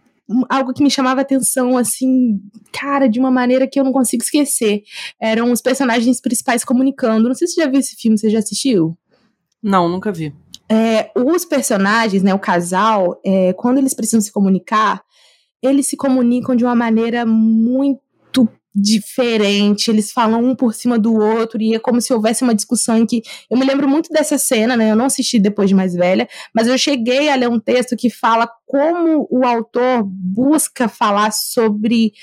algo 0.49 0.73
que 0.73 0.83
me 0.83 0.91
chamava 0.91 1.21
atenção, 1.21 1.77
assim, 1.77 2.39
cara, 2.71 3.07
de 3.07 3.19
uma 3.19 3.31
maneira 3.31 3.67
que 3.67 3.79
eu 3.79 3.83
não 3.83 3.93
consigo 3.93 4.23
esquecer. 4.23 4.83
Eram 5.19 5.51
os 5.51 5.61
personagens 5.61 6.19
principais 6.19 6.63
comunicando. 6.63 7.27
Não 7.27 7.35
sei 7.35 7.47
se 7.47 7.55
você 7.55 7.61
já 7.61 7.69
viu 7.69 7.79
esse 7.79 7.95
filme, 7.95 8.17
você 8.17 8.29
já 8.29 8.39
assistiu? 8.39 8.97
Não, 9.61 9.87
nunca 9.87 10.11
vi. 10.11 10.33
É, 10.69 11.11
os 11.15 11.45
personagens, 11.45 12.21
né, 12.21 12.33
o 12.33 12.39
casal, 12.39 13.19
é, 13.25 13.53
quando 13.53 13.77
eles 13.77 13.93
precisam 13.93 14.19
se 14.19 14.31
comunicar, 14.31 15.01
eles 15.61 15.87
se 15.87 15.95
comunicam 15.95 16.55
de 16.55 16.65
uma 16.65 16.75
maneira 16.75 17.25
muito 17.25 18.01
diferente, 18.79 19.89
eles 19.89 20.11
falam 20.11 20.43
um 20.43 20.55
por 20.55 20.73
cima 20.73 20.99
do 20.99 21.15
outro, 21.15 21.59
e 21.59 21.73
é 21.73 21.79
como 21.79 21.99
se 21.99 22.13
houvesse 22.13 22.43
uma 22.43 22.53
discussão 22.53 22.95
em 22.95 23.05
que. 23.05 23.23
Eu 23.49 23.57
me 23.57 23.65
lembro 23.65 23.89
muito 23.89 24.09
dessa 24.09 24.37
cena, 24.37 24.77
né? 24.77 24.91
Eu 24.91 24.95
não 24.95 25.05
assisti 25.05 25.39
depois 25.39 25.67
de 25.67 25.75
mais 25.75 25.95
velha, 25.95 26.27
mas 26.53 26.67
eu 26.67 26.77
cheguei 26.77 27.29
a 27.29 27.35
ler 27.35 27.49
um 27.49 27.59
texto 27.59 27.95
que 27.97 28.09
fala 28.09 28.47
como 28.65 29.27
o 29.31 29.45
autor 29.45 30.03
busca 30.05 30.87
falar 30.87 31.31
sobre 31.31 32.13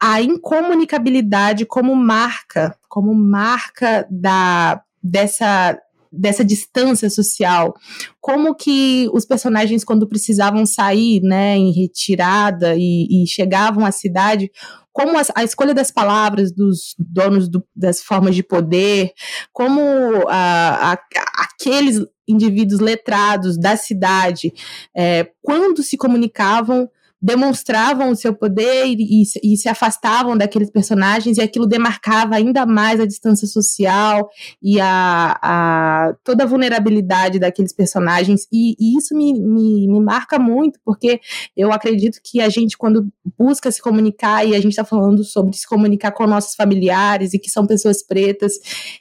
a 0.00 0.22
incomunicabilidade 0.22 1.66
como 1.66 1.94
marca, 1.94 2.74
como 2.88 3.14
marca 3.14 4.06
da 4.10 4.82
dessa 5.02 5.78
dessa 6.12 6.44
distância 6.44 7.08
social, 7.08 7.74
como 8.20 8.54
que 8.54 9.08
os 9.12 9.24
personagens 9.24 9.84
quando 9.84 10.08
precisavam 10.08 10.66
sair, 10.66 11.20
né, 11.22 11.56
em 11.56 11.72
retirada 11.72 12.74
e, 12.76 13.06
e 13.22 13.26
chegavam 13.26 13.86
à 13.86 13.92
cidade, 13.92 14.50
como 14.92 15.16
a, 15.18 15.22
a 15.36 15.44
escolha 15.44 15.72
das 15.72 15.90
palavras 15.90 16.52
dos 16.52 16.94
donos 16.98 17.48
do, 17.48 17.64
das 17.74 18.02
formas 18.02 18.34
de 18.34 18.42
poder, 18.42 19.12
como 19.52 19.80
a, 20.28 20.92
a, 20.92 20.98
aqueles 21.44 22.04
indivíduos 22.26 22.80
letrados 22.80 23.58
da 23.58 23.76
cidade, 23.76 24.52
é, 24.96 25.30
quando 25.42 25.82
se 25.82 25.96
comunicavam, 25.96 26.88
demonstravam 27.20 28.10
o 28.10 28.16
seu 28.16 28.34
poder 28.34 28.86
e, 28.86 29.22
e, 29.42 29.56
se 29.56 29.68
afastavam 29.68 30.36
daqueles 30.36 30.70
personagens 30.70 31.36
e 31.36 31.42
aquilo 31.42 31.66
demarcava 31.66 32.34
ainda 32.36 32.64
mais 32.64 32.98
a 32.98 33.06
distância 33.06 33.46
social 33.46 34.30
e 34.62 34.80
a, 34.80 35.38
a 35.42 36.14
toda 36.24 36.44
a 36.44 36.46
vulnerabilidade 36.46 37.38
daqueles 37.38 37.74
personagens. 37.74 38.46
E, 38.50 38.74
e 38.80 38.96
isso 38.96 39.14
me, 39.14 39.38
me, 39.38 39.86
me, 39.86 40.00
marca 40.00 40.38
muito 40.38 40.80
porque 40.82 41.20
eu 41.54 41.70
acredito 41.72 42.20
que 42.24 42.40
a 42.40 42.48
gente 42.48 42.78
quando 42.78 43.06
busca 43.38 43.70
se 43.70 43.82
comunicar 43.82 44.46
e 44.46 44.54
a 44.54 44.60
gente 44.60 44.70
está 44.70 44.84
falando 44.84 45.22
sobre 45.22 45.54
se 45.54 45.68
comunicar 45.68 46.12
com 46.12 46.26
nossos 46.26 46.54
familiares 46.54 47.34
e 47.34 47.38
que 47.38 47.50
são 47.50 47.66
pessoas 47.66 48.02
pretas 48.02 48.54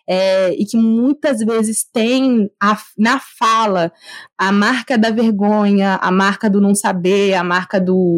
é, 0.08 0.54
e 0.56 0.66
que 0.66 0.76
muitas 0.76 1.40
vezes 1.40 1.86
tem 1.86 2.52
a, 2.62 2.78
na 2.98 3.20
fala 3.20 3.94
a 4.38 4.52
marca 4.52 4.98
da 4.98 5.10
vergonha, 5.10 5.96
a 6.02 6.12
marca 6.12 6.50
do 6.50 6.60
não 6.60 6.76
saber, 6.76 7.34
a 7.34 7.44
marca 7.44 7.80
do 7.80 8.09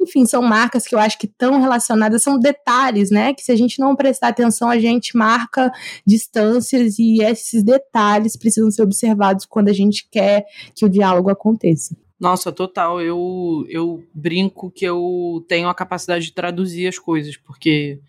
enfim, 0.00 0.26
são 0.26 0.42
marcas 0.42 0.86
que 0.86 0.94
eu 0.94 0.98
acho 0.98 1.18
que 1.18 1.26
estão 1.26 1.60
relacionadas, 1.60 2.22
são 2.22 2.38
detalhes, 2.38 3.10
né? 3.10 3.32
Que 3.34 3.42
se 3.42 3.50
a 3.50 3.56
gente 3.56 3.78
não 3.78 3.96
prestar 3.96 4.28
atenção, 4.28 4.68
a 4.68 4.78
gente 4.78 5.16
marca 5.16 5.70
distâncias 6.06 6.98
e 6.98 7.22
esses 7.22 7.62
detalhes 7.62 8.36
precisam 8.36 8.70
ser 8.70 8.82
observados 8.82 9.46
quando 9.46 9.68
a 9.68 9.72
gente 9.72 10.08
quer 10.10 10.44
que 10.74 10.84
o 10.84 10.88
diálogo 10.88 11.30
aconteça. 11.30 11.96
Nossa, 12.18 12.50
total. 12.50 13.00
Eu, 13.00 13.64
eu 13.68 14.02
brinco 14.14 14.70
que 14.70 14.84
eu 14.84 15.44
tenho 15.48 15.68
a 15.68 15.74
capacidade 15.74 16.26
de 16.26 16.32
traduzir 16.32 16.86
as 16.86 16.98
coisas, 16.98 17.36
porque 17.36 18.00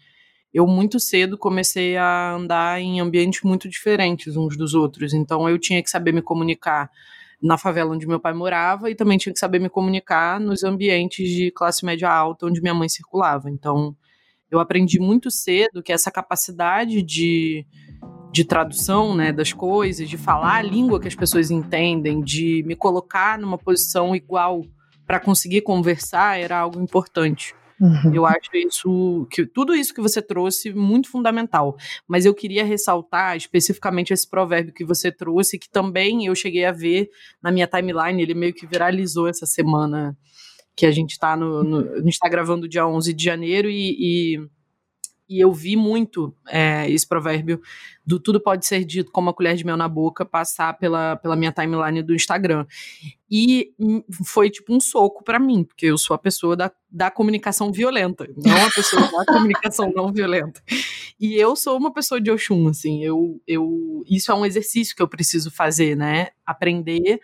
eu 0.54 0.66
muito 0.66 1.00
cedo 1.00 1.38
comecei 1.38 1.98
a 1.98 2.34
andar 2.34 2.82
em 2.82 3.00
ambientes 3.00 3.42
muito 3.44 3.68
diferentes 3.68 4.36
uns 4.38 4.58
dos 4.58 4.74
outros. 4.74 5.14
Então 5.14 5.48
eu 5.50 5.60
tinha 5.60 5.84
que 5.84 5.90
saber 5.90 6.14
me 6.14 6.22
comunicar 6.22 6.90
na 7.42 7.58
favela 7.58 7.94
onde 7.94 8.08
meu 8.08 8.20
pai 8.20 8.34
morava 8.34 8.90
e 8.90 8.96
também 8.96 9.18
tinha 9.18 9.34
que 9.34 9.40
saber 9.40 9.60
me 9.60 9.70
comunicar 9.70 10.40
nos 10.40 10.64
ambientes 10.64 11.30
de 11.30 11.52
classe 11.52 11.86
média 11.86 12.10
alta 12.10 12.46
onde 12.46 12.62
minha 12.62 12.74
mãe 12.74 12.90
circulava. 12.90 13.50
Então 13.50 13.96
eu 14.50 14.60
aprendi 14.60 15.00
muito 15.00 15.30
cedo 15.30 15.84
que 15.84 15.94
essa 15.94 16.12
capacidade 16.12 17.02
de 17.02 17.66
de 18.32 18.44
tradução 18.44 19.16
né, 19.16 19.32
das 19.32 19.52
coisas, 19.52 20.08
de 20.08 20.18
falar 20.18 20.58
a 20.58 20.62
língua 20.62 21.00
que 21.00 21.08
as 21.08 21.16
pessoas 21.16 21.50
entendem, 21.50 22.22
de 22.22 22.64
me 22.68 22.76
colocar 22.76 23.40
numa 23.40 23.58
posição 23.58 24.16
igual 24.16 24.64
para 25.08 25.20
conseguir 25.20 25.62
conversar 25.62 26.40
era 26.40 26.60
algo 26.60 26.80
importante. 26.80 27.56
Uhum. 27.80 28.14
Eu 28.14 28.26
acho 28.26 28.50
isso 28.56 29.28
que 29.30 29.46
tudo 29.46 29.76
isso 29.76 29.94
que 29.94 30.02
você 30.02 30.22
trouxe 30.22 30.74
muito 30.74 31.10
fundamental. 31.10 31.78
Mas 32.08 32.26
eu 32.26 32.34
queria 32.34 32.64
ressaltar 32.64 33.38
especificamente 33.38 34.14
esse 34.14 34.28
provérbio 34.28 34.74
que 34.74 34.86
você 34.86 35.12
trouxe, 35.12 35.60
que 35.60 35.70
também 35.70 36.26
eu 36.26 36.36
cheguei 36.36 36.66
a 36.66 36.72
ver 36.72 37.10
na 37.42 37.52
minha 37.52 37.68
timeline, 37.68 38.22
ele 38.22 38.34
meio 38.34 38.54
que 38.54 38.66
viralizou 38.66 39.28
essa 39.28 39.46
semana 39.46 40.18
que 40.76 40.86
a 40.86 40.92
gente 40.92 41.12
está 41.12 41.36
no, 41.36 41.64
no, 41.64 41.94
a 41.94 41.98
gente 41.98 42.14
está 42.14 42.30
gravando 42.30 42.68
dia 42.68 42.88
11 42.88 43.12
de 43.12 43.24
janeiro 43.24 43.68
e, 43.68 44.36
e 44.36 44.50
e 45.30 45.44
eu 45.44 45.52
vi 45.52 45.76
muito 45.76 46.34
é, 46.48 46.90
esse 46.90 47.08
provérbio 47.08 47.62
do 48.06 48.20
tudo 48.20 48.40
pode 48.40 48.66
ser 48.66 48.86
dito 48.86 49.12
como 49.12 49.28
uma 49.28 49.34
colher 49.34 49.56
de 49.56 49.66
mel 49.66 49.76
na 49.76 49.88
boca 49.88 50.26
passar 50.26 50.78
pela, 50.78 51.18
pela 51.18 51.36
minha 51.36 51.52
timeline 51.52 52.02
do 52.02 52.16
Instagram. 52.16 52.66
E 53.30 53.74
foi 54.24 54.50
tipo 54.50 54.74
um 54.74 54.80
soco 54.80 55.24
para 55.24 55.38
mim, 55.38 55.66
porque 55.66 55.88
eu 55.88 55.98
sou 55.98 56.14
a 56.14 56.18
pessoa 56.18 56.56
da, 56.56 56.72
da 56.90 57.12
comunicação 57.12 57.72
violenta, 57.72 58.26
não 58.38 58.66
a 58.66 58.72
pessoa 58.72 59.02
da 59.02 59.26
comunicação 59.28 59.92
não 59.94 60.14
violenta. 60.14 60.62
E 61.20 61.36
eu 61.36 61.56
sou 61.56 61.78
uma 61.78 61.92
pessoa 61.92 62.22
de 62.22 62.32
Oxum, 62.32 62.70
assim, 62.70 63.04
eu, 63.04 63.42
eu, 63.46 64.04
isso 64.08 64.32
é 64.32 64.36
um 64.36 64.46
exercício 64.46 64.96
que 64.96 65.02
eu 65.02 65.08
preciso 65.08 65.52
fazer, 65.52 65.98
né? 65.98 66.30
Aprender 66.46 67.20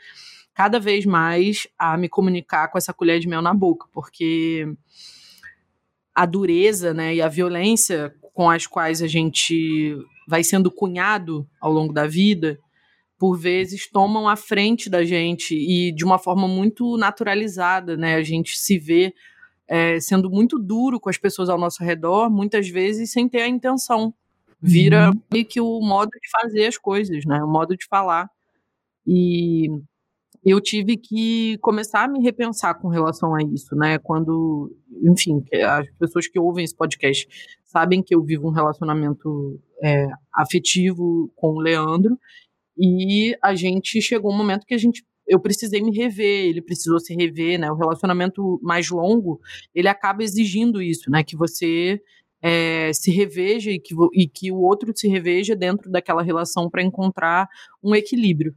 cada 0.54 0.80
vez 0.80 1.06
mais 1.06 1.66
a 1.80 1.98
me 1.98 2.10
comunicar 2.10 2.68
com 2.68 2.78
essa 2.78 2.94
colher 2.94 3.20
de 3.20 3.28
mel 3.28 3.42
na 3.42 3.54
boca, 3.54 3.88
porque 3.92 4.68
a 6.14 6.26
dureza 6.26 6.94
né, 6.94 7.16
e 7.16 7.22
a 7.22 7.28
violência 7.28 8.14
com 8.34 8.50
as 8.50 8.66
quais 8.66 9.02
a 9.02 9.08
gente 9.08 9.98
vai 10.28 10.44
sendo 10.44 10.72
cunhado 10.72 11.48
ao 11.62 11.72
longo 11.72 11.94
da 11.94 12.08
vida, 12.08 12.60
por 13.18 13.38
vezes 13.38 13.90
tomam 13.90 14.28
a 14.28 14.36
frente 14.36 14.90
da 14.90 15.04
gente 15.04 15.56
e 15.56 15.92
de 15.92 16.04
uma 16.04 16.18
forma 16.18 16.48
muito 16.48 16.98
naturalizada, 16.98 17.96
né? 17.96 18.16
A 18.16 18.24
gente 18.24 18.58
se 18.58 18.78
vê 18.78 19.14
é, 19.68 20.00
sendo 20.00 20.30
muito 20.30 20.60
duro 20.60 21.00
com 21.00 21.10
as 21.10 21.18
pessoas 21.18 21.50
ao 21.50 21.58
nosso 21.58 21.84
redor, 21.84 22.30
muitas 22.30 22.68
vezes 22.68 23.12
sem 23.12 23.30
ter 23.30 23.42
a 23.42 23.48
intenção. 23.48 24.14
Vira 24.62 25.10
uhum. 25.10 25.22
meio 25.32 25.46
que 25.46 25.62
o 25.62 25.80
modo 25.82 26.10
de 26.12 26.30
fazer 26.30 26.66
as 26.68 26.78
coisas, 26.78 27.26
né? 27.26 27.44
O 27.44 27.48
modo 27.48 27.78
de 27.78 27.86
falar. 27.86 28.30
E 29.06 29.68
eu 30.46 30.60
tive 30.60 30.98
que 30.98 31.58
começar 31.60 32.04
a 32.04 32.08
me 32.08 32.22
repensar 32.22 32.74
com 32.76 32.90
relação 32.90 33.34
a 33.34 33.42
isso, 33.42 33.76
né? 33.76 33.98
Quando, 33.98 34.76
enfim, 35.02 35.44
as 35.66 35.90
pessoas 35.98 36.28
que 36.28 36.40
ouvem 36.40 36.66
esse 36.66 36.76
podcast 36.76 37.28
sabem 37.64 38.04
que 38.04 38.14
eu 38.14 38.22
vivo 38.24 38.48
um 38.48 38.52
relacionamento 38.52 39.60
é, 39.82 40.08
afetivo 40.34 41.32
com 41.36 41.54
o 41.54 41.60
Leandro 41.60 42.18
e 42.78 43.36
a 43.42 43.56
gente 43.56 44.02
chegou 44.02 44.32
um 44.32 44.38
momento 44.38 44.66
que 44.66 44.74
a 44.74 44.78
gente 44.78 45.04
eu 45.26 45.40
precisei 45.40 45.82
me 45.82 45.96
rever, 45.96 46.48
ele 46.48 46.62
precisou 46.62 47.00
se 47.00 47.16
rever, 47.16 47.58
né? 47.58 47.72
O 47.72 47.78
relacionamento 47.78 48.60
mais 48.62 48.90
longo, 48.90 49.40
ele 49.74 49.88
acaba 49.88 50.22
exigindo 50.22 50.82
isso, 50.82 51.10
né? 51.10 51.24
Que 51.24 51.38
você 51.38 52.02
é, 52.42 52.92
se 52.92 53.10
reveja 53.10 53.72
e 53.72 53.80
que, 53.80 53.96
e 54.14 54.28
que 54.28 54.52
o 54.52 54.58
outro 54.58 54.92
se 54.94 55.08
reveja 55.08 55.56
dentro 55.56 55.90
daquela 55.90 56.22
relação 56.22 56.70
para 56.70 56.84
encontrar 56.84 57.48
um 57.82 57.96
equilíbrio. 57.96 58.54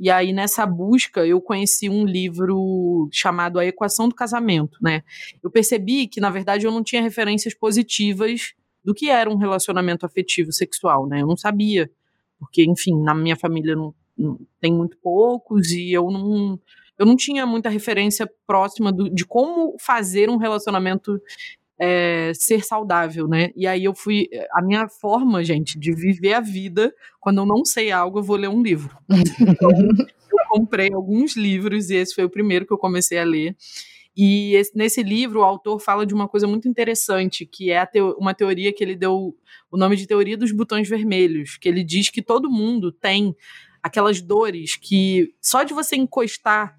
E 0.00 0.08
aí, 0.08 0.32
nessa 0.32 0.64
busca, 0.64 1.26
eu 1.26 1.42
conheci 1.42 1.90
um 1.90 2.06
livro 2.06 3.06
chamado 3.12 3.58
A 3.58 3.66
Equação 3.66 4.08
do 4.08 4.14
Casamento, 4.14 4.78
né? 4.80 5.02
Eu 5.42 5.50
percebi 5.50 6.06
que, 6.06 6.22
na 6.22 6.30
verdade, 6.30 6.64
eu 6.64 6.72
não 6.72 6.82
tinha 6.82 7.02
referências 7.02 7.52
positivas 7.52 8.54
do 8.82 8.94
que 8.94 9.10
era 9.10 9.28
um 9.28 9.36
relacionamento 9.36 10.06
afetivo 10.06 10.52
sexual, 10.52 11.06
né? 11.06 11.20
Eu 11.20 11.26
não 11.26 11.36
sabia, 11.36 11.90
porque, 12.38 12.64
enfim, 12.64 12.98
na 13.02 13.14
minha 13.14 13.36
família 13.36 13.76
não, 13.76 13.94
não 14.16 14.40
tem 14.58 14.72
muito 14.72 14.96
poucos 15.02 15.70
e 15.70 15.92
eu 15.92 16.10
não 16.10 16.58
eu 16.98 17.06
não 17.06 17.16
tinha 17.16 17.46
muita 17.46 17.70
referência 17.70 18.30
próxima 18.46 18.92
do, 18.92 19.08
de 19.08 19.24
como 19.24 19.74
fazer 19.80 20.28
um 20.28 20.36
relacionamento 20.36 21.18
é, 21.80 22.32
ser 22.34 22.62
saudável, 22.62 23.26
né? 23.26 23.50
E 23.56 23.66
aí 23.66 23.84
eu 23.84 23.94
fui. 23.94 24.28
A 24.52 24.60
minha 24.60 24.86
forma, 24.86 25.42
gente, 25.42 25.78
de 25.78 25.92
viver 25.92 26.34
a 26.34 26.40
vida, 26.40 26.92
quando 27.18 27.38
eu 27.38 27.46
não 27.46 27.64
sei 27.64 27.90
algo, 27.90 28.18
eu 28.18 28.22
vou 28.22 28.36
ler 28.36 28.48
um 28.48 28.62
livro. 28.62 28.96
Então, 29.40 29.70
eu 29.70 30.38
comprei 30.48 30.92
alguns 30.92 31.36
livros 31.36 31.90
e 31.90 31.96
esse 31.96 32.14
foi 32.14 32.24
o 32.24 32.30
primeiro 32.30 32.66
que 32.66 32.72
eu 32.72 32.78
comecei 32.78 33.18
a 33.18 33.24
ler. 33.24 33.56
E 34.16 34.54
esse, 34.54 34.76
nesse 34.76 35.02
livro, 35.02 35.40
o 35.40 35.44
autor 35.44 35.80
fala 35.80 36.04
de 36.04 36.12
uma 36.12 36.28
coisa 36.28 36.46
muito 36.46 36.68
interessante, 36.68 37.46
que 37.46 37.70
é 37.70 37.84
teo, 37.86 38.14
uma 38.18 38.34
teoria 38.34 38.72
que 38.72 38.84
ele 38.84 38.94
deu 38.94 39.34
o 39.70 39.76
nome 39.76 39.96
de 39.96 40.06
teoria 40.06 40.36
dos 40.36 40.52
botões 40.52 40.88
vermelhos, 40.88 41.56
que 41.56 41.68
ele 41.68 41.82
diz 41.82 42.10
que 42.10 42.22
todo 42.22 42.50
mundo 42.50 42.92
tem 42.92 43.34
aquelas 43.82 44.20
dores 44.20 44.76
que 44.76 45.32
só 45.40 45.62
de 45.62 45.72
você 45.72 45.96
encostar 45.96 46.76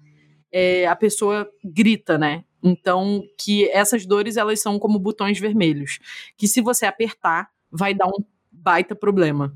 é, 0.52 0.86
a 0.86 0.94
pessoa 0.94 1.48
grita, 1.64 2.16
né? 2.16 2.44
Então, 2.62 3.22
que 3.38 3.68
essas 3.70 4.06
dores 4.06 4.36
elas 4.36 4.60
são 4.60 4.78
como 4.78 4.98
botões 4.98 5.38
vermelhos, 5.38 5.98
que 6.36 6.46
se 6.46 6.60
você 6.60 6.86
apertar, 6.86 7.50
vai 7.70 7.92
dar 7.92 8.06
um 8.06 8.24
baita 8.50 8.94
problema. 8.94 9.52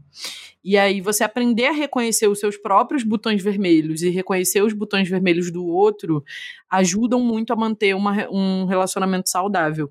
E 0.64 0.76
aí 0.76 1.00
você 1.00 1.22
aprender 1.22 1.66
a 1.66 1.72
reconhecer 1.72 2.26
os 2.26 2.40
seus 2.40 2.56
próprios 2.56 3.04
botões 3.04 3.40
vermelhos 3.40 4.02
e 4.02 4.08
reconhecer 4.08 4.62
os 4.62 4.72
botões 4.72 5.08
vermelhos 5.08 5.52
do 5.52 5.64
outro 5.64 6.24
ajudam 6.68 7.20
muito 7.20 7.52
a 7.52 7.56
manter 7.56 7.94
uma, 7.94 8.28
um 8.28 8.64
relacionamento 8.64 9.28
saudável. 9.28 9.88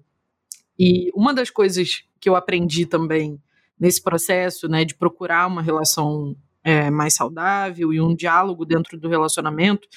E 0.78 1.10
uma 1.16 1.34
das 1.34 1.50
coisas 1.50 2.04
que 2.20 2.28
eu 2.28 2.36
aprendi 2.36 2.86
também 2.86 3.42
nesse 3.80 4.02
processo, 4.02 4.68
né, 4.68 4.84
de 4.84 4.96
procurar 4.96 5.48
uma 5.48 5.62
relação 5.62 6.36
é, 6.64 6.90
mais 6.90 7.14
saudável 7.14 7.94
e 7.94 8.02
um 8.02 8.14
diálogo 8.14 8.66
dentro 8.66 9.00
do 9.00 9.08
relacionamento, 9.08 9.88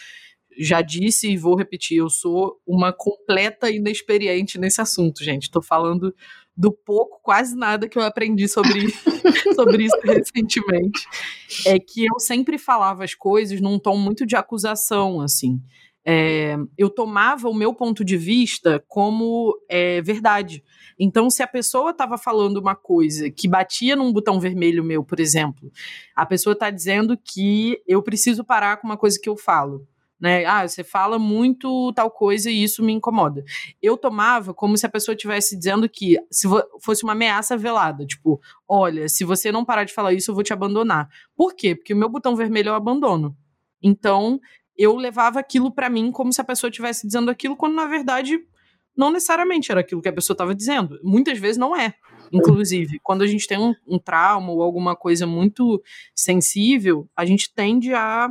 já 0.59 0.83
disse 0.83 1.31
e 1.31 1.37
vou 1.37 1.55
repetir, 1.55 1.99
eu 1.99 2.11
sou 2.11 2.61
uma 2.67 2.93
completa 2.93 3.71
inexperiente 3.71 4.59
nesse 4.59 4.81
assunto, 4.81 5.23
gente. 5.23 5.45
Estou 5.45 5.63
falando 5.63 6.13
do 6.57 6.73
pouco, 6.73 7.21
quase 7.23 7.57
nada 7.57 7.89
que 7.89 7.97
eu 7.97 8.03
aprendi 8.03 8.49
sobre, 8.49 8.89
sobre 9.55 9.85
isso 9.85 9.97
recentemente. 10.03 11.07
É 11.65 11.79
que 11.79 12.05
eu 12.05 12.19
sempre 12.19 12.59
falava 12.59 13.05
as 13.05 13.15
coisas 13.15 13.61
num 13.61 13.79
tom 13.79 13.97
muito 13.97 14.27
de 14.27 14.35
acusação, 14.35 15.21
assim. 15.21 15.63
É, 16.05 16.57
eu 16.77 16.89
tomava 16.89 17.49
o 17.49 17.55
meu 17.55 17.75
ponto 17.75 18.05
de 18.05 18.17
vista 18.17 18.83
como 18.89 19.55
é, 19.69 20.01
verdade. 20.01 20.65
Então, 20.99 21.31
se 21.31 21.43
a 21.43 21.47
pessoa 21.47 21.91
estava 21.91 22.17
falando 22.19 22.57
uma 22.57 22.75
coisa 22.75 23.31
que 23.31 23.47
batia 23.47 23.95
num 23.95 24.13
botão 24.13 24.41
vermelho 24.41 24.83
meu, 24.83 25.05
por 25.05 25.21
exemplo, 25.21 25.71
a 26.17 26.25
pessoa 26.27 26.55
está 26.55 26.71
dizendo 26.71 27.17
que 27.17 27.81
eu 27.87 28.03
preciso 28.03 28.43
parar 28.43 28.79
com 28.79 28.87
uma 28.89 28.97
coisa 28.97 29.19
que 29.23 29.29
eu 29.29 29.37
falo 29.37 29.87
né? 30.21 30.45
Ah, 30.45 30.66
você 30.66 30.83
fala 30.83 31.19
muito 31.19 31.93
tal 31.93 32.11
coisa 32.11 32.51
e 32.51 32.62
isso 32.62 32.83
me 32.83 32.93
incomoda. 32.93 33.45
Eu 33.81 33.97
tomava 33.97 34.53
como 34.53 34.77
se 34.77 34.85
a 34.85 34.89
pessoa 34.89 35.14
estivesse 35.14 35.57
dizendo 35.57 35.89
que 35.89 36.16
se 36.31 36.49
fosse 36.81 37.05
uma 37.05 37.12
ameaça 37.12 37.57
velada, 37.57 38.05
tipo, 38.05 38.41
olha, 38.66 39.09
se 39.09 39.25
você 39.25 39.53
não 39.53 39.64
parar 39.64 39.85
de 39.85 39.93
falar 39.93 40.12
isso, 40.12 40.31
eu 40.31 40.35
vou 40.35 40.45
te 40.45 40.53
abandonar. 40.53 41.09
Por 41.37 41.55
quê? 41.55 41.75
Porque 41.75 41.95
o 41.95 41.97
meu 41.97 42.09
botão 42.09 42.35
vermelho 42.35 42.71
eu 42.71 42.75
abandono. 42.75 43.37
Então, 43.83 44.41
eu 44.77 44.97
levava 44.97 45.41
aquilo 45.41 45.71
para 45.71 45.89
mim 45.89 46.11
como 46.11 46.33
se 46.33 46.41
a 46.41 46.45
pessoa 46.45 46.69
estivesse 46.69 47.07
dizendo 47.07 47.31
aquilo, 47.31 47.57
quando 47.57 47.75
na 47.75 47.87
verdade 47.87 48.41
não 48.97 49.12
necessariamente 49.12 49.71
era 49.71 49.81
aquilo 49.81 50.03
que 50.03 50.09
a 50.09 50.12
pessoa 50.12 50.35
estava 50.35 50.53
dizendo. 50.55 50.99
Muitas 51.05 51.39
vezes 51.39 51.57
não 51.57 51.77
é. 51.77 51.95
Inclusive, 52.33 52.99
quando 53.01 53.23
a 53.23 53.27
gente 53.27 53.47
tem 53.47 53.59
um, 53.59 53.73
um 53.87 53.99
trauma 53.99 54.51
ou 54.51 54.62
alguma 54.62 54.97
coisa 54.97 55.27
muito 55.27 55.83
sensível, 56.14 57.09
a 57.16 57.25
gente 57.25 57.55
tende 57.55 57.95
a 57.95 58.29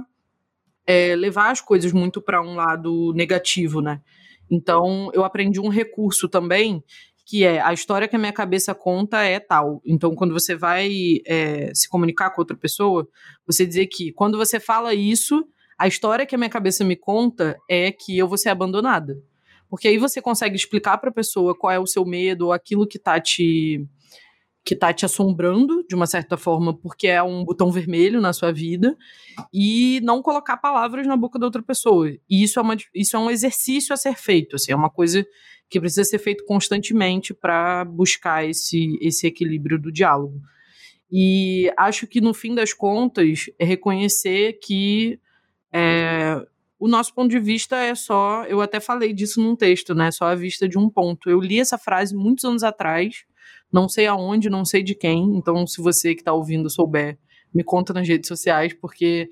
é, 0.88 1.16
levar 1.16 1.52
as 1.52 1.60
coisas 1.60 1.92
muito 1.92 2.22
para 2.22 2.42
um 2.42 2.56
lado 2.56 3.14
negativo, 3.14 3.82
né? 3.82 4.02
Então, 4.50 5.12
eu 5.14 5.26
aprendi 5.26 5.60
um 5.60 5.68
recurso 5.68 6.30
também, 6.30 6.82
que 7.26 7.44
é 7.44 7.60
a 7.60 7.74
história 7.74 8.08
que 8.08 8.16
a 8.16 8.20
minha 8.20 8.32
cabeça 8.32 8.74
conta 8.74 9.22
é 9.22 9.38
tal. 9.38 9.82
Então, 9.86 10.16
quando 10.16 10.34
você 10.34 10.56
vai 10.56 10.90
é, 11.26 11.72
se 11.74 11.90
comunicar 11.90 12.30
com 12.30 12.42
outra 12.42 12.56
pessoa, 12.56 13.06
você 13.46 13.66
dizer 13.66 13.88
que 13.88 14.14
quando 14.14 14.38
você 14.38 14.62
fala 14.62 14.94
isso, 14.94 15.46
a 15.78 15.88
história 15.88 16.26
que 16.26 16.34
a 16.34 16.38
minha 16.38 16.50
cabeça 16.50 16.86
me 16.86 16.96
conta 16.96 17.58
é 17.70 17.92
que 17.92 18.18
eu 18.18 18.28
vou 18.28 18.38
ser 18.38 18.50
abandonada. 18.50 19.22
Porque 19.70 19.90
aí 19.90 19.98
você 19.98 20.22
consegue 20.22 20.56
explicar 20.56 20.98
para 20.98 21.10
a 21.10 21.14
pessoa 21.14 21.54
qual 21.54 21.72
é 21.72 21.78
o 21.78 21.86
seu 21.86 22.06
medo 22.06 22.46
ou 22.46 22.54
aquilo 22.54 22.88
que 22.88 22.98
está 22.98 23.20
te 23.20 23.86
que 24.68 24.76
tá 24.76 24.91
te 24.91 25.05
assombrando 25.05 25.82
de 25.88 25.95
uma 25.95 26.05
certa 26.05 26.36
forma, 26.36 26.78
porque 26.78 27.07
é 27.07 27.24
um 27.24 27.45
botão 27.45 27.72
vermelho 27.72 28.20
na 28.20 28.34
sua 28.34 28.51
vida, 28.51 28.97
e 29.53 30.01
não 30.03 30.22
colocar 30.22 30.57
palavras 30.57 31.07
na 31.07 31.15
boca 31.15 31.39
da 31.39 31.45
outra 31.45 31.63
pessoa. 31.63 32.09
E 32.30 32.43
isso 32.43 32.59
é, 32.59 32.61
uma, 32.61 32.76
isso 32.93 33.15
é 33.15 33.20
um 33.20 33.32
exercício 33.32 33.93
a 33.93 33.97
ser 33.97 34.15
feito, 34.15 34.57
assim, 34.57 34.74
é 34.74 34.76
uma 34.76 34.89
coisa 34.89 35.26
que 35.70 35.80
precisa 35.80 36.03
ser 36.03 36.20
feito 36.20 36.43
constantemente 36.43 37.34
para 37.34 37.86
buscar 37.86 38.45
esse, 38.45 38.97
esse 39.01 39.26
equilíbrio 39.26 39.80
do 39.80 39.89
diálogo. 39.89 40.38
E 41.09 41.72
acho 41.78 42.05
que 42.05 42.20
no 42.20 42.34
fim 42.34 42.53
das 42.53 42.74
contas 42.74 43.45
é 43.57 43.63
reconhecer 43.63 44.59
que 44.61 45.18
é, 45.72 46.45
o 46.78 46.89
nosso 46.89 47.13
ponto 47.13 47.30
de 47.30 47.39
vista 47.39 47.78
é 47.78 47.95
só. 47.95 48.43
Eu 48.43 48.59
até 48.59 48.82
falei 48.82 49.13
disso 49.13 49.41
num 49.41 49.55
texto, 49.55 49.95
né? 49.95 50.11
Só 50.11 50.26
a 50.26 50.36
vista 50.36 50.68
de 50.68 50.78
um 50.78 50.89
ponto. 50.89 51.30
Eu 51.30 51.39
li 51.39 51.57
essa 51.57 51.78
frase 51.78 52.13
muitos 52.13 52.43
anos 52.43 52.63
atrás 52.63 53.26
não 53.72 53.88
sei 53.89 54.07
aonde, 54.07 54.49
não 54.49 54.65
sei 54.65 54.84
de 54.84 54.95
quem. 54.95 55.36
Então, 55.36 55.65
se 55.68 55.82
você 55.82 56.13
que 56.13 56.22
está 56.22 56.34
ouvindo 56.34 56.70
souber, 56.70 57.18
me 57.53 57.63
conta 57.63 57.93
nas 57.93 58.07
redes 58.07 58.28
sociais, 58.28 58.74
porque 58.74 59.30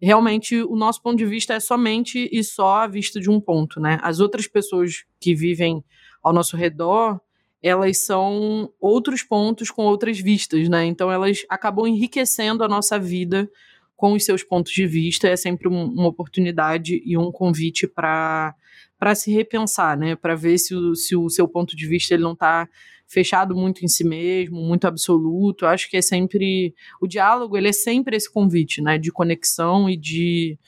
realmente 0.00 0.62
o 0.62 0.76
nosso 0.76 1.02
ponto 1.02 1.16
de 1.16 1.26
vista 1.26 1.54
é 1.54 1.60
somente 1.60 2.28
e 2.32 2.42
só 2.42 2.76
a 2.78 2.86
vista 2.86 3.20
de 3.20 3.30
um 3.30 3.40
ponto, 3.40 3.80
né? 3.80 3.98
As 4.02 4.20
outras 4.20 4.46
pessoas 4.46 5.04
que 5.20 5.34
vivem 5.34 5.84
ao 6.22 6.32
nosso 6.32 6.56
redor, 6.56 7.20
elas 7.62 8.04
são 8.04 8.70
outros 8.80 9.22
pontos 9.22 9.70
com 9.70 9.84
outras 9.84 10.18
vistas, 10.18 10.68
né? 10.68 10.84
Então 10.84 11.10
elas 11.10 11.44
acabam 11.48 11.86
enriquecendo 11.86 12.62
a 12.62 12.68
nossa 12.68 12.98
vida 12.98 13.48
com 13.96 14.12
os 14.12 14.24
seus 14.24 14.42
pontos 14.42 14.72
de 14.72 14.86
vista. 14.86 15.28
É 15.28 15.36
sempre 15.36 15.68
um, 15.68 15.84
uma 15.84 16.08
oportunidade 16.08 17.02
e 17.04 17.16
um 17.16 17.32
convite 17.32 17.86
para 17.86 18.54
para 18.98 19.14
se 19.14 19.30
repensar, 19.30 19.94
né? 19.96 20.16
Para 20.16 20.34
ver 20.34 20.56
se 20.56 20.74
o, 20.74 20.94
se 20.94 21.14
o 21.14 21.28
seu 21.28 21.46
ponto 21.46 21.76
de 21.76 21.86
vista 21.86 22.14
ele 22.14 22.22
não 22.22 22.32
está 22.32 22.66
fechado 23.06 23.54
muito 23.54 23.84
em 23.84 23.88
si 23.88 24.04
mesmo, 24.04 24.60
muito 24.60 24.86
absoluto. 24.86 25.64
Eu 25.64 25.68
acho 25.68 25.88
que 25.88 25.96
é 25.96 26.02
sempre 26.02 26.74
o 27.00 27.06
diálogo, 27.06 27.56
ele 27.56 27.68
é 27.68 27.72
sempre 27.72 28.16
esse 28.16 28.30
convite, 28.30 28.82
né, 28.82 28.98
de 28.98 29.10
conexão 29.10 29.88
e 29.88 29.96
de 29.96 30.58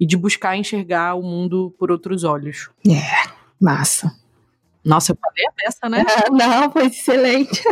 e 0.00 0.06
de 0.06 0.16
buscar 0.16 0.56
enxergar 0.56 1.14
o 1.14 1.22
mundo 1.22 1.74
por 1.76 1.90
outros 1.90 2.22
olhos. 2.22 2.70
É, 2.88 3.28
massa. 3.60 4.12
Nossa, 4.84 5.10
eu 5.10 5.18
falei 5.20 5.44
a 5.46 5.52
peça, 5.52 5.88
né? 5.88 6.04
Ah, 6.08 6.30
não, 6.62 6.70
foi 6.70 6.86
excelente. 6.86 7.62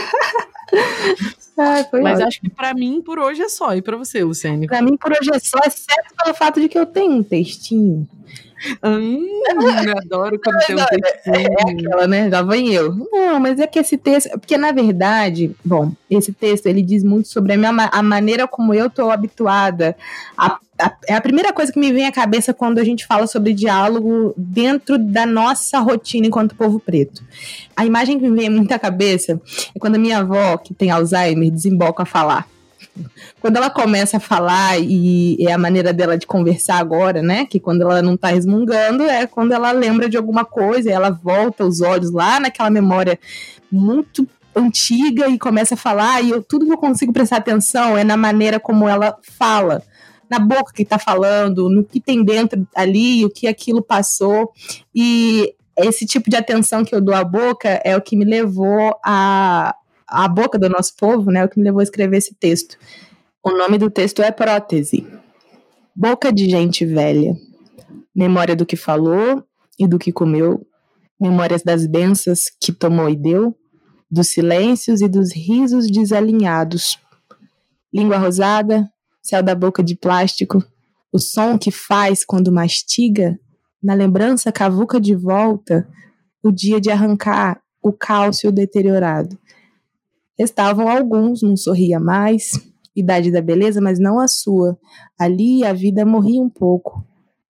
ah, 1.57 1.85
foi 1.89 2.03
Mas 2.03 2.15
ótimo. 2.15 2.29
acho 2.29 2.41
que 2.41 2.51
para 2.51 2.75
mim 2.75 3.01
por 3.01 3.21
hoje 3.21 3.43
é 3.43 3.49
só. 3.49 3.77
E 3.77 3.81
para 3.81 3.97
você, 3.97 4.25
Luciane? 4.25 4.67
Para 4.67 4.83
mim 4.83 4.97
por 4.97 5.13
hoje 5.13 5.31
é 5.33 5.39
só, 5.39 5.59
exceto 5.65 6.15
pelo 6.17 6.35
fato 6.35 6.61
de 6.61 6.69
que 6.69 6.77
eu 6.77 6.85
tenho 6.85 7.13
um 7.13 7.23
textinho 7.23 8.09
Hum, 8.83 9.43
adoro 9.99 10.41
quando 10.43 10.59
tem 10.67 10.77
um 10.77 10.85
textinho. 10.85 11.37
É, 11.37 11.43
é 11.43 11.73
aquela, 11.73 12.07
né? 12.07 12.31
Já 12.31 12.43
vem 12.43 12.73
eu. 12.73 12.95
Não, 12.95 13.39
mas 13.41 13.61
é 13.61 13.67
que 13.67 13.79
esse 13.79 13.97
texto. 13.97 14.31
Porque, 14.31 14.57
na 14.57 14.73
verdade, 14.73 15.55
bom, 15.65 15.93
esse 16.11 16.33
texto 16.33 16.67
ele 16.67 16.83
diz 16.83 17.05
muito 17.05 17.29
sobre 17.29 17.53
a, 17.53 17.57
minha, 17.57 17.91
a 17.93 18.03
maneira 18.03 18.47
como 18.49 18.73
eu 18.73 18.89
tô 18.89 19.11
habituada 19.11 19.97
a 20.37 20.59
é 21.07 21.15
a 21.15 21.21
primeira 21.21 21.53
coisa 21.53 21.73
que 21.73 21.79
me 21.79 21.93
vem 21.93 22.07
à 22.07 22.13
cabeça 22.13 22.53
quando 22.53 22.79
a 22.79 22.85
gente 22.85 23.07
fala 23.07 23.27
sobre 23.27 23.55
diálogo 23.55 24.35
dentro 24.37 24.99
da 24.99 25.25
nossa 25.25 25.79
rotina 25.79 26.27
enquanto 26.27 26.55
povo 26.55 26.79
preto. 26.79 27.25
A 27.75 27.87
imagem 27.87 28.19
que 28.19 28.29
me 28.29 28.37
vem 28.37 28.51
muito 28.51 28.73
à 28.73 28.79
cabeça 28.79 29.41
é 29.75 29.79
quando 29.79 29.95
a 29.95 29.99
minha 29.99 30.19
avó, 30.19 30.57
que 30.59 30.75
tem 30.75 30.91
Alzheimer, 30.91 31.51
desemboca 31.51 32.03
a 32.03 32.07
falar. 32.07 32.47
Quando 33.41 33.57
ela 33.57 33.71
começa 33.71 34.17
a 34.17 34.21
falar, 34.21 34.79
e 34.81 35.37
é 35.47 35.53
a 35.53 35.59
maneira 35.59 35.93
dela 35.93 36.17
de 36.17 36.27
conversar 36.27 36.79
agora, 36.79 37.23
né? 37.23 37.47
Que 37.47 37.61
quando 37.61 37.83
ela 37.83 38.03
não 38.03 38.17
tá 38.17 38.29
resmungando, 38.29 39.05
é 39.05 39.27
quando 39.27 39.53
ela 39.53 39.71
lembra 39.73 40.09
de 40.09 40.17
alguma 40.17 40.45
coisa 40.45 40.89
e 40.89 40.93
ela 40.93 41.11
volta 41.11 41.65
os 41.65 41.81
olhos 41.81 42.11
lá 42.11 42.41
naquela 42.41 42.71
memória 42.71 43.19
muito 43.71 44.27
antiga 44.55 45.29
e 45.29 45.39
começa 45.39 45.75
a 45.75 45.77
falar, 45.79 46.23
e 46.23 46.31
eu, 46.31 46.43
tudo 46.43 46.65
que 46.65 46.73
eu 46.73 46.79
consigo 46.79 47.13
prestar 47.13 47.37
atenção 47.37 47.97
é 47.97 48.03
na 48.03 48.17
maneira 48.17 48.59
como 48.59 48.89
ela 48.89 49.17
fala 49.39 49.83
na 50.29 50.39
boca 50.39 50.73
que 50.73 50.85
tá 50.85 50.99
falando, 50.99 51.69
no 51.69 51.85
que 51.85 52.01
tem 52.01 52.25
dentro 52.25 52.67
ali, 52.75 53.25
o 53.25 53.31
que 53.31 53.47
aquilo 53.47 53.83
passou. 53.83 54.53
E 54.95 55.55
esse 55.79 56.07
tipo 56.07 56.29
de 56.29 56.37
atenção 56.37 56.85
que 56.85 56.95
eu 56.95 57.01
dou 57.01 57.15
à 57.15 57.23
boca 57.23 57.81
é 57.85 57.97
o 57.97 58.01
que 58.01 58.17
me 58.17 58.25
levou 58.25 58.97
a, 59.05 59.75
a 60.09 60.29
boca 60.29 60.59
do 60.59 60.69
nosso 60.69 60.95
povo, 60.97 61.31
né, 61.31 61.45
o 61.45 61.49
que 61.49 61.59
me 61.59 61.65
levou 61.65 61.81
a 61.81 61.83
escrever 61.83 62.19
esse 62.19 62.35
texto. 62.35 62.79
O 63.43 63.51
nome 63.51 63.77
do 63.79 63.91
texto 63.91 64.23
é 64.23 64.31
Prótese. 64.31 65.07
Boca 65.95 66.33
de 66.33 66.49
gente 66.49 66.85
velha. 66.85 67.35
Memória 68.15 68.55
do 68.55 68.67
que 68.67 68.77
falou 68.77 69.45
e 69.79 69.87
do 69.87 69.99
que 69.99 70.13
comeu. 70.13 70.67
Memórias 71.21 71.63
das 71.63 71.87
bênçãos 71.87 72.45
que 72.61 72.73
tomou 72.73 73.09
e 73.09 73.17
deu. 73.17 73.57
Dos 74.11 74.29
silêncios 74.29 75.01
e 75.01 75.09
dos 75.09 75.35
risos 75.35 75.91
desalinhados. 75.91 76.99
Língua 77.93 78.19
rosada, 78.19 78.89
céu 79.23 79.43
da 79.43 79.55
boca 79.55 79.83
de 79.83 79.97
plástico. 79.97 80.65
O 81.13 81.19
som 81.19 81.59
que 81.59 81.71
faz 81.71 82.25
quando 82.25 82.53
mastiga. 82.53 83.39
Na 83.83 83.95
lembrança 83.95 84.53
cavuca 84.53 85.01
de 85.01 85.15
volta. 85.15 85.89
O 86.43 86.53
dia 86.53 86.81
de 86.81 86.91
arrancar 86.91 87.61
o 87.83 87.93
cálcio 87.93 88.53
deteriorado 88.53 89.39
Estavam 90.39 90.89
alguns, 90.89 91.43
não 91.43 91.57
sorria 91.57 91.99
mais, 91.99 92.51
idade 92.95 93.31
da 93.31 93.41
beleza, 93.41 93.81
mas 93.81 93.99
não 93.99 94.19
a 94.19 94.29
sua. 94.29 94.79
Ali 95.19 95.65
a 95.65 95.73
vida 95.73 96.05
morria 96.05 96.41
um 96.41 96.51
pouco, 96.51 97.05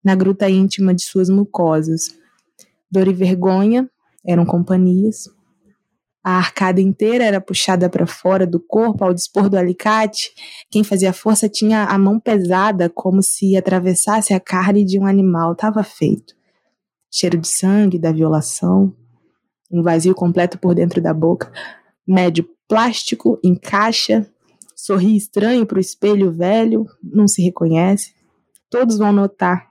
na 0.05 0.15
gruta 0.15 0.49
íntima 0.49 0.95
de 0.95 1.03
suas 1.03 1.29
mucosas. 1.29 2.15
Dor 2.91 3.09
e 3.09 3.13
vergonha 3.13 3.89
eram 4.25 4.45
companhias. 4.45 5.29
A 6.23 6.39
arcada 6.39 6.81
inteira 6.81 7.25
era 7.25 7.41
puxada 7.41 7.89
para 7.89 8.05
fora 8.05 8.45
do 8.45 8.59
corpo 8.59 9.05
ao 9.05 9.15
dispor 9.15 9.49
do 9.49 9.57
alicate. 9.57 10.33
Quem 10.69 10.83
fazia 10.83 11.13
força 11.13 11.49
tinha 11.49 11.85
a 11.85 11.97
mão 11.97 12.19
pesada, 12.19 12.91
como 12.91 13.23
se 13.23 13.57
atravessasse 13.57 14.35
a 14.35 14.41
carne 14.41 14.85
de 14.85 14.99
um 14.99 15.07
animal. 15.07 15.53
Estava 15.53 15.85
feito. 15.85 16.35
Cheiro 17.09 17.39
de 17.39 17.47
sangue, 17.47 17.97
da 17.97 18.11
violação. 18.11 18.93
Um 19.71 19.85
vazio 19.85 20.17
completo 20.17 20.59
por 20.59 20.75
dentro 20.75 21.01
da 21.01 21.15
boca. 21.15 21.53
Médio 22.05 22.49
plástico, 22.69 23.39
encaixa, 23.43 24.29
sorri 24.75 25.17
estranho 25.17 25.67
para 25.67 25.79
o 25.79 25.81
espelho 25.81 26.33
velho, 26.33 26.87
não 27.03 27.27
se 27.27 27.43
reconhece. 27.43 28.15
Todos 28.69 28.99
vão 28.99 29.13
notar. 29.13 29.69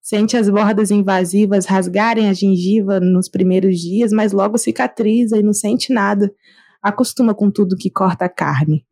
Sente 0.00 0.36
as 0.36 0.48
bordas 0.48 0.90
invasivas 0.90 1.66
rasgarem 1.66 2.28
a 2.28 2.32
gengiva 2.32 3.00
nos 3.00 3.28
primeiros 3.28 3.80
dias, 3.80 4.12
mas 4.12 4.32
logo 4.32 4.56
cicatriza 4.56 5.36
e 5.36 5.42
não 5.42 5.52
sente 5.52 5.92
nada. 5.92 6.32
Acostuma 6.80 7.34
com 7.34 7.50
tudo 7.50 7.76
que 7.76 7.90
corta 7.90 8.26
a 8.26 8.28
carne. 8.28 8.86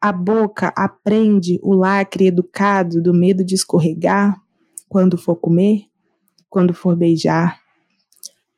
A 0.00 0.12
boca 0.12 0.72
aprende 0.76 1.58
o 1.62 1.74
lacre 1.74 2.28
educado 2.28 3.02
do 3.02 3.12
medo 3.12 3.44
de 3.44 3.54
escorregar 3.54 4.40
quando 4.88 5.18
for 5.18 5.36
comer, 5.36 5.86
quando 6.48 6.72
for 6.72 6.96
beijar. 6.96 7.60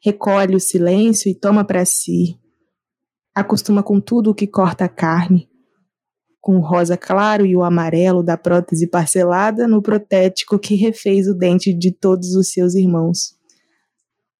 Recolhe 0.01 0.55
o 0.55 0.61
silêncio 0.61 1.31
e 1.31 1.35
toma 1.35 1.65
para 1.65 1.85
si 1.87 2.39
acostuma 3.35 3.83
com 3.83 4.01
tudo 4.01 4.31
o 4.31 4.35
que 4.35 4.47
corta 4.47 4.85
a 4.85 4.89
carne, 4.89 5.49
com 6.41 6.59
o 6.59 6.61
rosa 6.61 6.97
claro 6.97 7.45
e 7.45 7.57
o 7.57 7.65
amarelo 7.65 8.23
da 8.23 8.37
prótese 8.37 8.87
parcelada 8.87 9.67
no 9.67 9.83
protético 9.83 10.59
que 10.59 10.75
refez 10.75 11.27
o 11.27 11.35
dente 11.35 11.73
de 11.73 11.91
todos 11.91 12.35
os 12.35 12.53
seus 12.53 12.75
irmãos. 12.75 13.35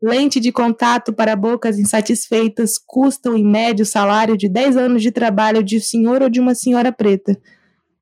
Lente 0.03 0.39
de 0.39 0.53
contato 0.53 1.15
para 1.15 1.35
bocas 1.35 1.79
insatisfeitas 1.79 2.75
custam 2.77 3.37
em 3.37 3.43
médio 3.43 3.87
salário 3.87 4.37
de 4.37 4.51
10 4.51 4.77
anos 4.77 5.03
de 5.03 5.11
trabalho 5.11 5.65
de 5.65 5.79
um 5.79 5.81
senhor 5.81 6.21
ou 6.21 6.29
de 6.29 6.41
uma 6.41 6.55
senhora 6.55 6.93
preta. 6.93 7.41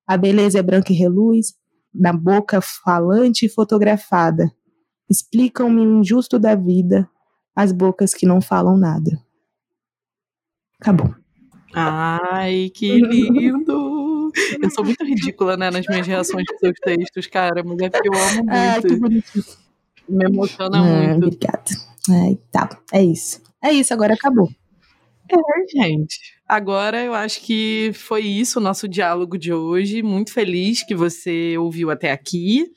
A 0.05 0.17
beleza 0.17 0.59
é 0.59 0.63
branca 0.63 0.93
e 0.93 0.97
reluz, 0.97 1.55
na 1.95 2.13
boca 2.13 2.61
falante 2.61 3.47
e 3.47 3.49
fotografada. 3.49 4.51
Explicam-me 5.09 5.81
o 5.81 6.01
injusto 6.01 6.41
da 6.41 6.57
vida, 6.57 7.09
as 7.55 7.71
bocas 7.71 8.13
que 8.13 8.27
não 8.27 8.41
falam 8.41 8.77
nada. 8.77 9.23
Acabou. 10.83 11.15
Ai, 11.73 12.69
que 12.75 12.99
lindo! 13.01 14.33
Eu 14.61 14.71
sou 14.71 14.85
muito 14.85 15.05
ridícula, 15.05 15.57
né, 15.57 15.71
nas 15.71 15.87
minhas 15.87 16.07
reações 16.07 16.45
dos 16.45 16.59
seus 16.59 16.75
textos, 16.83 17.27
cara, 17.29 17.63
mas 17.65 17.79
é 17.79 17.89
porque 17.89 18.09
eu 18.09 18.13
amo 18.15 18.37
muito. 18.37 18.51
Ai, 18.51 18.83
que 18.83 18.97
bonitinho. 18.97 19.45
Me 20.09 20.25
emociona 20.25 20.79
ah, 20.79 20.83
muito. 20.83 21.27
Obrigada. 21.27 21.71
Ai, 22.11 22.37
tá, 22.51 22.69
é 22.93 23.05
isso. 23.05 23.41
É 23.63 23.73
isso, 23.73 23.95
agora 23.95 24.15
acabou. 24.15 24.51
É, 25.31 25.37
gente. 25.71 26.19
Agora 26.49 27.03
eu 27.03 27.15
acho 27.15 27.41
que 27.43 27.93
foi 27.95 28.23
isso 28.23 28.59
o 28.59 28.63
nosso 28.63 28.89
diálogo 28.89 29.39
de 29.39 29.53
hoje. 29.53 30.03
Muito 30.03 30.33
feliz 30.33 30.85
que 30.85 30.97
você 30.97 31.57
ouviu 31.57 31.91
até 31.91 32.11
aqui. 32.11 32.73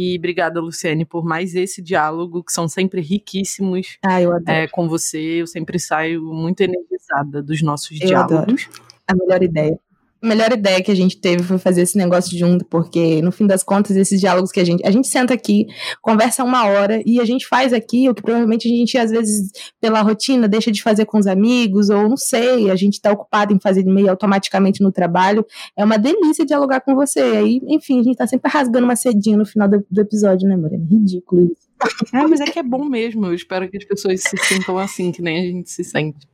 E 0.00 0.16
obrigada, 0.16 0.60
Luciane, 0.60 1.04
por 1.04 1.24
mais 1.24 1.56
esse 1.56 1.82
diálogo, 1.82 2.44
que 2.44 2.52
são 2.52 2.68
sempre 2.68 3.00
riquíssimos 3.00 3.98
ah. 4.00 4.20
É, 4.46 4.68
com 4.68 4.88
você. 4.88 5.18
Eu 5.18 5.46
sempre 5.48 5.76
saio 5.80 6.22
muito 6.22 6.60
energizada 6.60 7.42
dos 7.42 7.60
nossos 7.62 8.00
eu 8.00 8.06
diálogos. 8.06 8.68
Adoro. 8.68 8.88
A 9.08 9.14
melhor 9.16 9.42
ideia. 9.42 9.76
A 10.20 10.26
melhor 10.26 10.52
ideia 10.52 10.82
que 10.82 10.90
a 10.90 10.94
gente 10.94 11.20
teve 11.20 11.42
foi 11.42 11.58
fazer 11.58 11.82
esse 11.82 11.96
negócio 11.96 12.36
junto, 12.36 12.64
porque 12.64 13.22
no 13.22 13.30
fim 13.30 13.46
das 13.46 13.62
contas, 13.62 13.96
esses 13.96 14.20
diálogos 14.20 14.50
que 14.50 14.58
a 14.60 14.64
gente. 14.64 14.84
A 14.84 14.90
gente 14.90 15.06
senta 15.06 15.32
aqui, 15.32 15.66
conversa 16.02 16.42
uma 16.42 16.66
hora 16.66 17.00
e 17.06 17.20
a 17.20 17.24
gente 17.24 17.46
faz 17.46 17.72
aqui 17.72 18.08
o 18.08 18.14
que 18.14 18.22
provavelmente 18.22 18.66
a 18.66 18.70
gente, 18.70 18.98
às 18.98 19.10
vezes, 19.10 19.50
pela 19.80 20.02
rotina, 20.02 20.48
deixa 20.48 20.72
de 20.72 20.82
fazer 20.82 21.04
com 21.04 21.18
os 21.18 21.26
amigos, 21.26 21.88
ou 21.88 22.08
não 22.08 22.16
sei, 22.16 22.70
a 22.70 22.76
gente 22.76 23.00
tá 23.00 23.12
ocupado 23.12 23.54
em 23.54 23.60
fazer 23.60 23.84
meio 23.84 24.10
automaticamente 24.10 24.82
no 24.82 24.90
trabalho. 24.90 25.46
É 25.76 25.84
uma 25.84 25.98
delícia 25.98 26.44
dialogar 26.44 26.80
com 26.80 26.94
você. 26.94 27.20
Aí, 27.20 27.60
enfim, 27.68 28.00
a 28.00 28.02
gente 28.02 28.16
tá 28.16 28.26
sempre 28.26 28.50
rasgando 28.50 28.84
uma 28.84 28.96
cedinha 28.96 29.36
no 29.36 29.46
final 29.46 29.68
do, 29.68 29.84
do 29.88 30.00
episódio, 30.00 30.48
né, 30.48 30.56
Morena? 30.56 30.84
Ridículo 30.90 31.42
isso. 31.52 31.68
É, 32.12 32.26
mas 32.26 32.40
é 32.40 32.44
que 32.44 32.58
é 32.58 32.62
bom 32.62 32.84
mesmo. 32.84 33.26
Eu 33.26 33.34
espero 33.34 33.68
que 33.70 33.76
as 33.76 33.84
pessoas 33.84 34.20
se 34.22 34.36
sintam 34.36 34.78
assim, 34.78 35.12
que 35.12 35.22
nem 35.22 35.38
a 35.38 35.42
gente 35.42 35.70
se 35.70 35.84
sente. 35.84 36.26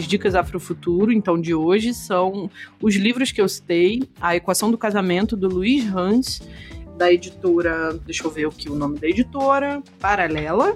As 0.00 0.06
dicas 0.06 0.34
Afrofuturo, 0.34 1.12
então, 1.12 1.38
de 1.38 1.54
hoje 1.54 1.92
são 1.92 2.50
os 2.80 2.94
livros 2.94 3.32
que 3.32 3.40
eu 3.40 3.46
citei: 3.46 4.02
A 4.18 4.34
Equação 4.34 4.70
do 4.70 4.78
Casamento, 4.78 5.36
do 5.36 5.46
Luiz 5.46 5.94
Hans, 5.94 6.40
da 6.96 7.12
editora. 7.12 7.92
Deixa 8.06 8.24
eu 8.24 8.30
ver 8.30 8.46
o 8.46 8.50
que 8.50 8.70
o 8.70 8.74
nome 8.74 8.98
da 8.98 9.06
editora. 9.06 9.82
Paralela. 9.98 10.74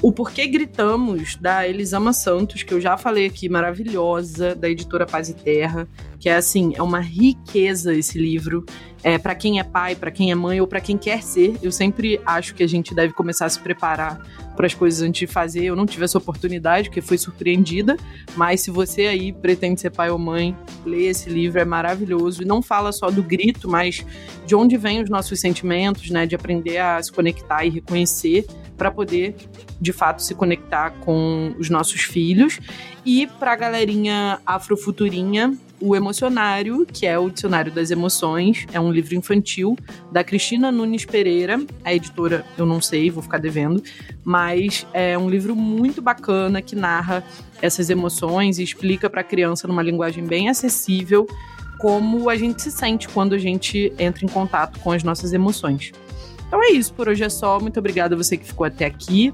O 0.00 0.10
Porquê 0.12 0.46
Gritamos, 0.46 1.36
da 1.36 1.68
Elisama 1.68 2.14
Santos, 2.14 2.62
que 2.62 2.72
eu 2.72 2.80
já 2.80 2.96
falei 2.96 3.26
aqui, 3.26 3.50
maravilhosa, 3.50 4.54
da 4.54 4.70
editora 4.70 5.04
Paz 5.04 5.28
e 5.28 5.34
Terra, 5.34 5.86
que 6.18 6.28
é 6.28 6.36
assim, 6.36 6.72
é 6.74 6.82
uma 6.82 7.00
riqueza 7.00 7.94
esse 7.94 8.18
livro. 8.18 8.64
É, 9.02 9.16
para 9.16 9.34
quem 9.34 9.60
é 9.60 9.62
pai, 9.62 9.94
para 9.94 10.10
quem 10.10 10.32
é 10.32 10.34
mãe 10.34 10.60
ou 10.60 10.66
para 10.66 10.80
quem 10.80 10.98
quer 10.98 11.22
ser, 11.22 11.56
eu 11.62 11.70
sempre 11.70 12.20
acho 12.26 12.54
que 12.54 12.64
a 12.64 12.66
gente 12.66 12.92
deve 12.94 13.12
começar 13.12 13.46
a 13.46 13.48
se 13.48 13.60
preparar 13.60 14.20
para 14.56 14.66
as 14.66 14.74
coisas 14.74 15.02
antes 15.02 15.20
de 15.20 15.26
fazer. 15.28 15.66
Eu 15.66 15.76
não 15.76 15.86
tive 15.86 16.04
essa 16.04 16.18
oportunidade, 16.18 16.88
porque 16.88 17.00
fui 17.00 17.16
surpreendida, 17.16 17.96
mas 18.34 18.60
se 18.60 18.72
você 18.72 19.06
aí 19.06 19.32
pretende 19.32 19.80
ser 19.80 19.90
pai 19.90 20.10
ou 20.10 20.18
mãe, 20.18 20.56
lê 20.84 21.04
esse 21.04 21.30
livro, 21.30 21.60
é 21.60 21.64
maravilhoso. 21.64 22.42
E 22.42 22.44
não 22.44 22.60
fala 22.60 22.90
só 22.90 23.08
do 23.08 23.22
grito, 23.22 23.68
mas 23.68 24.04
de 24.44 24.56
onde 24.56 24.76
vêm 24.76 25.00
os 25.00 25.08
nossos 25.08 25.38
sentimentos, 25.38 26.10
né? 26.10 26.26
De 26.26 26.34
aprender 26.34 26.78
a 26.78 27.00
se 27.00 27.12
conectar 27.12 27.64
e 27.64 27.70
reconhecer 27.70 28.44
para 28.76 28.90
poder, 28.90 29.36
de 29.80 29.92
fato, 29.92 30.22
se 30.22 30.34
conectar 30.34 30.90
com 31.04 31.54
os 31.56 31.70
nossos 31.70 32.00
filhos. 32.00 32.58
E 33.06 33.28
para 33.38 33.52
a 33.52 33.56
galerinha 33.56 34.40
afrofuturinha, 34.44 35.56
o 35.80 35.94
Emocionário, 35.94 36.86
que 36.86 37.06
é 37.06 37.18
o 37.18 37.30
Dicionário 37.30 37.72
das 37.72 37.90
Emoções, 37.90 38.66
é 38.72 38.80
um 38.80 38.90
livro 38.90 39.14
infantil 39.14 39.76
da 40.10 40.24
Cristina 40.24 40.72
Nunes 40.72 41.04
Pereira, 41.04 41.60
a 41.84 41.94
editora 41.94 42.44
eu 42.56 42.66
não 42.66 42.80
sei, 42.80 43.10
vou 43.10 43.22
ficar 43.22 43.38
devendo, 43.38 43.82
mas 44.24 44.86
é 44.92 45.16
um 45.16 45.28
livro 45.28 45.54
muito 45.54 46.02
bacana 46.02 46.60
que 46.60 46.74
narra 46.74 47.24
essas 47.62 47.90
emoções 47.90 48.58
e 48.58 48.62
explica 48.62 49.08
para 49.08 49.20
a 49.20 49.24
criança 49.24 49.68
numa 49.68 49.82
linguagem 49.82 50.24
bem 50.24 50.48
acessível 50.48 51.26
como 51.78 52.28
a 52.28 52.36
gente 52.36 52.60
se 52.60 52.70
sente 52.70 53.08
quando 53.08 53.34
a 53.34 53.38
gente 53.38 53.92
entra 53.98 54.24
em 54.24 54.28
contato 54.28 54.80
com 54.80 54.90
as 54.90 55.02
nossas 55.04 55.32
emoções. 55.32 55.92
Então 56.46 56.62
é 56.62 56.70
isso, 56.70 56.92
por 56.94 57.08
hoje 57.08 57.22
é 57.22 57.28
só. 57.28 57.60
Muito 57.60 57.78
obrigada 57.78 58.14
a 58.14 58.18
você 58.18 58.36
que 58.36 58.44
ficou 58.44 58.66
até 58.66 58.86
aqui. 58.86 59.32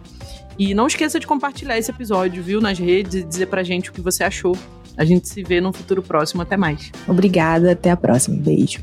E 0.58 0.74
não 0.74 0.86
esqueça 0.86 1.18
de 1.18 1.26
compartilhar 1.26 1.78
esse 1.78 1.90
episódio, 1.90 2.42
viu, 2.42 2.60
nas 2.60 2.78
redes 2.78 3.14
e 3.14 3.24
dizer 3.24 3.46
pra 3.46 3.62
gente 3.62 3.90
o 3.90 3.92
que 3.92 4.00
você 4.00 4.22
achou. 4.22 4.56
A 4.96 5.04
gente 5.04 5.28
se 5.28 5.42
vê 5.42 5.60
num 5.60 5.72
futuro 5.72 6.02
próximo. 6.02 6.42
Até 6.42 6.56
mais. 6.56 6.90
Obrigada, 7.06 7.72
até 7.72 7.90
a 7.90 7.96
próxima. 7.96 8.36
Beijo. 8.36 8.82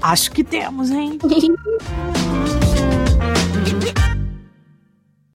Acho 0.00 0.30
que 0.30 0.42
temos, 0.42 0.90
hein? 0.90 1.18